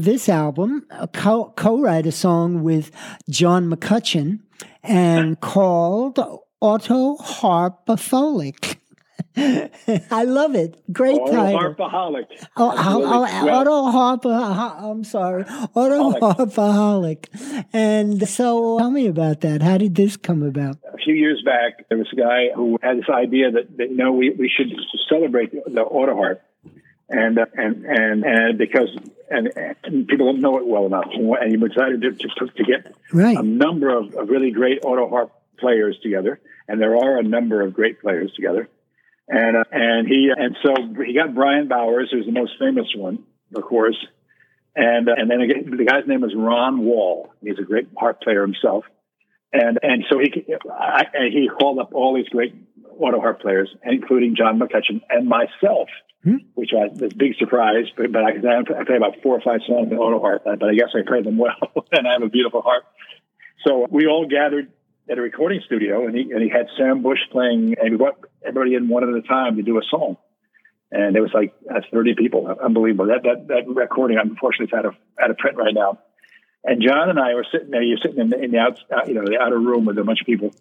On 0.00 0.04
this 0.04 0.28
album 0.28 0.86
uh, 0.90 1.06
co 1.06 1.80
write 1.80 2.06
a 2.06 2.12
song 2.12 2.62
with 2.62 2.90
John 3.28 3.70
McCutcheon 3.70 4.40
and 4.82 5.38
called 5.52 6.18
Auto 6.60 7.16
Harpatholic. 7.16 8.76
I 9.36 10.24
love 10.24 10.54
it. 10.54 10.82
Great 10.92 11.18
Auto 11.18 11.32
title. 11.32 11.60
Harpaholic. 11.60 12.26
Oh, 12.56 12.72
oh, 12.76 13.02
oh, 13.04 13.44
Well, 13.44 13.60
auto 13.60 13.90
harper. 13.90 14.30
I'm 14.30 15.04
sorry, 15.04 15.44
auto 15.74 16.12
harpaholic. 16.18 17.26
And 17.72 18.26
so, 18.28 18.78
tell 18.78 18.90
me 18.90 19.06
about 19.06 19.42
that. 19.42 19.62
How 19.62 19.76
did 19.76 19.94
this 19.94 20.16
come 20.16 20.42
about? 20.42 20.78
a 21.00 21.04
few 21.04 21.14
years 21.14 21.42
back, 21.44 21.88
there 21.88 21.98
was 21.98 22.08
a 22.12 22.16
guy 22.16 22.48
who 22.54 22.78
had 22.82 22.98
this 22.98 23.08
idea 23.08 23.50
that, 23.50 23.76
that 23.76 23.90
you 23.90 23.96
know 23.96 24.12
we, 24.12 24.30
we 24.30 24.50
should 24.54 24.68
celebrate 25.08 25.52
the, 25.52 25.62
the 25.70 25.80
auto 25.80 26.14
harp, 26.14 26.42
and 27.10 27.38
uh, 27.38 27.46
and 27.54 27.84
and 27.84 28.24
and 28.24 28.58
because 28.58 28.88
and, 29.30 29.50
and 29.84 30.08
people 30.08 30.26
don't 30.26 30.40
know 30.40 30.58
it 30.58 30.66
well 30.66 30.86
enough, 30.86 31.08
and 31.12 31.50
he 31.50 31.56
decided 31.56 32.02
to, 32.02 32.12
to, 32.12 32.46
to 32.46 32.64
get 32.64 32.94
Right. 33.12 33.36
a 33.36 33.42
number 33.42 33.88
of, 33.96 34.14
of 34.14 34.28
really 34.28 34.50
great 34.50 34.80
auto 34.84 35.08
harp 35.08 35.32
players 35.58 35.98
together, 36.02 36.40
and 36.68 36.80
there 36.80 36.96
are 36.96 37.18
a 37.18 37.22
number 37.22 37.62
of 37.62 37.74
great 37.74 38.00
players 38.00 38.32
together, 38.34 38.68
and 39.28 39.56
uh, 39.56 39.64
and 39.72 40.08
he 40.08 40.30
and 40.36 40.56
so 40.62 40.74
he 41.04 41.14
got 41.14 41.34
Bryan 41.34 41.68
Bowers, 41.68 42.08
who's 42.12 42.26
the 42.26 42.32
most 42.32 42.52
famous 42.58 42.86
one, 42.96 43.24
of 43.54 43.62
course, 43.64 43.98
And 44.74 45.08
uh, 45.08 45.14
and 45.16 45.30
then 45.30 45.40
again, 45.40 45.76
the 45.76 45.84
guy's 45.84 46.06
name 46.06 46.24
is 46.24 46.32
Ron 46.34 46.84
Wall. 46.84 47.32
He's 47.42 47.58
a 47.58 47.62
great 47.64 47.88
harp 47.98 48.20
player 48.22 48.42
himself. 48.42 48.84
And 49.52 49.78
and 49.82 50.04
so 50.08 50.18
he 50.20 50.32
I, 50.70 51.06
and 51.12 51.32
he 51.32 51.48
called 51.48 51.80
up 51.80 51.90
all 51.92 52.14
these 52.14 52.28
great 52.28 52.54
auto 53.00 53.20
harp 53.20 53.40
players, 53.40 53.74
including 53.82 54.36
John 54.36 54.58
McCutcheon 54.58 55.00
and 55.08 55.28
myself, 55.28 55.88
Hmm. 56.22 56.36
which 56.52 56.68
was 56.70 56.98
this 56.98 57.14
big 57.14 57.34
surprise. 57.36 57.86
But, 57.96 58.12
but 58.12 58.22
I, 58.22 58.32
I 58.32 58.84
play 58.84 58.96
about 58.96 59.22
four 59.22 59.36
or 59.36 59.40
five 59.40 59.60
songs 59.66 59.90
in 59.90 59.96
auto 59.96 60.20
harp, 60.20 60.42
but 60.44 60.62
I 60.62 60.74
guess 60.74 60.90
I 60.94 61.00
play 61.08 61.22
them 61.22 61.38
well, 61.38 61.56
and 61.92 62.06
I 62.06 62.12
have 62.12 62.22
a 62.22 62.28
beautiful 62.28 62.60
harp. 62.60 62.84
So 63.66 63.86
we 63.90 64.06
all 64.06 64.26
gathered 64.26 64.70
at 65.10 65.18
a 65.18 65.22
recording 65.22 65.62
studio, 65.64 66.06
and 66.06 66.14
he 66.14 66.30
and 66.30 66.42
he 66.42 66.48
had 66.50 66.66
Sam 66.76 67.02
Bush 67.02 67.20
playing, 67.32 67.74
and 67.80 67.90
we 67.90 67.96
brought 67.96 68.18
everybody 68.44 68.74
in 68.74 68.88
one 68.88 69.02
at 69.02 69.14
a 69.14 69.26
time 69.26 69.56
to 69.56 69.62
do 69.62 69.78
a 69.78 69.82
song. 69.90 70.16
And 70.92 71.16
it 71.16 71.20
was 71.20 71.30
like 71.32 71.54
that's 71.64 71.86
thirty 71.92 72.14
people, 72.14 72.46
unbelievable. 72.62 73.06
That 73.06 73.22
that 73.22 73.48
that 73.48 73.68
recording, 73.68 74.18
unfortunately, 74.18 74.66
is 74.66 74.78
out 74.78 74.86
of 74.86 74.94
out 75.22 75.30
of 75.30 75.38
print 75.38 75.56
right 75.56 75.74
now. 75.74 76.00
And 76.64 76.82
John 76.82 77.08
and 77.08 77.18
I 77.18 77.34
were 77.34 77.46
sitting 77.50 77.70
there. 77.70 77.82
You're 77.82 77.98
sitting 78.02 78.18
in 78.18 78.28
the, 78.28 78.42
in 78.42 78.50
the 78.50 78.58
out, 78.58 78.78
uh, 78.92 79.06
you 79.06 79.14
know, 79.14 79.24
the 79.24 79.38
outer 79.40 79.58
room 79.58 79.86
with 79.86 79.98
a 79.98 80.04
bunch 80.04 80.20
of 80.20 80.26
people, 80.26 80.54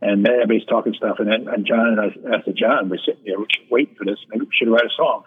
and 0.00 0.26
everybody's 0.26 0.64
talking 0.66 0.94
stuff. 0.94 1.18
And 1.18 1.28
then 1.28 1.48
and 1.48 1.66
John 1.66 1.86
and 1.86 2.00
I, 2.00 2.36
I 2.36 2.42
said, 2.44 2.56
John, 2.56 2.88
we're 2.88 2.98
sitting 2.98 3.24
here 3.24 3.36
waiting 3.70 3.94
for 3.96 4.04
this. 4.04 4.18
Maybe 4.28 4.46
we 4.46 4.50
should 4.52 4.70
write 4.70 4.86
a 4.86 4.94
song. 4.96 5.24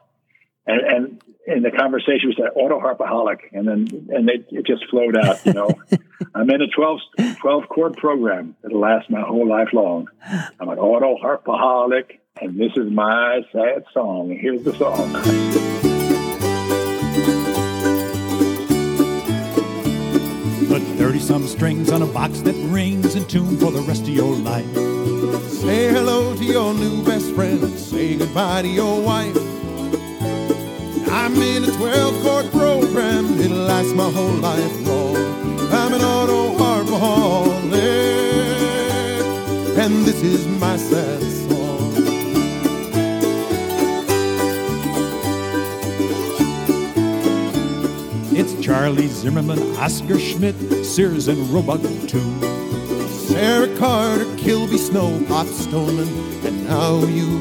And 0.65 0.81
and 0.81 1.21
in 1.45 1.63
the 1.63 1.71
conversation, 1.71 2.29
we 2.29 2.35
said 2.35 2.51
auto 2.55 2.79
harpaholic, 2.79 3.39
and 3.51 3.67
then 3.67 4.07
and 4.09 4.29
it, 4.29 4.47
it 4.49 4.65
just 4.65 4.89
flowed 4.89 5.17
out. 5.17 5.45
You 5.45 5.53
know, 5.53 5.69
I'm 6.35 6.49
in 6.49 6.61
a 6.61 6.67
12, 6.67 6.99
12 7.41 7.69
chord 7.69 7.97
program 7.97 8.55
that'll 8.61 8.79
last 8.79 9.09
my 9.09 9.21
whole 9.21 9.47
life 9.47 9.69
long. 9.73 10.07
I'm 10.25 10.69
an 10.69 10.79
auto 10.79 11.17
harpaholic, 11.21 12.19
and 12.39 12.57
this 12.57 12.71
is 12.77 12.89
my 12.89 13.41
sad 13.51 13.83
song. 13.93 14.37
Here's 14.39 14.63
the 14.63 14.73
song. 14.75 15.69
some 21.23 21.47
strings 21.47 21.89
on 21.89 22.01
a 22.01 22.05
box 22.05 22.41
that 22.41 22.53
rings 22.69 23.15
in 23.15 23.25
tune 23.25 23.57
for 23.57 23.71
the 23.71 23.79
rest 23.81 24.01
of 24.01 24.09
your 24.09 24.35
life. 24.35 24.65
Say 25.47 25.87
hello 25.87 26.35
to 26.35 26.43
your 26.43 26.73
new 26.73 27.01
best 27.05 27.33
friend 27.33 27.61
say 27.79 28.17
goodbye 28.17 28.63
to 28.63 28.67
your 28.67 29.01
wife. 29.01 29.37
I'm 31.09 31.35
in 31.41 31.63
a 31.63 31.71
12 31.71 32.23
chord 32.23 32.51
program, 32.51 33.39
it'll 33.39 33.55
last 33.55 33.95
my 33.95 34.09
whole 34.11 34.37
life 34.49 34.85
long. 34.85 35.15
I'm 35.71 35.93
an 35.93 36.01
auto 36.01 36.57
harpaholic, 36.57 37.77
and 39.77 40.05
this 40.05 40.21
is 40.21 40.45
my 40.59 40.75
sad 40.75 41.32
Charlie 48.73 49.07
Zimmerman, 49.07 49.59
Oscar 49.77 50.17
Schmidt, 50.17 50.55
Sears 50.83 51.27
and 51.27 51.37
Roebuck 51.51 51.79
too. 52.09 52.41
Sarah 53.07 53.69
Carter, 53.77 54.25
Kilby 54.35 54.79
Snow, 54.79 55.23
Pop 55.27 55.45
Stoneman, 55.45 56.07
and 56.43 56.65
now 56.67 57.05
you. 57.05 57.39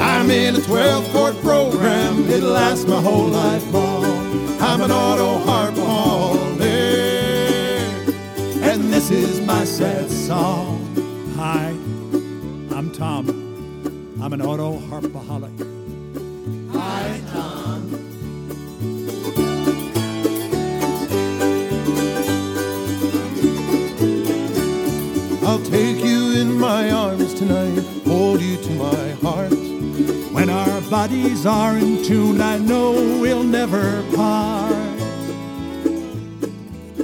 I'm 0.00 0.30
in 0.30 0.54
a 0.54 0.60
12 0.60 1.10
chord 1.10 1.34
program, 1.38 2.30
it'll 2.30 2.50
last 2.50 2.86
my 2.86 3.02
whole 3.02 3.26
life 3.26 3.72
long. 3.72 4.04
I'm 4.60 4.82
an 4.82 4.92
auto 4.92 5.36
harpaholic, 5.44 6.62
and 8.62 8.92
this 8.92 9.10
is 9.10 9.40
my 9.40 9.64
sad 9.64 10.08
song. 10.08 10.78
Hi, 11.34 11.70
I'm 12.70 12.92
Tom. 12.92 13.28
I'm 14.22 14.32
an 14.32 14.42
auto 14.42 14.78
harpaholic. 14.78 15.67
Bodies 31.08 31.46
are 31.46 31.78
in 31.78 32.02
tune, 32.04 32.38
I 32.38 32.58
know 32.58 32.92
we'll 33.18 33.42
never 33.42 34.02
part. 34.14 34.74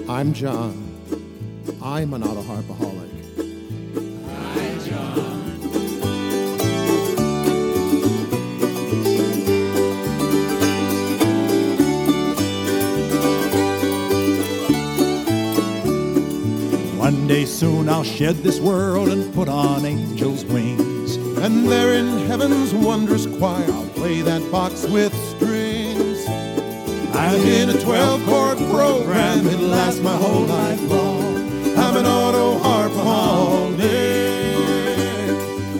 I'm 0.07 0.35
John. 0.35 0.77
I'm 1.83 2.13
an 2.13 2.23
auto 2.23 2.43
harpaholic. 2.43 3.01
One 16.99 17.27
day 17.27 17.47
soon 17.47 17.89
I'll 17.89 18.05
shed 18.05 18.37
this 18.37 18.61
world 18.61 19.09
and 19.09 19.33
put 19.33 19.49
on 19.49 19.87
angel's 19.87 20.45
wings. 20.45 21.17
And 21.17 21.67
there 21.69 21.95
in 21.95 22.19
heaven's 22.27 22.75
wondrous 22.75 23.27
choir, 23.39 23.65
I'll 23.71 23.94
play 24.05 24.21
that 24.21 24.45
box 24.53 24.85
with 24.89 25.15
strings. 25.31 26.27
I'm 27.17 27.41
in 27.41 27.71
a 27.71 27.81
12 27.81 28.27
chord 28.27 28.59
program, 28.69 29.47
it'll 29.47 29.69
last 29.69 30.03
my 30.03 30.15
whole 30.15 30.43
life 30.43 30.83
long. 30.91 31.39
I'm 31.79 31.97
an 31.97 32.05
auto 32.05 32.59
harpaholic, 32.59 33.81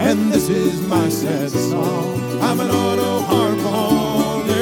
and 0.01 0.33
this 0.33 0.49
is 0.49 0.81
my 0.89 1.07
sad 1.11 1.51
song. 1.51 2.19
I'm 2.41 2.61
an 2.61 2.71
auto 2.71 3.21
harpaholic, 3.31 4.55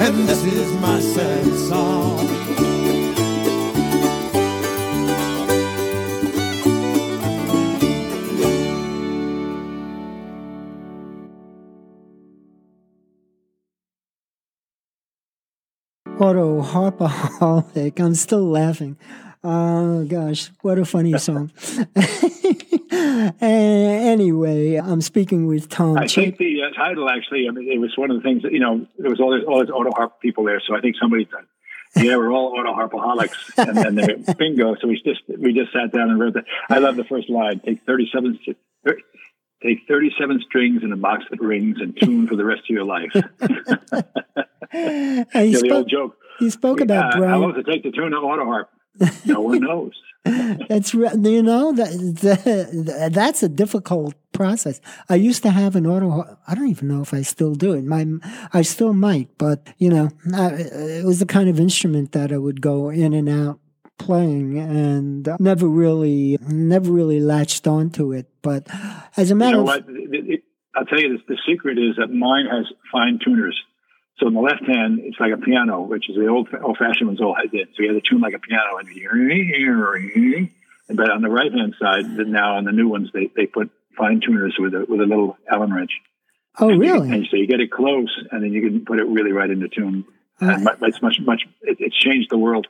and 0.00 0.28
this 0.28 0.42
is 0.42 0.72
my 0.80 0.98
sad 0.98 1.46
song. 1.68 2.59
Auto 16.20 16.60
Harpaholic. 16.62 17.98
I'm 17.98 18.14
still 18.14 18.44
laughing. 18.46 18.98
Oh 19.42 20.04
gosh, 20.04 20.50
what 20.60 20.78
a 20.78 20.84
funny 20.84 21.16
song. 21.26 21.50
anyway, 23.40 24.76
I'm 24.76 25.00
speaking 25.00 25.46
with 25.46 25.70
Tom 25.70 25.96
I 25.96 26.06
Chip. 26.06 26.36
think 26.36 26.38
the 26.38 26.62
uh, 26.64 26.70
title 26.76 27.08
actually, 27.08 27.46
I 27.48 27.52
mean, 27.52 27.72
it 27.72 27.78
was 27.80 27.92
one 27.96 28.10
of 28.10 28.18
the 28.18 28.22
things 28.22 28.42
that, 28.42 28.52
you 28.52 28.60
know, 28.60 28.86
there 28.98 29.08
was 29.10 29.18
all 29.18 29.34
these, 29.34 29.44
all 29.48 29.60
these 29.60 29.70
auto 29.70 29.90
harp 29.92 30.20
people 30.20 30.44
there. 30.44 30.60
So 30.66 30.76
I 30.76 30.80
think 30.82 30.96
somebody 31.00 31.24
thought, 31.24 31.44
yeah, 31.96 32.16
we're 32.16 32.30
all 32.32 32.54
auto 32.58 32.74
harpaholics. 32.74 33.34
And 33.56 33.76
then 33.76 33.94
they 33.94 34.34
bingo. 34.34 34.76
So 34.80 34.88
we 34.88 35.00
just, 35.02 35.22
we 35.38 35.54
just 35.54 35.72
sat 35.72 35.90
down 35.92 36.10
and 36.10 36.20
wrote 36.20 36.34
that. 36.34 36.44
I 36.68 36.78
love 36.78 36.96
the 36.96 37.04
first 37.04 37.30
line. 37.30 37.60
Take 37.60 37.82
37, 37.84 38.40
st- 38.42 38.56
thir- 38.84 38.98
take 39.62 39.86
37 39.88 40.42
strings 40.46 40.82
in 40.82 40.92
a 40.92 40.96
box 40.96 41.24
that 41.30 41.40
rings 41.40 41.78
and 41.80 41.96
tune 42.00 42.26
for 42.26 42.36
the 42.36 42.44
rest 42.44 42.62
of 42.62 42.70
your 42.70 42.84
life. 42.84 43.12
And 44.72 45.50
you 45.50 45.52
the 45.52 45.58
spoke, 45.58 45.72
old 45.72 45.90
joke. 45.90 46.16
he 46.38 46.50
spoke 46.50 46.80
about 46.80 47.14
uh, 47.14 47.18
Brian. 47.18 47.32
How 47.32 47.38
long 47.38 47.52
does 47.52 47.64
it 47.66 47.70
take 47.70 47.82
to 47.82 47.90
tune 47.90 48.14
an 48.14 48.14
auto 48.14 48.44
harp? 48.44 48.70
No 49.24 49.40
one 49.40 49.60
knows. 49.60 49.92
That's 50.68 50.92
you 50.92 51.42
know 51.42 51.72
that, 51.72 51.88
that 52.20 53.10
that's 53.12 53.42
a 53.42 53.48
difficult 53.48 54.14
process. 54.32 54.80
I 55.08 55.14
used 55.14 55.42
to 55.44 55.50
have 55.50 55.76
an 55.76 55.86
auto. 55.86 56.36
I 56.46 56.54
don't 56.54 56.68
even 56.68 56.88
know 56.88 57.00
if 57.00 57.14
I 57.14 57.22
still 57.22 57.54
do 57.54 57.72
it. 57.72 57.84
My 57.84 58.06
I 58.52 58.62
still 58.62 58.92
might, 58.92 59.30
but 59.38 59.66
you 59.78 59.88
know, 59.88 60.10
I, 60.34 60.52
it 60.52 61.04
was 61.06 61.20
the 61.20 61.26
kind 61.26 61.48
of 61.48 61.58
instrument 61.58 62.12
that 62.12 62.32
I 62.32 62.36
would 62.36 62.60
go 62.60 62.90
in 62.90 63.14
and 63.14 63.28
out 63.30 63.59
playing, 64.00 64.58
and 64.58 65.28
never 65.38 65.68
really 65.68 66.38
never 66.48 66.90
really 66.90 67.20
latched 67.20 67.66
onto 67.66 68.12
it. 68.12 68.26
But 68.42 68.66
as 69.16 69.30
a 69.30 69.34
You 69.34 69.36
matter 69.36 69.56
know 69.58 69.62
of 69.62 69.66
what? 69.66 69.84
It- 69.88 70.42
I'll 70.74 70.84
tell 70.86 71.00
you 71.00 71.12
this. 71.16 71.22
The 71.28 71.36
secret 71.48 71.78
is 71.78 71.96
that 71.96 72.08
mine 72.12 72.46
has 72.46 72.64
fine 72.92 73.18
tuners. 73.24 73.56
So 74.18 74.28
in 74.28 74.34
the 74.34 74.40
left 74.40 74.64
hand, 74.64 75.00
it's 75.02 75.18
like 75.18 75.32
a 75.32 75.36
piano, 75.36 75.80
which 75.82 76.08
is 76.08 76.14
the 76.16 76.28
old 76.28 76.48
old 76.62 76.76
fashioned 76.78 77.08
ones 77.08 77.20
all 77.20 77.34
had 77.34 77.52
it. 77.52 77.68
So 77.74 77.82
you 77.82 77.92
had 77.92 78.02
to 78.02 78.08
tune 78.08 78.20
like 78.20 78.34
a 78.34 78.38
piano, 78.38 78.78
and 78.78 78.88
but 80.96 81.10
on 81.10 81.22
the 81.22 81.28
right 81.28 81.52
hand 81.52 81.74
side, 81.80 82.04
now 82.28 82.56
on 82.56 82.64
the 82.64 82.72
new 82.72 82.88
ones, 82.88 83.10
they, 83.12 83.30
they 83.36 83.46
put 83.46 83.70
fine 83.96 84.20
tuners 84.20 84.54
with 84.58 84.74
a 84.74 84.86
with 84.88 85.00
a 85.00 85.06
little 85.06 85.36
Allen 85.50 85.72
wrench. 85.72 85.92
oh 86.58 86.68
And 86.70 86.82
you- 86.82 86.92
really? 86.92 87.10
And 87.10 87.26
so 87.30 87.36
you 87.36 87.46
get 87.46 87.60
it 87.60 87.70
close, 87.70 88.12
and 88.30 88.42
then 88.42 88.52
you 88.52 88.62
can 88.62 88.84
put 88.84 88.98
it 89.00 89.04
really 89.06 89.32
right 89.32 89.50
into 89.50 89.68
tune. 89.68 90.04
And 90.40 90.64
mu- 90.64 90.86
it's 90.88 91.02
much 91.02 91.18
much. 91.20 91.42
It, 91.62 91.78
it's 91.80 91.96
changed 91.96 92.30
the 92.30 92.38
world. 92.38 92.66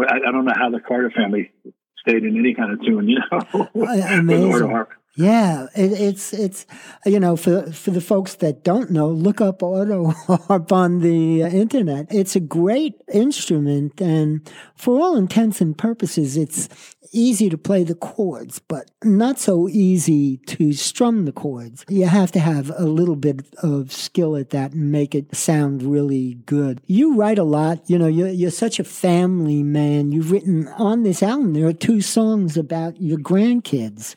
I, 0.00 0.28
I 0.28 0.32
don't 0.32 0.44
know 0.44 0.54
how 0.54 0.70
the 0.70 0.80
Carter 0.80 1.10
family 1.10 1.52
stayed 2.00 2.24
in 2.24 2.38
any 2.38 2.54
kind 2.54 2.72
of 2.72 2.80
tune, 2.84 3.08
you 3.08 3.18
know, 3.30 3.68
amazing. 3.74 4.84
Yeah, 5.14 5.66
it, 5.76 5.92
it's 5.92 6.32
it's 6.32 6.64
you 7.04 7.20
know 7.20 7.36
for 7.36 7.70
for 7.70 7.90
the 7.90 8.00
folks 8.00 8.36
that 8.36 8.64
don't 8.64 8.90
know, 8.90 9.08
look 9.08 9.42
up 9.42 9.62
auto 9.62 10.08
harp 10.08 10.72
on 10.72 11.00
the 11.00 11.42
uh, 11.42 11.48
internet. 11.48 12.06
It's 12.10 12.34
a 12.34 12.40
great 12.40 12.94
instrument, 13.12 14.00
and 14.00 14.50
for 14.74 14.98
all 14.98 15.16
intents 15.16 15.60
and 15.60 15.76
purposes, 15.76 16.38
it's 16.38 16.91
easy 17.12 17.48
to 17.48 17.58
play 17.58 17.84
the 17.84 17.94
chords, 17.94 18.58
but 18.58 18.90
not 19.02 19.38
so 19.38 19.68
easy 19.68 20.38
to 20.46 20.72
strum 20.72 21.24
the 21.24 21.32
chords. 21.32 21.84
You 21.88 22.06
have 22.06 22.32
to 22.32 22.40
have 22.40 22.70
a 22.76 22.84
little 22.84 23.16
bit 23.16 23.40
of 23.62 23.92
skill 23.92 24.36
at 24.36 24.50
that 24.50 24.72
and 24.72 24.92
make 24.92 25.14
it 25.14 25.34
sound 25.34 25.82
really 25.82 26.34
good. 26.46 26.80
You 26.86 27.16
write 27.16 27.38
a 27.38 27.44
lot. 27.44 27.88
You 27.88 27.98
know, 27.98 28.06
you're, 28.06 28.28
you're 28.28 28.50
such 28.50 28.78
a 28.78 28.84
family 28.84 29.62
man. 29.62 30.12
You've 30.12 30.30
written 30.30 30.68
on 30.68 31.02
this 31.02 31.22
album, 31.22 31.54
there 31.54 31.66
are 31.66 31.72
two 31.72 32.00
songs 32.00 32.56
about 32.56 33.00
your 33.00 33.18
grandkids. 33.18 34.14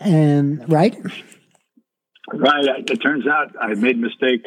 And, 0.00 0.70
right? 0.70 0.96
Right. 2.32 2.90
It 2.90 2.96
turns 2.98 3.26
out 3.26 3.54
I 3.60 3.74
made 3.74 3.96
a 3.96 3.98
mistake 3.98 4.42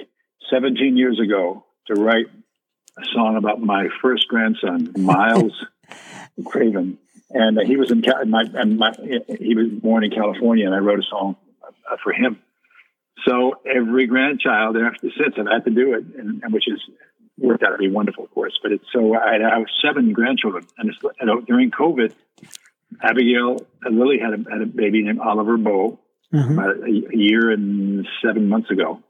17 0.50 0.98
years 0.98 1.20
ago 1.20 1.66
to 1.88 1.94
write 1.94 2.26
a 2.98 3.04
song 3.14 3.36
about 3.38 3.62
my 3.62 3.90
first 4.02 4.28
grandson, 4.28 4.94
Miles 4.98 5.66
Craven. 6.46 6.98
And 7.38 7.60
he 7.68 7.76
was 7.76 7.92
in 7.92 8.02
Cal- 8.02 8.26
my, 8.26 8.44
and 8.54 8.78
my, 8.78 8.92
he 9.46 9.56
was 9.56 9.68
born 9.84 10.06
in 10.06 10.12
California, 10.12 10.66
and 10.66 10.74
I 10.74 10.80
wrote 10.80 11.00
a 11.00 11.08
song 11.10 11.36
uh, 11.64 11.98
for 12.02 12.14
him. 12.14 12.40
So 13.28 13.56
every 13.66 14.08
grandchild 14.08 14.78
after 14.78 15.10
since 15.20 15.36
I've 15.38 15.48
had 15.52 15.66
to 15.66 15.72
do 15.72 15.94
it, 15.96 16.04
and, 16.18 16.42
and 16.44 16.54
which 16.54 16.68
is 16.68 16.80
worked 17.38 17.64
out 17.64 17.72
to 17.72 17.78
be 17.78 17.90
wonderful, 17.90 18.24
of 18.24 18.32
course. 18.32 18.58
But 18.64 18.72
it's 18.72 18.86
so 18.94 19.16
I, 19.16 19.36
I 19.36 19.58
have 19.60 19.68
seven 19.84 20.14
grandchildren, 20.14 20.66
and 20.78 20.90
it's, 20.90 20.98
you 21.20 21.26
know, 21.26 21.42
during 21.42 21.72
COVID, 21.72 22.14
Abigail 23.02 23.66
and 23.84 24.00
Lily 24.00 24.20
had 24.20 24.34
a, 24.34 24.50
had 24.50 24.62
a 24.62 24.66
baby 24.66 25.04
named 25.04 25.20
Oliver 25.20 25.58
Bow 25.58 26.00
Mhm. 26.34 26.54
about 26.54 26.78
a, 26.78 26.86
a 27.14 27.18
year 27.18 27.52
and 27.52 28.06
seven 28.26 28.50
months 28.50 28.72
ago. 28.72 29.02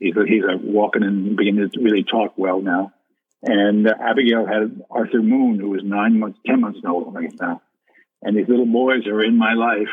He's 0.00 0.14
he's 0.26 0.42
uh, 0.44 0.56
walking 0.62 1.02
and 1.02 1.36
beginning 1.36 1.68
to 1.70 1.80
really 1.80 2.02
talk 2.04 2.32
well 2.36 2.60
now. 2.60 2.92
And 3.46 3.86
uh, 3.86 3.94
Abigail 4.00 4.46
had 4.46 4.82
Arthur 4.90 5.22
Moon, 5.22 5.58
who 5.58 5.70
was 5.70 5.82
nine 5.84 6.18
months, 6.18 6.38
ten 6.46 6.60
months 6.60 6.80
old 6.86 7.14
right 7.14 7.32
now. 7.40 7.60
And 8.22 8.36
these 8.36 8.48
little 8.48 8.66
boys 8.66 9.06
are 9.06 9.22
in 9.22 9.36
my 9.36 9.52
life. 9.52 9.92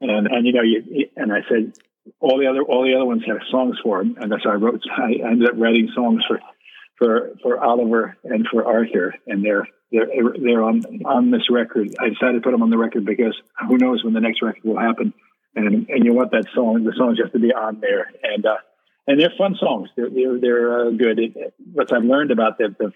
And 0.00 0.26
and 0.28 0.46
you 0.46 0.52
know, 0.52 0.62
you, 0.62 1.08
and 1.16 1.32
I 1.32 1.40
said 1.48 1.74
all 2.20 2.38
the 2.38 2.46
other 2.46 2.62
all 2.62 2.84
the 2.84 2.94
other 2.94 3.04
ones 3.04 3.22
have 3.26 3.38
songs 3.50 3.76
for 3.82 4.00
him, 4.00 4.16
and 4.20 4.32
so 4.42 4.50
I 4.50 4.54
wrote. 4.54 4.82
I 4.96 5.14
ended 5.24 5.48
up 5.48 5.54
writing 5.56 5.90
songs 5.94 6.22
for 6.26 6.40
for 6.98 7.32
for 7.42 7.62
Oliver 7.62 8.16
and 8.24 8.46
for 8.50 8.64
Arthur, 8.64 9.14
and 9.26 9.44
they're 9.44 9.66
they're 9.90 10.06
they're 10.40 10.62
on 10.62 10.82
on 11.04 11.30
this 11.30 11.50
record. 11.50 11.94
I 12.00 12.10
decided 12.10 12.34
to 12.34 12.40
put 12.40 12.52
them 12.52 12.62
on 12.62 12.70
the 12.70 12.78
record 12.78 13.04
because 13.04 13.34
who 13.68 13.78
knows 13.78 14.04
when 14.04 14.14
the 14.14 14.20
next 14.20 14.42
record 14.42 14.64
will 14.64 14.78
happen, 14.78 15.14
and 15.54 15.88
and 15.88 16.04
you 16.04 16.12
want 16.12 16.32
that 16.32 16.46
song. 16.54 16.84
The 16.84 16.94
songs 16.96 17.18
have 17.22 17.32
to 17.32 17.38
be 17.38 17.52
on 17.52 17.80
there, 17.80 18.10
and 18.22 18.44
uh, 18.44 18.56
and 19.06 19.20
they're 19.20 19.32
fun 19.36 19.56
songs. 19.58 19.88
They're 19.96 20.10
they're, 20.10 20.38
they're 20.40 20.86
uh, 20.86 20.90
good. 20.90 21.18
It, 21.18 21.54
what 21.72 21.92
I've 21.92 22.04
learned 22.04 22.30
about 22.30 22.58
the, 22.58 22.74
the 22.78 22.92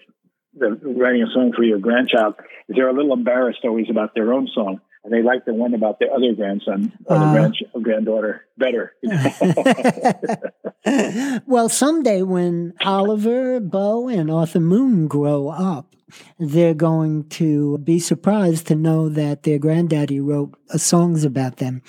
the 0.57 0.69
writing 0.97 1.23
a 1.23 1.27
song 1.33 1.53
for 1.55 1.63
your 1.63 1.79
grandchild 1.79 2.35
is 2.67 2.75
they're 2.75 2.89
a 2.89 2.93
little 2.93 3.13
embarrassed 3.13 3.59
always 3.63 3.89
about 3.89 4.15
their 4.15 4.33
own 4.33 4.47
song. 4.53 4.81
And 5.01 5.13
they 5.13 5.21
like 5.21 5.45
the 5.45 5.53
one 5.53 5.73
about 5.73 5.99
their 5.99 6.13
other 6.13 6.33
grandson 6.35 6.91
or 7.05 7.15
Ah. 7.15 7.31
the 7.31 7.31
grand, 7.31 7.55
granddaughter 7.83 8.45
better. 8.57 8.93
well, 11.47 11.69
someday 11.69 12.21
when 12.21 12.73
Oliver, 12.81 13.61
Bo, 13.61 14.09
and 14.09 14.29
Arthur 14.29 14.59
Moon 14.59 15.07
grow 15.07 15.47
up, 15.47 15.95
they're 16.39 16.73
going 16.73 17.27
to 17.29 17.77
be 17.79 17.99
surprised 17.99 18.67
to 18.67 18.75
know 18.75 19.09
that 19.09 19.43
their 19.43 19.59
granddaddy 19.59 20.19
wrote 20.19 20.55
uh, 20.73 20.77
songs 20.77 21.23
about 21.23 21.57
them. 21.57 21.81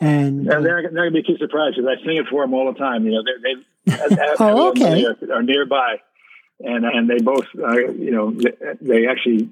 And 0.00 0.46
And 0.48 0.64
they're, 0.64 0.82
they're 0.82 0.90
going 0.90 1.12
to 1.12 1.22
be 1.22 1.22
too 1.22 1.38
surprised 1.38 1.76
because 1.76 1.90
I 1.98 2.04
sing 2.04 2.16
it 2.16 2.26
for 2.30 2.42
them 2.42 2.54
all 2.54 2.72
the 2.72 2.78
time. 2.78 3.04
You 3.06 3.12
know, 3.12 3.22
they, 3.22 3.36
they 3.42 3.56
Oh, 4.40 4.70
okay. 4.70 5.04
are, 5.04 5.16
are 5.32 5.42
nearby, 5.42 5.96
and 6.60 6.84
and 6.84 7.08
they 7.08 7.18
both, 7.22 7.46
uh, 7.56 7.76
you 7.92 8.10
know, 8.10 8.32
they, 8.32 8.52
they 8.80 9.06
actually, 9.06 9.50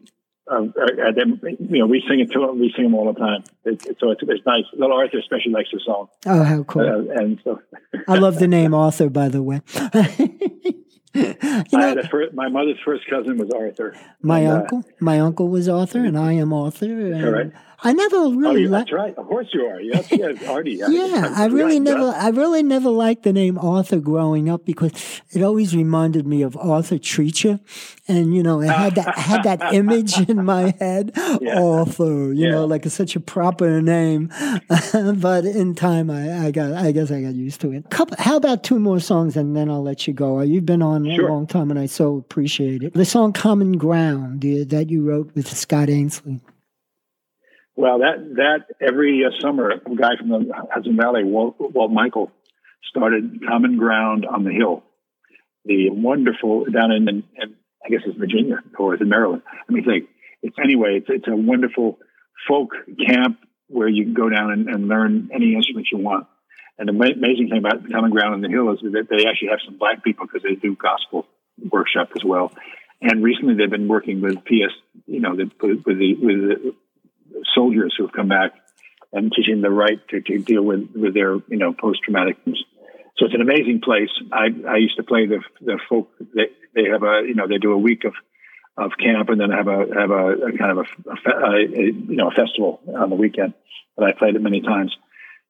uh, 0.51 0.55
are, 0.77 1.07
are 1.07 1.13
you 1.17 1.79
know, 1.79 1.87
we 1.87 2.03
sing 2.09 2.21
it 2.21 2.33
to 2.33 2.41
them. 2.41 2.59
We 2.59 2.73
sing 2.75 2.85
them 2.85 2.95
all 2.95 3.13
the 3.13 3.19
time. 3.19 3.45
It, 3.65 3.87
it- 3.87 3.97
so 4.01 4.11
it's, 4.11 4.21
it's 4.23 4.45
nice. 4.47 4.65
Little 4.73 4.97
Arthur 4.97 5.19
especially 5.19 5.53
likes 5.53 5.71
the 5.73 5.81
song, 5.85 6.09
oh, 6.27 6.43
how 6.43 6.63
cool! 6.65 6.83
uh, 6.83 7.15
and 7.21 7.41
so 7.45 7.61
I 8.09 8.17
love 8.19 8.39
the 8.39 8.49
name 8.59 8.75
Arthur, 8.75 9.09
by 9.09 9.29
the 9.29 9.43
way. 9.43 9.61
you 11.71 11.79
know, 11.79 12.03
first, 12.11 12.35
my 12.35 12.49
mother's 12.49 12.79
first 12.85 13.07
cousin 13.09 13.39
was 13.39 13.49
Arthur. 13.51 13.97
my 14.21 14.41
and, 14.41 14.49
uh, 14.49 14.55
uncle, 14.57 14.85
my 14.99 15.21
uncle 15.21 15.49
was 15.49 15.69
Arthur, 15.69 16.05
and 16.05 16.19
I 16.19 16.33
am 16.33 16.53
Arthur. 16.53 17.13
And 17.13 17.21
correct. 17.21 17.57
I 17.85 17.93
never 17.93 18.17
Oh, 18.17 18.33
really 18.33 18.67
liked. 18.67 18.87
that's 18.91 18.93
right. 18.93 19.15
Of 19.17 19.27
course 19.27 19.49
you 19.53 19.67
are. 19.67 19.81
Yes, 19.81 20.09
yes, 20.11 20.43
Artie. 20.49 20.81
Yeah, 20.89 21.33
I 21.37 21.47
really 21.47 21.79
never, 21.79 22.09
I 22.17 22.31
really 22.31 22.63
never 22.63 22.89
liked 22.89 23.23
the 23.25 23.33
name 23.33 23.59
Arthur 23.59 23.99
growing 24.01 24.49
up 24.49 24.65
because 24.65 24.93
it 25.31 25.43
always 25.43 25.77
reminded 25.77 26.27
me 26.27 26.43
of 26.43 26.57
Arthur 26.57 26.97
Treacher, 26.97 27.61
and 28.09 28.35
you 28.35 28.43
know, 28.43 28.61
it 28.63 28.69
had 28.71 28.95
that 28.97 29.19
had 29.19 29.43
that 29.45 29.75
image 29.75 30.19
in 30.29 30.45
my 30.45 30.75
head, 30.81 31.13
Yeah. 31.41 31.61
Arthur. 31.61 32.33
You 32.33 32.45
Yeah. 32.47 32.51
know, 32.53 32.65
like 32.65 32.87
it's 32.87 32.95
such 32.95 33.17
a 33.17 33.21
proper 33.21 33.81
name. 33.83 34.31
but 35.17 35.45
in 35.45 35.75
time, 35.75 36.11
I, 36.11 36.47
I 36.47 36.51
got, 36.51 36.73
I 36.73 36.91
guess, 36.93 37.11
I 37.11 37.21
got 37.21 37.35
used 37.35 37.61
to 37.63 37.73
it. 37.73 37.91
Couple, 37.91 38.17
how 38.19 38.37
about 38.37 38.65
two 38.65 38.79
more 38.79 38.99
songs, 39.01 39.37
and 39.37 39.55
then 39.55 39.71
I'll 39.71 39.83
let 39.83 40.07
you 40.07 40.15
go. 40.15 40.41
You've 40.41 40.67
been 40.67 40.83
on 40.83 41.05
Sure. 41.15 41.29
a 41.29 41.33
long 41.33 41.47
time, 41.47 41.71
and 41.71 41.79
I 41.79 41.87
so 41.87 42.17
appreciate 42.17 42.83
it. 42.83 42.95
The 42.95 43.05
song 43.05 43.33
"Common 43.35 43.73
Ground" 43.79 44.41
that 44.43 44.87
you 44.89 45.03
wrote 45.05 45.31
with 45.35 45.49
Scott 45.55 45.91
Ainslie. 45.91 46.41
Well, 47.77 47.99
that 47.99 48.35
that 48.37 48.87
every 48.87 49.25
uh, 49.27 49.31
summer, 49.41 49.71
a 49.71 49.97
guy 49.97 50.17
from 50.19 50.29
the 50.29 50.53
Hudson 50.73 50.97
Valley, 50.97 51.25
Walt, 51.25 51.57
Walt 51.59 51.91
Michael, 51.91 52.31
started 52.89 53.41
Common 53.49 53.79
Ground 53.79 54.27
on 54.27 54.45
the 54.45 54.53
Hill, 54.53 54.85
the 55.65 55.91
wonderful 55.91 56.67
down 56.67 56.93
in, 56.93 57.09
in, 57.09 57.25
in 57.37 57.55
I 57.85 57.89
guess 57.91 58.01
it's 58.07 58.17
Virginia 58.17 58.63
or 58.79 58.95
it's 58.95 59.03
in 59.03 59.09
Maryland. 59.09 59.43
I 59.69 59.73
mean, 59.73 59.85
think 59.85 60.09
it's 60.43 60.57
anyway. 60.63 60.99
It's 60.99 61.07
it's 61.09 61.29
a 61.29 61.35
wonderful 61.35 61.99
folk 62.49 62.71
camp 63.07 63.39
where 63.69 63.89
you 63.89 64.05
can 64.05 64.15
go 64.15 64.29
down 64.29 64.53
and, 64.53 64.69
and 64.69 64.89
learn 64.89 65.31
any 65.35 65.55
instrument 65.55 65.89
you 65.91 65.99
want. 65.99 66.27
And 66.79 66.89
the 66.89 66.93
ma- 66.93 67.07
amazing 67.07 67.49
thing 67.49 67.59
about 67.59 67.91
Common 67.91 68.11
Ground 68.11 68.35
on 68.35 68.41
the 68.41 68.49
Hill 68.49 68.73
is 68.73 68.81
that 68.83 69.09
they 69.11 69.27
actually 69.27 69.49
have 69.49 69.61
some 69.65 69.79
black 69.79 70.05
people 70.05 70.27
because 70.27 70.43
they 70.43 70.55
do 70.55 70.77
gospel 70.77 71.27
workshop 71.71 72.11
as 72.17 72.25
well. 72.25 72.53
And 73.01 73.23
recently, 73.23 73.55
they've 73.55 73.71
been 73.71 73.89
working 73.89 74.21
with 74.21 74.45
PS, 74.45 74.75
you 75.07 75.21
know, 75.21 75.37
the, 75.37 75.51
with 75.61 75.85
the 75.85 76.15
with 76.15 76.37
the 76.37 76.75
soldiers 77.55 77.95
who 77.97 78.05
have 78.07 78.13
come 78.13 78.29
back 78.29 78.53
and 79.13 79.33
teaching 79.33 79.61
the 79.61 79.71
right 79.71 80.01
to, 80.09 80.21
to 80.21 80.39
deal 80.39 80.63
with, 80.63 80.91
with 80.95 81.15
their, 81.15 81.35
you 81.49 81.57
know, 81.57 81.73
post-traumatic. 81.73 82.37
So 82.47 83.27
it's 83.27 83.35
an 83.35 83.41
amazing 83.41 83.81
place. 83.81 84.11
I, 84.33 84.47
I 84.69 84.77
used 84.77 84.97
to 84.97 85.05
play 85.05 85.27
the, 85.27 85.41
the 85.61 85.79
folk, 85.89 86.11
they, 86.19 86.49
they 86.75 86.89
have 86.91 87.03
a, 87.03 87.23
you 87.27 87.35
know, 87.35 87.47
they 87.47 87.59
do 87.59 87.73
a 87.73 87.79
week 87.79 88.05
of, 88.05 88.15
of 88.77 88.91
camp 88.99 89.29
and 89.29 89.41
then 89.41 89.51
have 89.51 89.69
a, 89.69 89.87
have 89.95 90.11
a, 90.11 90.33
a 90.33 90.59
kind 90.59 90.73
of 90.73 90.79
a, 90.79 91.11
a, 91.11 91.33
a, 91.33 91.55
a, 91.55 91.85
you 91.93 92.17
know, 92.17 92.29
a 92.29 92.35
festival 92.35 92.81
on 92.97 93.11
the 93.11 93.17
weekend. 93.17 93.55
But 93.97 94.09
I 94.09 94.13
played 94.13 94.35
it 94.35 94.43
many 94.43 94.61
times. 94.61 94.97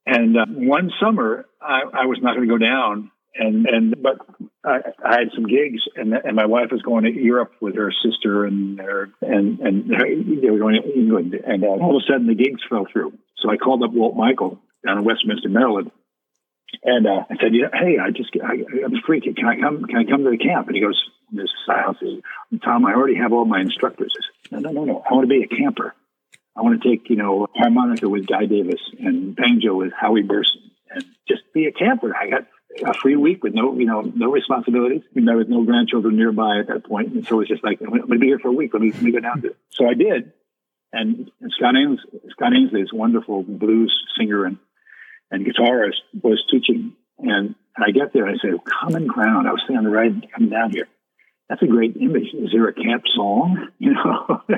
And 0.04 0.36
uh, 0.36 0.44
one 0.46 0.90
summer, 1.00 1.46
I, 1.62 1.80
I 2.02 2.06
was 2.06 2.18
not 2.20 2.36
going 2.36 2.46
to 2.46 2.52
go 2.52 2.58
down, 2.58 3.10
and 3.36 3.66
and 3.66 4.02
but 4.02 4.18
I, 4.64 4.78
I 5.04 5.12
had 5.18 5.30
some 5.34 5.46
gigs, 5.46 5.82
and 5.96 6.12
and 6.12 6.36
my 6.36 6.46
wife 6.46 6.68
was 6.70 6.82
going 6.82 7.04
to 7.04 7.12
Europe 7.12 7.52
with 7.60 7.76
her 7.76 7.92
sister 8.04 8.44
and 8.44 8.80
and 8.80 9.60
and 9.60 9.90
they 9.90 10.50
were 10.50 10.58
going 10.58 10.80
to 10.80 10.94
England, 10.94 11.34
and 11.34 11.64
all 11.64 11.96
of 11.96 12.02
a 12.02 12.12
sudden 12.12 12.26
the 12.26 12.34
gigs 12.34 12.60
fell 12.68 12.86
through. 12.90 13.12
So 13.38 13.50
I 13.50 13.56
called 13.56 13.82
up 13.82 13.92
Walt 13.92 14.16
Michael 14.16 14.60
down 14.86 14.98
in 14.98 15.04
Westminster, 15.04 15.48
Maryland, 15.48 15.90
and 16.82 17.06
uh, 17.06 17.24
I 17.30 17.36
said, 17.40 17.52
"Hey, 17.52 17.98
I 17.98 18.10
just 18.10 18.30
I, 18.42 18.64
I'm 18.84 18.94
free. 19.06 19.20
Can 19.20 19.46
I 19.46 19.60
come? 19.60 19.84
Can 19.84 19.96
I 19.96 20.04
come 20.04 20.24
to 20.24 20.30
the 20.30 20.38
camp?" 20.38 20.68
And 20.68 20.76
he 20.76 20.82
goes, 20.82 21.02
"This 21.32 21.50
silence 21.66 21.98
Tom. 22.64 22.86
I 22.86 22.94
already 22.94 23.16
have 23.16 23.32
all 23.32 23.44
my 23.44 23.60
instructors." 23.60 24.12
I 24.16 24.48
said, 24.50 24.62
"No, 24.62 24.70
no, 24.70 24.84
no, 24.84 24.84
no. 24.84 25.04
I 25.08 25.14
want 25.14 25.28
to 25.28 25.34
be 25.34 25.42
a 25.42 25.48
camper." 25.48 25.94
I 26.56 26.62
want 26.62 26.80
to 26.80 26.88
take, 26.88 27.10
you 27.10 27.16
know, 27.16 27.48
harmonica 27.52 28.08
with 28.08 28.28
Guy 28.28 28.46
Davis 28.46 28.80
and 29.00 29.34
banjo 29.34 29.74
with 29.74 29.92
Howie 29.92 30.22
Bursen 30.22 30.70
and 30.88 31.04
just 31.26 31.42
be 31.52 31.66
a 31.66 31.72
camper. 31.72 32.14
I 32.14 32.30
got 32.30 32.46
a 32.82 32.94
free 32.94 33.16
week 33.16 33.42
with 33.42 33.54
no, 33.54 33.74
you 33.78 33.86
know, 33.86 34.00
no 34.00 34.30
responsibilities. 34.30 35.02
And 35.14 35.28
there 35.28 35.36
was 35.36 35.48
no 35.48 35.64
grandchildren 35.64 36.16
nearby 36.16 36.58
at 36.60 36.68
that 36.68 36.84
point. 36.84 37.12
And 37.12 37.26
so 37.26 37.36
it 37.36 37.38
was 37.38 37.48
just 37.48 37.64
like, 37.64 37.80
I'm 37.80 37.90
going 37.90 38.02
to 38.02 38.18
be 38.18 38.26
here 38.26 38.38
for 38.38 38.48
a 38.48 38.52
week. 38.52 38.72
Let 38.72 38.82
me, 38.82 38.92
let 38.92 39.02
me 39.02 39.12
go 39.12 39.20
down 39.20 39.42
to 39.42 39.48
it. 39.48 39.56
So 39.70 39.88
I 39.88 39.94
did. 39.94 40.32
And 40.92 41.30
Scott 41.56 41.74
Ainslie, 41.76 42.20
Scott 42.30 42.52
Ainslie 42.54 42.80
is 42.80 42.92
wonderful 42.92 43.42
blues 43.42 43.92
singer 44.18 44.44
and, 44.44 44.58
and 45.30 45.44
guitarist 45.44 46.00
was 46.22 46.42
teaching. 46.50 46.92
And 47.18 47.54
I 47.76 47.90
get 47.90 48.12
there 48.12 48.26
and 48.26 48.38
I 48.38 48.38
said, 48.40 48.58
common 48.64 49.06
ground. 49.06 49.48
I 49.48 49.52
was 49.52 49.62
the 49.68 49.90
ride 49.90 50.26
coming 50.32 50.50
down 50.50 50.70
here. 50.70 50.86
That's 51.48 51.62
a 51.62 51.66
great 51.66 51.96
image. 51.96 52.28
Is 52.32 52.50
there 52.52 52.68
a 52.68 52.74
camp 52.74 53.04
song? 53.14 53.68
You 53.78 53.92
know, 53.92 54.40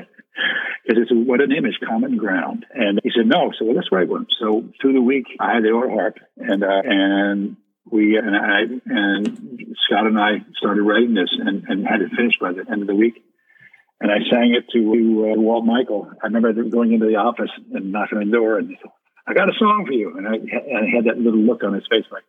because 0.87 1.03
it's 1.03 1.11
what 1.11 1.41
an 1.41 1.51
image, 1.51 1.79
common 1.85 2.17
ground. 2.17 2.65
And 2.73 2.99
he 3.03 3.11
said, 3.13 3.27
no. 3.27 3.51
So 3.57 3.65
well, 3.65 3.75
let's 3.75 3.91
write 3.91 4.07
one. 4.07 4.27
So 4.39 4.63
through 4.81 4.93
the 4.93 5.01
week, 5.01 5.25
I 5.39 5.55
had 5.55 5.63
the 5.63 5.69
auto 5.69 5.89
harp, 5.89 6.17
and 6.37 6.63
uh, 6.63 6.81
and 6.85 7.57
we 7.91 8.17
and 8.17 8.35
I 8.35 8.61
and 8.85 9.75
Scott 9.85 10.07
and 10.07 10.19
I 10.19 10.45
started 10.57 10.81
writing 10.81 11.13
this, 11.13 11.29
and, 11.37 11.63
and 11.67 11.87
had 11.87 12.01
it 12.01 12.11
finished 12.15 12.39
by 12.39 12.53
the 12.53 12.65
end 12.69 12.81
of 12.81 12.87
the 12.87 12.95
week. 12.95 13.23
And 13.99 14.11
I 14.11 14.17
sang 14.29 14.53
it 14.53 14.69
to 14.73 15.33
uh, 15.33 15.41
Walt 15.41 15.65
Michael. 15.65 16.11
I 16.21 16.27
remember 16.27 16.53
going 16.63 16.93
into 16.93 17.07
the 17.07 17.15
office 17.15 17.49
and 17.73 17.91
knocking 17.91 18.19
on 18.19 18.25
the 18.25 18.31
door, 18.31 18.59
and 18.59 18.75
I 19.27 19.33
got 19.33 19.49
a 19.49 19.53
song 19.57 19.85
for 19.87 19.93
you. 19.93 20.15
And 20.17 20.27
I, 20.27 20.33
and 20.35 20.77
I 20.77 20.95
had 20.95 21.05
that 21.05 21.17
little 21.17 21.39
look 21.39 21.63
on 21.63 21.73
his 21.73 21.87
face 21.89 22.05
like, 22.11 22.23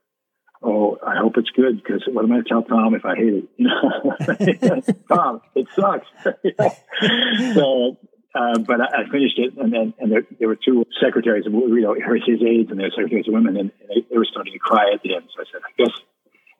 oh, 0.62 0.98
I 1.06 1.18
hope 1.18 1.36
it's 1.36 1.50
good 1.50 1.76
because 1.76 2.02
what 2.10 2.24
am 2.24 2.32
I 2.32 2.38
to 2.38 2.44
tell 2.44 2.62
Tom 2.62 2.94
if 2.94 3.04
I 3.04 3.14
hate 3.16 3.44
it? 3.58 4.94
Tom, 5.08 5.42
it 5.54 5.66
sucks. 5.74 6.06
so, 7.54 7.96
uh, 8.34 8.58
but 8.58 8.80
I, 8.80 9.02
I 9.02 9.10
finished 9.10 9.38
it, 9.38 9.56
and 9.56 9.72
then 9.72 9.94
and 9.98 10.12
there, 10.12 10.22
there 10.38 10.48
were 10.48 10.56
two 10.56 10.84
secretaries, 11.02 11.44
you 11.46 11.80
know, 11.80 11.94
his 11.94 12.42
aides, 12.42 12.70
and 12.70 12.78
their 12.78 12.90
secretaries 12.90 13.26
of 13.26 13.34
women, 13.34 13.56
and 13.56 13.72
they, 13.88 14.04
they 14.10 14.18
were 14.18 14.26
starting 14.26 14.52
to 14.52 14.58
cry 14.58 14.92
at 14.92 15.02
the 15.02 15.14
end. 15.14 15.24
So 15.34 15.42
I 15.42 15.44
said, 15.50 15.62
I 15.64 15.72
guess 15.82 15.96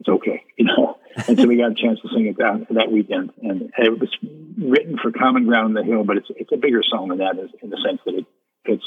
it's 0.00 0.08
okay, 0.08 0.44
you 0.56 0.64
know. 0.64 0.98
And 1.26 1.38
so 1.38 1.46
we 1.46 1.56
got 1.56 1.72
a 1.72 1.74
chance 1.74 2.00
to 2.00 2.08
sing 2.14 2.26
it 2.26 2.38
down 2.38 2.66
that 2.70 2.90
weekend, 2.90 3.32
and 3.42 3.72
it 3.76 3.98
was 3.98 4.14
written 4.56 4.98
for 4.98 5.12
Common 5.12 5.46
Ground 5.46 5.76
in 5.76 5.84
the 5.84 5.84
Hill, 5.84 6.04
but 6.04 6.16
it's 6.16 6.28
it's 6.36 6.52
a 6.52 6.56
bigger 6.56 6.82
song 6.88 7.08
than 7.08 7.18
that, 7.18 7.36
in 7.62 7.70
the 7.70 7.80
sense 7.84 8.00
that 8.06 8.14
it 8.14 8.26
fits 8.64 8.84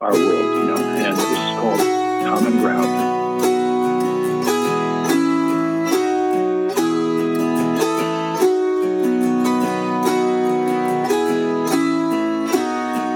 our 0.00 0.12
world, 0.12 0.58
you 0.58 0.66
know. 0.66 0.76
And 0.76 1.16
this 1.16 1.24
is 1.24 1.36
called 1.58 1.80
Common 1.80 2.60
Ground. 2.60 3.33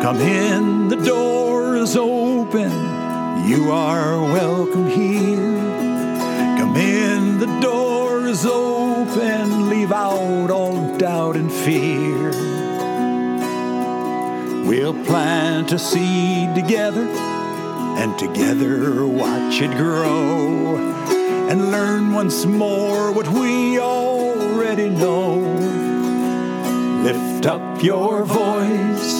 Come 0.09 0.23
in, 0.23 0.89
the 0.89 0.97
door 0.97 1.77
is 1.77 1.95
open. 1.95 2.73
You 3.47 3.71
are 3.71 4.23
welcome 4.23 4.89
here. 4.89 5.59
Come 6.57 6.77
in, 6.77 7.39
the 7.39 7.61
door 7.61 8.27
is 8.27 8.47
open. 8.47 9.69
Leave 9.69 9.93
out 9.93 10.51
all 10.51 10.97
doubt 10.97 11.37
and 11.37 11.53
fear. 11.53 12.31
We'll 14.67 14.95
plant 15.05 15.73
a 15.73 15.79
seed 15.79 16.55
together 16.55 17.07
and 17.07 18.19
together 18.19 19.07
watch 19.07 19.61
it 19.61 19.77
grow 19.77 20.77
and 21.51 21.71
learn 21.71 22.15
once 22.15 22.47
more 22.47 23.13
what 23.13 23.29
we 23.29 23.79
already 23.79 24.89
know. 24.89 25.37
Lift 27.03 27.45
up 27.45 27.83
your 27.83 28.25
voice, 28.25 29.18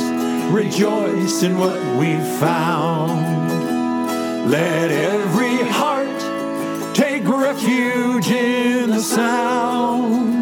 rejoice 0.51 1.43
in 1.43 1.59
what 1.59 1.79
we've 1.97 2.27
found. 2.39 4.51
Let 4.51 4.91
every 4.91 5.69
heart 5.69 6.95
take 6.95 7.29
refuge 7.29 8.31
in 8.31 8.91
the 8.91 9.01
sound. 9.01 10.35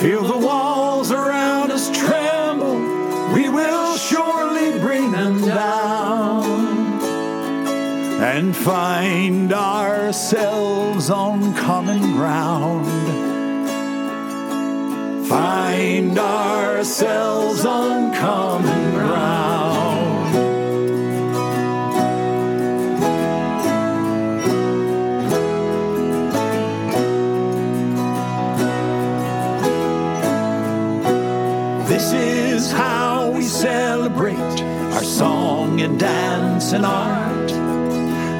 Feel 0.00 0.22
the 0.22 0.38
walls 0.38 1.10
around 1.10 1.72
us 1.72 1.90
tremble, 1.96 2.76
we 3.34 3.48
will 3.48 3.96
surely 3.96 4.78
bring 4.78 5.12
them 5.12 5.40
down. 5.40 6.44
And 8.22 8.54
find 8.54 9.52
ourselves 9.52 11.10
on 11.10 11.54
common 11.54 12.12
ground 12.12 12.86
find 15.34 16.16
ourselves 16.16 17.64
on 17.64 18.14
common 18.14 18.92
ground. 18.92 20.34
This 31.88 32.12
is 32.12 32.70
how 32.70 33.32
we 33.32 33.42
celebrate 33.42 34.60
our 34.94 35.02
song 35.02 35.80
and 35.80 35.98
dance 35.98 36.72
and 36.72 36.86
art. 36.86 37.48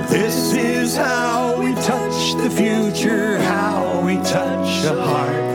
This 0.09 0.55
is 0.55 0.97
how 0.97 1.61
we 1.61 1.74
touch 1.74 2.34
the 2.34 2.51
future, 2.51 3.38
how 3.40 4.01
we 4.07 4.14
touch 4.18 4.82
the 4.82 4.95
heart. 5.03 5.53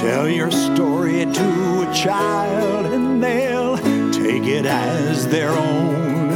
Tell 0.00 0.26
your 0.26 0.50
story 0.50 1.26
to 1.26 1.86
a 1.86 1.92
child 1.94 2.86
and 2.86 3.22
they'll 3.22 3.76
take 4.10 4.44
it 4.44 4.64
as 4.64 5.28
their 5.28 5.50
own. 5.50 6.28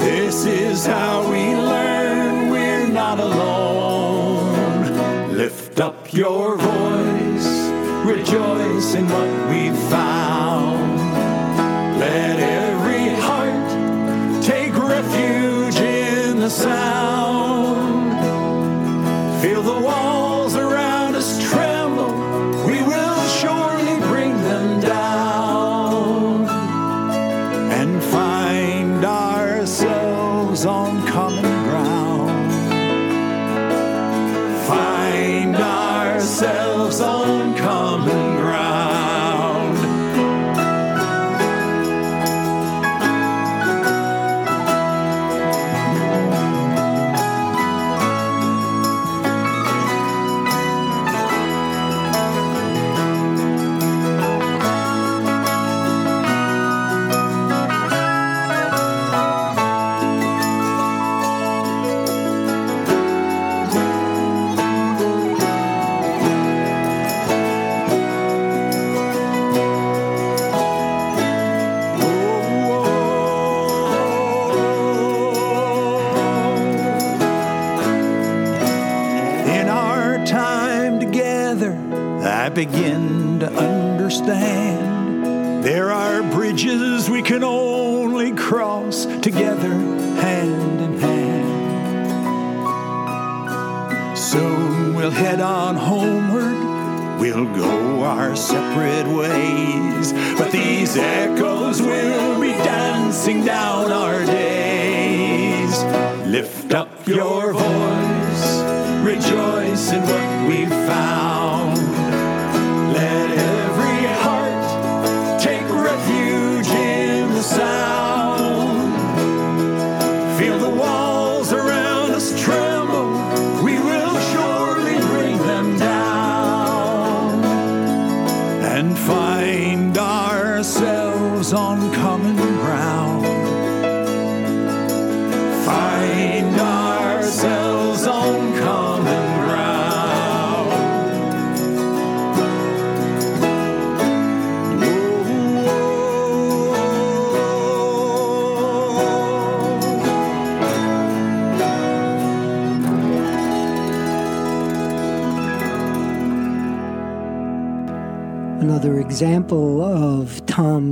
This 0.00 0.44
is 0.44 0.84
how 0.84 1.22
we 1.30 1.56
learn 1.56 2.50
we're 2.50 2.86
not 2.86 3.18
alone. 3.18 4.52
Lift 5.34 5.80
up 5.80 6.12
your 6.12 6.58
voice, 6.58 7.48
rejoice 8.04 8.94
in 8.94 9.08
what 9.08 9.48
we've 9.48 9.78
found. 9.88 10.98
Let 11.98 12.33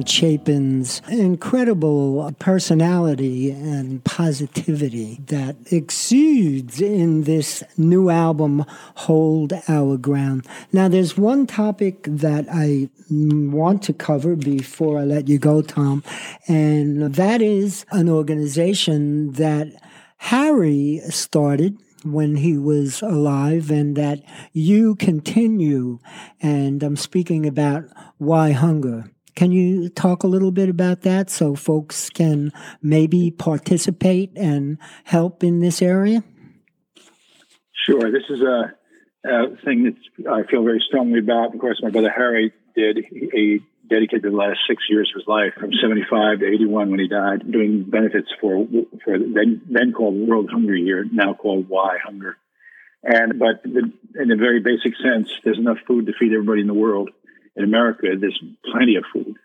Chapin's 0.02 1.00
incredible 1.08 2.32
personality 2.38 3.50
and 3.50 4.04
positivity 4.04 5.20
that 5.26 5.56
exudes 5.70 6.80
in 6.80 7.24
this 7.24 7.62
new 7.76 8.10
album, 8.10 8.64
Hold 8.96 9.52
Our 9.68 9.96
Ground. 9.96 10.46
Now, 10.72 10.88
there's 10.88 11.16
one 11.16 11.46
topic 11.46 12.04
that 12.04 12.46
I 12.50 12.88
want 13.10 13.82
to 13.84 13.92
cover 13.92 14.36
before 14.36 14.98
I 14.98 15.04
let 15.04 15.28
you 15.28 15.38
go, 15.38 15.62
Tom, 15.62 16.02
and 16.48 17.14
that 17.14 17.42
is 17.42 17.84
an 17.90 18.08
organization 18.08 19.32
that 19.32 19.68
Harry 20.18 21.00
started 21.10 21.76
when 22.04 22.36
he 22.36 22.56
was 22.56 23.02
alive 23.02 23.70
and 23.70 23.96
that 23.96 24.22
you 24.52 24.94
continue. 24.96 25.98
And 26.40 26.82
I'm 26.82 26.96
speaking 26.96 27.46
about 27.46 27.84
WhyHunger. 28.20 29.10
Can 29.34 29.52
you 29.52 29.88
talk 29.88 30.22
a 30.22 30.26
little 30.26 30.50
bit 30.50 30.68
about 30.68 31.02
that 31.02 31.30
so 31.30 31.54
folks 31.54 32.10
can 32.10 32.52
maybe 32.82 33.30
participate 33.30 34.30
and 34.36 34.78
help 35.04 35.42
in 35.42 35.60
this 35.60 35.80
area? 35.80 36.22
Sure. 37.86 38.12
This 38.12 38.24
is 38.28 38.40
a, 38.42 38.72
a 39.24 39.56
thing 39.64 39.84
that 39.84 40.28
I 40.28 40.42
feel 40.50 40.62
very 40.62 40.82
strongly 40.86 41.18
about. 41.18 41.54
Of 41.54 41.60
course, 41.60 41.80
my 41.82 41.90
brother 41.90 42.10
Harry 42.10 42.52
did. 42.76 43.04
He, 43.10 43.60
dedicated 43.88 44.22
the 44.22 44.34
last 44.34 44.60
six 44.66 44.84
years 44.88 45.10
of 45.14 45.20
his 45.20 45.28
life, 45.28 45.52
from 45.58 45.70
75 45.72 46.38
to 46.38 46.46
81 46.46 46.90
when 46.90 47.00
he 47.00 47.08
died, 47.08 47.50
doing 47.50 47.84
benefits 47.84 48.28
for 48.40 48.66
for 49.04 49.18
then 49.18 49.60
then 49.68 49.92
called 49.92 50.14
World 50.14 50.48
Hunger 50.50 50.74
Year, 50.76 51.04
now 51.10 51.34
called 51.34 51.68
WhyHunger. 51.68 52.34
And 53.02 53.38
but 53.38 53.62
the, 53.64 53.92
in 54.18 54.30
a 54.30 54.36
very 54.36 54.60
basic 54.60 54.94
sense, 54.96 55.28
there's 55.44 55.58
enough 55.58 55.78
food 55.86 56.06
to 56.06 56.12
feed 56.18 56.32
everybody 56.32 56.60
in 56.60 56.68
the 56.68 56.74
world. 56.74 57.10
In 57.56 57.64
America, 57.64 58.08
there's 58.18 58.42
plenty 58.70 58.96
of 58.96 59.04
food. 59.12 59.36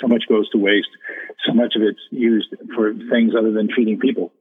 So 0.00 0.06
much 0.06 0.24
goes 0.28 0.48
to 0.50 0.58
waste. 0.58 0.88
So 1.46 1.54
much 1.54 1.74
of 1.76 1.82
it's 1.82 2.00
used 2.10 2.54
for 2.74 2.92
things 2.92 3.32
other 3.36 3.52
than 3.52 3.70
feeding 3.74 3.98
people. 3.98 4.32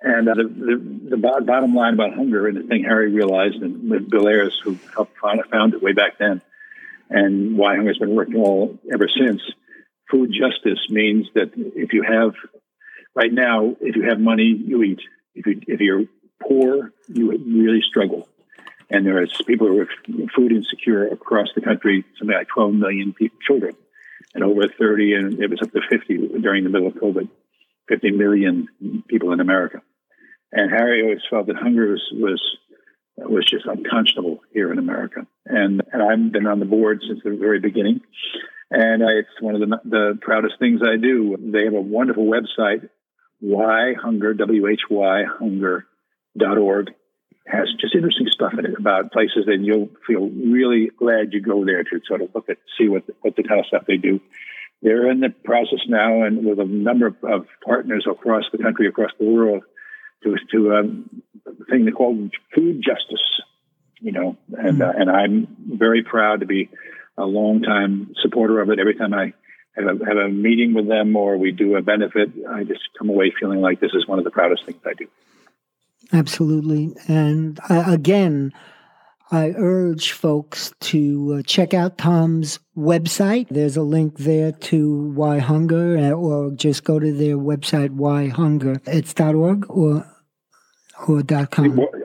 And 0.00 0.28
uh, 0.28 0.34
the, 0.34 0.42
the, 0.42 1.10
the 1.10 1.16
bottom 1.16 1.74
line 1.74 1.94
about 1.94 2.14
hunger, 2.14 2.48
and 2.48 2.56
the 2.56 2.62
thing 2.64 2.82
Harry 2.82 3.12
realized, 3.12 3.56
and 3.56 3.88
with 3.88 4.10
Bill 4.10 4.28
Ayres, 4.28 4.58
who 4.62 4.76
helped 4.92 5.16
find, 5.18 5.40
found 5.50 5.74
it 5.74 5.82
way 5.82 5.92
back 5.92 6.18
then, 6.18 6.42
and 7.08 7.56
WhyHunger's 7.56 7.98
been 7.98 8.14
working 8.14 8.36
all 8.36 8.78
ever 8.92 9.08
since. 9.08 9.40
Food 10.10 10.32
justice 10.32 10.80
means 10.90 11.28
that 11.34 11.52
if 11.54 11.92
you 11.92 12.02
have, 12.02 12.34
right 13.14 13.32
now, 13.32 13.76
if 13.80 13.94
you 13.94 14.02
have 14.08 14.18
money, 14.18 14.44
you 14.44 14.82
eat. 14.82 15.00
If 15.34 15.46
you 15.46 15.60
if 15.66 15.80
you're 15.80 16.04
poor, 16.42 16.92
you 17.08 17.30
really 17.30 17.82
struggle. 17.88 18.28
And 18.92 19.06
there 19.06 19.22
is 19.22 19.32
people 19.46 19.68
who 19.68 19.80
are 19.80 19.88
food 20.36 20.52
insecure 20.52 21.08
across 21.08 21.48
the 21.54 21.62
country, 21.62 22.04
something 22.18 22.36
like 22.36 22.48
12 22.48 22.74
million 22.74 23.14
people, 23.14 23.38
children, 23.40 23.74
and 24.34 24.44
over 24.44 24.68
30, 24.68 25.14
and 25.14 25.42
it 25.42 25.48
was 25.48 25.60
up 25.62 25.72
to 25.72 25.80
50 25.88 26.40
during 26.40 26.64
the 26.64 26.70
middle 26.70 26.88
of 26.88 26.94
COVID, 26.94 27.28
50 27.88 28.10
million 28.10 28.68
people 29.08 29.32
in 29.32 29.40
America. 29.40 29.80
And 30.52 30.70
Harry 30.70 31.02
always 31.02 31.22
felt 31.30 31.46
that 31.46 31.56
hunger 31.56 31.92
was, 31.92 32.02
was 32.12 32.58
was 33.16 33.44
just 33.48 33.66
unconscionable 33.66 34.40
here 34.52 34.72
in 34.72 34.78
America. 34.78 35.26
And, 35.46 35.82
and 35.92 36.02
I've 36.02 36.32
been 36.32 36.46
on 36.46 36.60
the 36.60 36.66
board 36.66 37.02
since 37.06 37.20
the 37.22 37.36
very 37.36 37.60
beginning. 37.60 38.00
And 38.70 39.02
I, 39.02 39.18
it's 39.18 39.40
one 39.40 39.54
of 39.54 39.60
the, 39.60 39.80
the 39.84 40.18
proudest 40.20 40.58
things 40.58 40.80
I 40.82 40.96
do. 40.96 41.36
They 41.38 41.64
have 41.64 41.74
a 41.74 41.80
wonderful 41.80 42.24
website, 42.24 42.88
WhyHunger, 43.44 44.36
W 44.38 44.66
H 44.66 44.80
Y 44.90 45.24
Hunger.org. 45.38 46.94
Has 47.46 47.68
just 47.80 47.94
interesting 47.94 48.28
stuff 48.30 48.52
in 48.58 48.66
it 48.66 48.78
about 48.78 49.12
places 49.12 49.46
that 49.46 49.58
you'll 49.60 49.90
feel 50.06 50.28
really 50.28 50.90
glad 50.96 51.32
you 51.32 51.40
go 51.40 51.64
there 51.64 51.82
to 51.82 52.00
sort 52.06 52.22
of 52.22 52.32
look 52.34 52.48
at, 52.48 52.58
see 52.78 52.88
what, 52.88 53.02
what 53.20 53.34
the 53.34 53.42
kind 53.42 53.58
of 53.58 53.66
stuff 53.66 53.84
they 53.86 53.96
do. 53.96 54.20
They're 54.80 55.10
in 55.10 55.20
the 55.20 55.30
process 55.30 55.80
now, 55.88 56.22
and 56.22 56.44
with 56.44 56.58
a 56.58 56.64
number 56.64 57.06
of, 57.06 57.16
of 57.24 57.46
partners 57.64 58.06
across 58.08 58.44
the 58.52 58.58
country, 58.58 58.86
across 58.86 59.10
the 59.18 59.26
world, 59.26 59.64
to 60.22 60.36
to 60.52 60.74
um, 60.74 61.22
a 61.46 61.64
thing 61.64 61.84
they 61.84 61.90
call 61.90 62.30
food 62.54 62.82
justice. 62.82 63.40
You 64.00 64.12
know, 64.12 64.36
and 64.52 64.82
uh, 64.82 64.92
and 64.96 65.10
I'm 65.10 65.46
very 65.78 66.02
proud 66.02 66.40
to 66.40 66.46
be 66.46 66.68
a 67.16 67.24
longtime 67.24 68.14
supporter 68.22 68.60
of 68.60 68.70
it. 68.70 68.78
Every 68.78 68.94
time 68.94 69.14
I 69.14 69.32
have 69.76 69.86
a, 69.86 70.04
have 70.04 70.16
a 70.16 70.28
meeting 70.28 70.74
with 70.74 70.88
them 70.88 71.14
or 71.16 71.36
we 71.36 71.52
do 71.52 71.76
a 71.76 71.82
benefit, 71.82 72.30
I 72.48 72.64
just 72.64 72.82
come 72.98 73.08
away 73.08 73.32
feeling 73.38 73.60
like 73.60 73.80
this 73.80 73.92
is 73.94 74.06
one 74.06 74.18
of 74.18 74.24
the 74.24 74.30
proudest 74.30 74.64
things 74.64 74.80
I 74.84 74.94
do. 74.94 75.08
Absolutely. 76.12 76.94
And 77.08 77.58
uh, 77.70 77.84
again, 77.86 78.52
I 79.30 79.54
urge 79.56 80.12
folks 80.12 80.74
to 80.80 81.38
uh, 81.38 81.42
check 81.42 81.72
out 81.72 81.96
Tom's 81.96 82.58
website. 82.76 83.48
There's 83.48 83.78
a 83.78 83.82
link 83.82 84.18
there 84.18 84.52
to 84.52 85.14
WhyHunger, 85.16 86.10
uh, 86.10 86.12
or 86.12 86.50
just 86.50 86.84
go 86.84 86.98
to 86.98 87.12
their 87.12 87.38
website, 87.38 87.96
WhyHunger. 87.96 88.80
It's 88.86 89.18
.org 89.18 89.64
or 89.70 90.06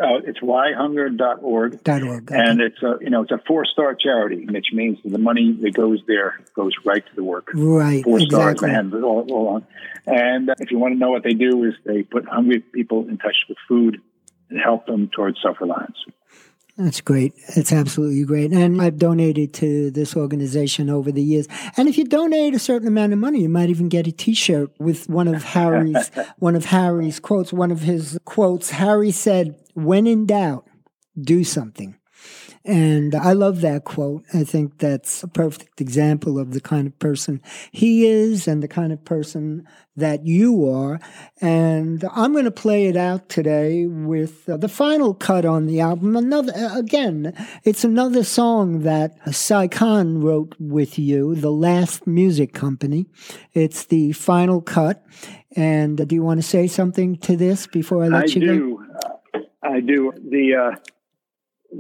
Uh, 0.01 0.19
it's 0.25 0.39
whyhunger.org. 0.39 1.43
.org. 1.43 2.31
okay. 2.31 2.35
And 2.35 2.61
it's 2.61 2.81
a 2.81 2.97
you 3.01 3.09
know 3.09 3.23
it's 3.23 3.31
a 3.31 3.41
four 3.47 3.65
star 3.65 3.95
charity, 3.95 4.45
which 4.45 4.67
means 4.73 4.97
that 5.03 5.11
the 5.11 5.19
money 5.19 5.57
that 5.61 5.73
goes 5.73 6.01
there 6.07 6.39
goes 6.55 6.73
right 6.85 7.05
to 7.05 7.15
the 7.15 7.23
work. 7.23 7.49
Right, 7.53 8.03
Four 8.03 8.19
stars, 8.19 8.53
exactly. 8.53 8.69
man, 8.69 8.89
but 8.89 9.03
all, 9.03 9.27
all 9.31 9.47
on. 9.49 9.67
And 10.05 10.49
uh, 10.49 10.55
if 10.59 10.71
you 10.71 10.79
want 10.79 10.95
to 10.95 10.99
know 10.99 11.11
what 11.11 11.23
they 11.23 11.33
do, 11.33 11.63
is 11.63 11.73
they 11.85 12.03
put 12.03 12.27
hungry 12.27 12.59
people 12.59 13.07
in 13.07 13.17
touch 13.17 13.35
with 13.47 13.57
food 13.67 14.01
and 14.49 14.59
help 14.59 14.85
them 14.85 15.09
towards 15.09 15.41
self 15.41 15.61
reliance. 15.61 15.97
That's 16.78 17.01
great. 17.01 17.34
It's 17.55 17.73
absolutely 17.73 18.23
great. 18.23 18.51
And 18.51 18.80
I've 18.80 18.99
donated 18.99 19.51
to 19.55 19.89
this 19.89 20.15
organization 20.15 20.91
over 20.91 21.11
the 21.11 21.23
years. 21.23 21.47
And 21.75 21.89
if 21.89 21.97
you 21.97 22.03
donate 22.03 22.53
a 22.53 22.59
certain 22.59 22.88
amount 22.88 23.13
of 23.13 23.19
money, 23.19 23.41
you 23.41 23.49
might 23.49 23.69
even 23.69 23.89
get 23.89 24.05
a 24.05 24.11
T-shirt 24.11 24.69
with 24.78 25.09
one 25.09 25.28
of 25.28 25.43
Harry's 25.43 26.11
one 26.38 26.55
of 26.55 26.65
Harry's 26.65 27.19
quotes. 27.19 27.51
One 27.51 27.71
of 27.71 27.82
his 27.82 28.19
quotes. 28.25 28.69
Harry 28.69 29.09
said, 29.09 29.55
"When 29.73 30.05
in 30.05 30.28
doubt, 30.28 30.67
do 31.19 31.43
something." 31.43 31.95
And 32.68 33.15
I 33.15 33.32
love 33.32 33.61
that 33.61 33.86
quote. 33.86 34.26
I 34.34 34.43
think 34.43 34.80
that's 34.80 35.24
a 35.24 35.30
perfect 35.30 35.80
example 35.80 36.38
of 36.38 36.53
the 36.53 36.59
kind 36.59 36.86
of 36.86 36.99
person 36.99 37.41
he 37.72 38.05
is 38.05 38.45
and 38.45 38.61
the 38.61 38.68
kind 38.68 38.91
of 38.91 39.05
person 39.05 39.65
that 39.95 40.26
you 40.26 40.70
are. 40.70 40.99
And 41.39 42.03
I'm 42.13 42.34
going 42.34 42.43
to 42.43 42.51
play 42.51 42.88
it 42.88 42.97
out 42.97 43.30
today 43.30 43.88
with 43.88 44.49
uh, 44.49 44.57
the 44.57 44.68
final 44.68 45.13
cut 45.13 45.45
on 45.45 45.65
the 45.65 45.80
album. 45.80 46.18
Another, 46.18 46.51
uh, 46.53 46.78
again, 46.78 47.34
it's 47.63 47.86
another 47.86 48.26
song 48.26 48.82
that 48.82 49.13
Si 49.34 49.70
Kahn 49.70 50.20
wrote 50.20 50.53
with 50.59 50.99
you, 50.99 51.36
The 51.36 51.51
Last 51.51 52.05
Music 52.05 52.53
Company. 52.53 53.05
It's 53.53 53.86
the 53.86 54.11
final 54.11 54.59
cut. 54.59 55.05
And 55.55 56.01
uh, 56.01 56.03
do 56.03 56.15
you 56.15 56.22
want 56.22 56.39
to 56.39 56.45
say 56.45 56.68
something 56.68 57.15
to 57.20 57.38
this 57.38 57.65
before 57.65 58.03
I 58.03 58.09
let 58.09 58.24
I 58.24 58.26
you 58.26 58.41
go? 58.41 58.53
do. 58.53 58.86
Uh, 59.34 59.39
I 59.63 59.80
do. 59.80 60.11
The, 60.22 60.74
uh, 60.76 60.76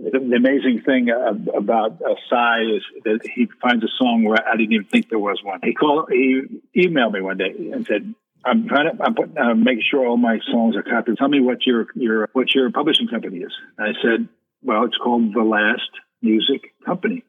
the 0.03 0.19
the 0.19 0.35
amazing 0.35 0.81
thing 0.85 1.09
uh, 1.09 1.33
about 1.57 2.01
uh, 2.01 2.15
Si 2.29 2.75
is 2.77 2.83
that 3.03 3.19
he 3.35 3.47
finds 3.61 3.83
a 3.83 3.89
song 3.97 4.23
where 4.23 4.39
I 4.47 4.55
didn't 4.55 4.73
even 4.73 4.87
think 4.87 5.09
there 5.09 5.19
was 5.19 5.39
one. 5.43 5.59
He 5.63 5.73
called. 5.73 6.09
He 6.11 6.43
emailed 6.75 7.13
me 7.13 7.21
one 7.21 7.37
day 7.37 7.53
and 7.73 7.85
said. 7.85 8.13
I'm 8.45 8.67
trying 8.67 8.95
to. 8.95 9.03
I'm 9.03 9.15
putting, 9.15 9.37
uh, 9.37 9.55
making 9.55 9.83
sure 9.89 10.05
all 10.05 10.15
my 10.15 10.39
songs 10.51 10.77
are 10.77 10.83
copied. 10.83 11.17
Tell 11.17 11.27
me 11.27 11.41
what 11.41 11.65
your 11.65 11.87
your 11.95 12.29
what 12.31 12.53
your 12.53 12.71
publishing 12.71 13.07
company 13.09 13.39
is. 13.39 13.51
And 13.77 13.89
I 13.89 14.01
said, 14.01 14.29
well, 14.61 14.85
it's 14.85 14.95
called 14.95 15.33
The 15.33 15.41
Last 15.41 15.89
Music 16.21 16.61
Company. 16.85 17.23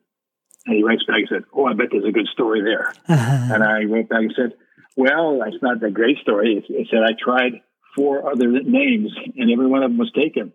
And 0.67 0.77
he 0.77 0.85
writes 0.85 1.03
back 1.05 1.21
and 1.21 1.29
said, 1.29 1.45
oh, 1.53 1.65
I 1.65 1.73
bet 1.73 1.89
there's 1.91 2.05
a 2.05 2.13
good 2.13 2.29
story 2.29 2.63
there. 2.63 2.93
And 3.09 3.65
I 3.65 3.85
wrote 3.85 4.11
back 4.11 4.21
and 4.21 4.35
said, 4.37 4.53
well, 4.97 5.41
that's 5.43 5.63
not 5.63 5.83
a 5.83 5.91
great 5.91 6.19
story. 6.19 6.63
He 6.69 6.87
said, 6.91 7.01
I 7.03 7.13
tried 7.19 7.63
four 7.99 8.31
other 8.31 8.49
names 8.49 9.11
and 9.37 9.51
every 9.51 9.67
one 9.67 9.83
of 9.83 9.91
them 9.91 9.99
was 9.99 10.13
taken. 10.13 10.53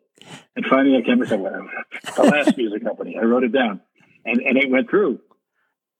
And 0.55 0.65
finally 0.69 0.97
I 0.97 1.01
came 1.05 1.25
said, 1.25 1.39
the 1.39 2.23
last 2.23 2.55
music 2.57 2.83
company. 2.83 3.17
I 3.21 3.25
wrote 3.25 3.43
it 3.43 3.51
down 3.51 3.81
and, 4.25 4.39
and 4.39 4.57
it 4.57 4.69
went 4.69 4.89
through. 4.89 5.19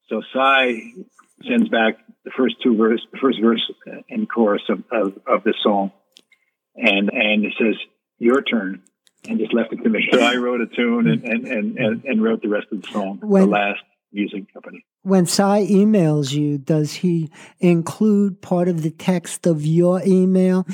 So 0.10 0.22
Si 0.34 1.06
sends 1.48 1.68
back 1.70 1.98
the 2.24 2.32
first 2.38 2.56
two 2.64 2.78
verse, 2.78 3.02
the 3.12 3.20
first 3.20 3.39
verse 3.41 3.62
and 4.10 4.30
chorus 4.30 4.62
of, 4.70 4.84
of, 4.91 5.20
of 5.28 5.44
this 5.44 5.56
song. 5.62 5.91
And, 6.76 7.10
and 7.12 7.46
it 7.46 7.54
says, 7.60 7.76
your 8.20 8.41
turn. 8.41 8.82
And 9.26 9.39
just 9.39 9.54
left 9.54 9.72
it 9.72 9.84
to 9.84 9.89
me. 9.89 10.08
So 10.12 10.20
I 10.20 10.36
wrote 10.36 10.62
a 10.62 10.68
tune 10.68 11.08
and, 11.08 11.24
and, 11.24 11.48
and, 11.48 11.78
and, 11.78 12.04
and 12.04 12.24
wrote 12.24 12.41
the 12.41 12.50
rest 12.50 12.68
of 12.72 12.82
the 12.82 12.88
song, 12.91 13.20
The 13.22 13.46
Last 13.46 13.80
Music 14.12 14.52
Company. 14.54 14.86
when 15.04 15.26
Si 15.26 15.41
emails 15.41 16.34
you, 16.34 16.58
does 16.58 16.94
he 16.96 17.32
include 17.60 18.41
part 18.41 18.68
of 18.68 18.84
the 18.84 18.91
text 18.91 19.48
of 19.48 19.66
your 19.66 20.02
email 20.06 20.66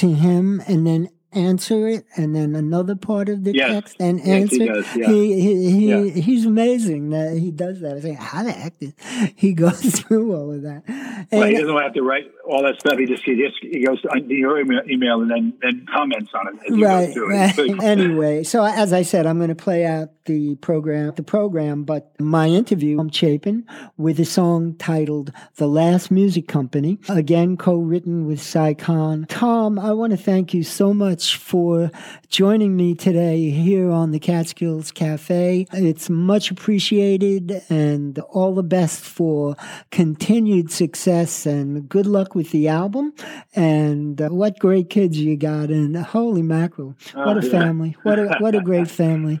to 0.00 0.14
him 0.14 0.62
and 0.66 0.86
then 0.86 1.10
answer 1.32 1.86
it 1.86 2.04
and 2.16 2.34
then 2.34 2.54
another 2.56 2.94
part 2.96 3.28
of 3.28 3.44
the 3.44 3.54
Yes. 3.54 3.70
text 3.70 3.96
and 4.00 4.18
Yes, 4.18 4.26
he 4.50 4.62
answer. 4.68 4.72
does, 4.82 4.96
yeah. 4.96 5.06
he, 5.08 5.40
he, 5.40 5.70
he 5.70 5.88
Yeah. 5.90 6.04
he's 6.22 6.46
amazing 6.46 7.10
that 7.10 7.36
he 7.38 7.50
does 7.50 7.80
that. 7.80 7.96
I 7.96 8.00
say, 8.00 8.12
how 8.14 8.42
the 8.42 8.52
heck 8.52 8.78
did 8.78 8.94
he 9.36 9.52
goes 9.52 9.80
through 10.00 10.34
all 10.34 10.52
of 10.52 10.62
that? 10.62 10.82
Well, 11.30 11.46
he 11.46 11.54
doesn't 11.56 11.76
have 11.76 11.94
to 11.94 12.02
write 12.02 12.24
all 12.48 12.62
that 12.64 12.80
stuff. 12.80 12.98
He 12.98 13.06
just 13.06 13.22
he 13.24 13.36
just 13.36 13.56
he 13.60 13.84
goes 13.84 13.98
uh, 14.08 14.14
to 14.14 14.34
your 14.34 14.58
email, 14.90 15.20
and 15.22 15.30
then 15.30 15.52
then 15.62 15.86
comments 15.92 16.30
on 16.34 16.58
it. 16.64 16.82
Right, 16.84 17.06
goes 17.06 17.14
through 17.14 17.34
it. 17.34 17.36
right. 17.58 17.80
Anyway, 18.00 18.42
so 18.44 18.64
as 18.64 18.92
I 18.92 19.02
said, 19.02 19.26
I'm 19.26 19.36
going 19.38 19.48
to 19.50 19.54
play 19.54 19.84
out 19.84 20.08
the 20.24 20.54
program, 20.56 21.12
the 21.16 21.22
program, 21.22 21.84
but 21.84 22.12
my 22.20 22.46
interview, 22.48 22.98
I'm 23.00 23.10
Chapin 23.10 23.64
with 23.96 24.18
a 24.20 24.24
song 24.24 24.74
titled 24.78 25.32
"The 25.56 25.66
Last 25.68 26.10
Music 26.10 26.48
Company," 26.48 26.98
again 27.08 27.56
co-written 27.56 28.26
with 28.26 28.40
Si 28.40 28.74
Kahn. 28.74 29.26
Tom, 29.28 29.78
I 29.78 29.92
want 29.92 30.10
to 30.12 30.16
thank 30.16 30.52
you 30.54 30.62
so 30.64 30.92
much 30.94 31.19
for 31.28 31.90
joining 32.28 32.76
me 32.76 32.94
today 32.94 33.50
here 33.50 33.90
on 33.90 34.10
the 34.10 34.18
Catskills 34.18 34.90
Cafe. 34.92 35.66
It's 35.72 36.08
much 36.10 36.50
appreciated, 36.50 37.62
and 37.68 38.18
all 38.30 38.54
the 38.54 38.62
best 38.62 39.00
for 39.04 39.56
continued 39.90 40.70
success 40.70 41.46
and 41.46 41.88
good 41.88 42.06
luck 42.06 42.34
with 42.34 42.50
the 42.50 42.68
album. 42.68 43.12
And 43.54 44.20
uh, 44.20 44.28
what 44.28 44.58
great 44.58 44.90
kids 44.90 45.18
you 45.18 45.36
got! 45.36 45.70
And 45.70 45.96
holy 45.96 46.42
mackerel, 46.42 46.96
what 47.14 47.36
a 47.36 47.46
Oh, 47.46 47.50
family! 47.50 47.96
What 48.02 48.18
a 48.18 48.36
what 48.40 48.54
a 48.54 48.60
great 48.60 48.88
family! 48.88 49.40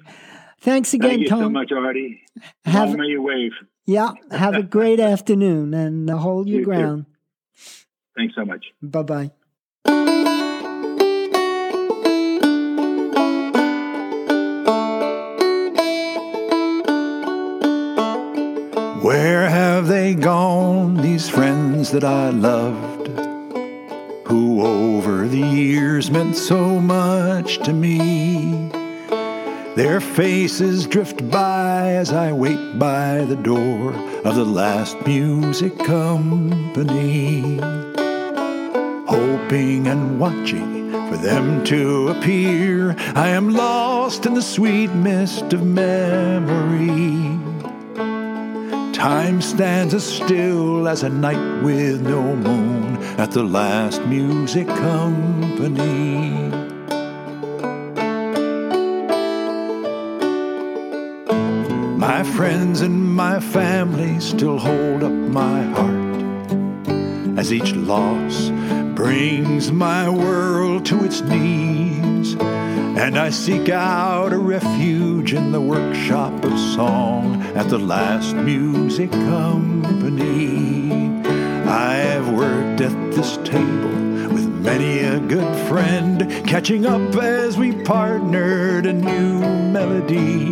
Thanks 0.60 0.92
again, 0.92 1.10
Thank 1.10 1.22
you 1.22 1.28
Tom. 1.28 1.42
so 1.44 1.48
much, 1.50 1.72
Artie. 1.72 2.20
Have 2.66 2.90
Long 2.90 3.04
you 3.04 3.22
wave. 3.22 3.52
yeah, 3.86 4.12
have 4.30 4.54
a 4.54 4.62
great 4.62 5.00
afternoon 5.14 5.72
and 5.74 6.10
hold 6.10 6.48
your 6.48 6.58
You 6.60 6.64
too. 6.64 6.70
ground. 6.70 7.06
Thanks 8.16 8.34
so 8.34 8.44
much. 8.44 8.66
Bye 8.82 9.02
bye. 9.02 9.30
Where 19.10 19.50
have 19.50 19.88
they 19.88 20.14
gone, 20.14 20.94
these 20.94 21.28
friends 21.28 21.90
that 21.90 22.04
I 22.04 22.30
loved, 22.30 23.08
who 24.28 24.64
over 24.64 25.26
the 25.26 25.36
years 25.36 26.12
meant 26.12 26.36
so 26.36 26.78
much 26.78 27.58
to 27.64 27.72
me? 27.72 28.70
Their 29.74 30.00
faces 30.00 30.86
drift 30.86 31.28
by 31.28 31.90
as 31.90 32.12
I 32.12 32.30
wait 32.30 32.78
by 32.78 33.24
the 33.24 33.34
door 33.34 33.94
of 34.24 34.36
the 34.36 34.44
last 34.44 35.04
music 35.04 35.76
company, 35.80 37.56
hoping 39.08 39.88
and 39.88 40.20
watching 40.20 40.92
for 41.10 41.16
them 41.16 41.64
to 41.64 42.10
appear. 42.10 42.94
I 43.16 43.30
am 43.30 43.50
lost 43.50 44.24
in 44.24 44.34
the 44.34 44.40
sweet 44.40 44.92
mist 44.92 45.52
of 45.52 45.66
memory. 45.66 47.49
Time 49.00 49.40
stands 49.40 49.94
as 49.94 50.04
still 50.04 50.86
as 50.86 51.04
a 51.04 51.08
night 51.08 51.62
with 51.62 52.02
no 52.02 52.20
moon 52.36 52.98
at 53.18 53.30
the 53.30 53.42
last 53.42 54.02
music 54.02 54.66
company. 54.66 56.32
My 61.96 62.22
friends 62.22 62.82
and 62.82 63.16
my 63.16 63.40
family 63.40 64.20
still 64.20 64.58
hold 64.58 65.02
up 65.02 65.12
my 65.12 65.62
heart 65.62 67.38
as 67.38 67.54
each 67.54 67.72
loss 67.72 68.50
brings 68.94 69.72
my 69.72 70.10
world 70.10 70.84
to 70.84 71.02
its 71.06 71.22
knees. 71.22 72.09
And 73.00 73.18
I 73.18 73.30
seek 73.30 73.70
out 73.70 74.34
a 74.34 74.38
refuge 74.38 75.32
in 75.32 75.52
the 75.52 75.60
workshop 75.60 76.44
of 76.44 76.58
song 76.76 77.40
at 77.56 77.70
the 77.70 77.78
last 77.78 78.36
music 78.36 79.10
company. 79.10 80.92
I've 81.66 82.28
worked 82.28 82.82
at 82.82 83.12
this 83.12 83.38
table 83.38 84.28
with 84.34 84.46
many 84.46 84.98
a 84.98 85.18
good 85.18 85.66
friend, 85.66 86.30
catching 86.46 86.84
up 86.84 87.14
as 87.16 87.56
we 87.56 87.72
partnered 87.72 88.84
a 88.84 88.92
new 88.92 89.40
melody 89.72 90.50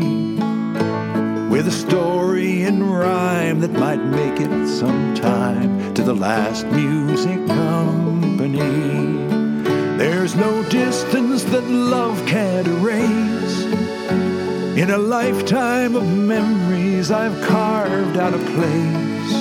with 1.51 1.69
a 1.69 1.71
story 1.71 2.63
in 2.63 2.83
rhyme 2.83 3.61
that 3.61 3.73
might 3.73 4.03
make 4.03 4.41
it 4.41 4.69
sometime 4.69 5.93
to 5.93 6.03
the 6.03 6.15
last 6.15 6.65
music 6.69 7.47
company. 7.47 8.98
No 10.39 10.63
distance 10.69 11.43
that 11.45 11.65
love 11.65 12.25
can't 12.25 12.69
erase. 12.69 13.65
In 14.79 14.91
a 14.91 14.99
lifetime 14.99 15.97
of 15.97 16.07
memories, 16.07 17.11
I've 17.11 17.41
carved 17.43 18.17
out 18.17 18.35
a 18.35 18.39
place 18.39 19.33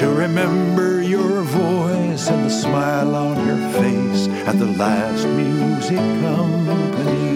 to 0.00 0.14
remember 0.16 1.02
your 1.02 1.42
voice 1.42 2.28
and 2.28 2.46
the 2.46 2.50
smile 2.50 3.16
on 3.16 3.44
your 3.44 3.58
face 3.72 4.28
at 4.46 4.56
the 4.60 4.66
last 4.66 5.26
music 5.26 5.98
company. 6.22 7.27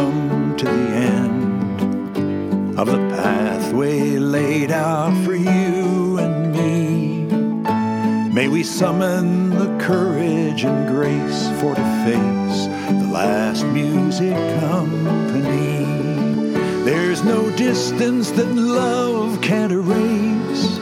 Come 0.00 0.56
to 0.56 0.64
the 0.64 0.86
end 1.12 2.78
of 2.78 2.86
the 2.86 3.02
pathway 3.16 4.16
laid 4.16 4.70
out 4.70 5.14
for 5.24 5.34
you 5.34 6.18
and 6.18 6.52
me? 6.56 7.24
May 8.32 8.48
we 8.48 8.62
summon 8.62 9.50
the 9.50 9.70
courage 9.84 10.64
and 10.64 10.88
grace 10.88 11.40
for 11.60 11.74
to 11.74 11.86
face 12.04 12.60
the 13.02 13.10
last 13.12 13.64
music 13.66 14.36
company. 14.60 15.84
There's 16.88 17.22
no 17.22 17.54
distance 17.56 18.30
that 18.30 18.50
love 18.54 19.42
can't 19.42 19.72
erase. 19.72 20.78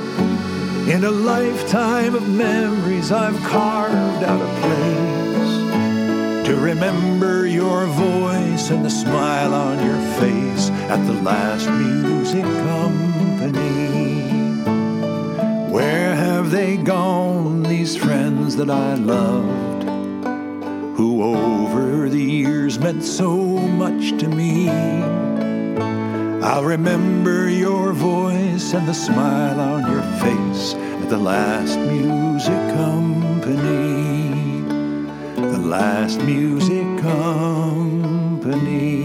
In 0.94 1.02
a 1.02 1.10
lifetime 1.10 2.14
of 2.14 2.28
memories, 2.28 3.10
I've 3.10 3.40
carved 3.42 4.22
out 4.30 4.40
a 4.40 4.52
place 4.62 5.58
to 6.46 6.54
remember 6.56 7.46
your 7.46 7.86
voice 7.86 8.37
and 8.58 8.84
the 8.84 8.90
smile 8.90 9.54
on 9.54 9.78
your 9.86 10.00
face 10.18 10.68
at 10.90 11.02
the 11.06 11.12
last 11.22 11.70
music 11.70 12.42
company. 12.42 13.88
Where 15.72 16.14
have 16.14 16.50
they 16.50 16.76
gone, 16.76 17.62
these 17.62 17.96
friends 17.96 18.56
that 18.56 18.68
I 18.68 18.94
loved, 18.94 19.84
who 20.98 21.22
over 21.22 22.08
the 22.08 22.20
years 22.20 22.80
meant 22.80 23.04
so 23.04 23.32
much 23.32 24.18
to 24.20 24.28
me? 24.28 24.68
I'll 26.42 26.64
remember 26.64 27.48
your 27.48 27.92
voice 27.92 28.74
and 28.74 28.88
the 28.88 28.92
smile 28.92 29.60
on 29.60 29.90
your 29.90 30.02
face 30.18 30.74
at 30.74 31.08
the 31.08 31.16
last 31.16 31.78
music 31.78 32.74
company. 32.74 34.62
The 35.36 35.58
last 35.58 36.20
music 36.22 36.84
company. 38.58 38.97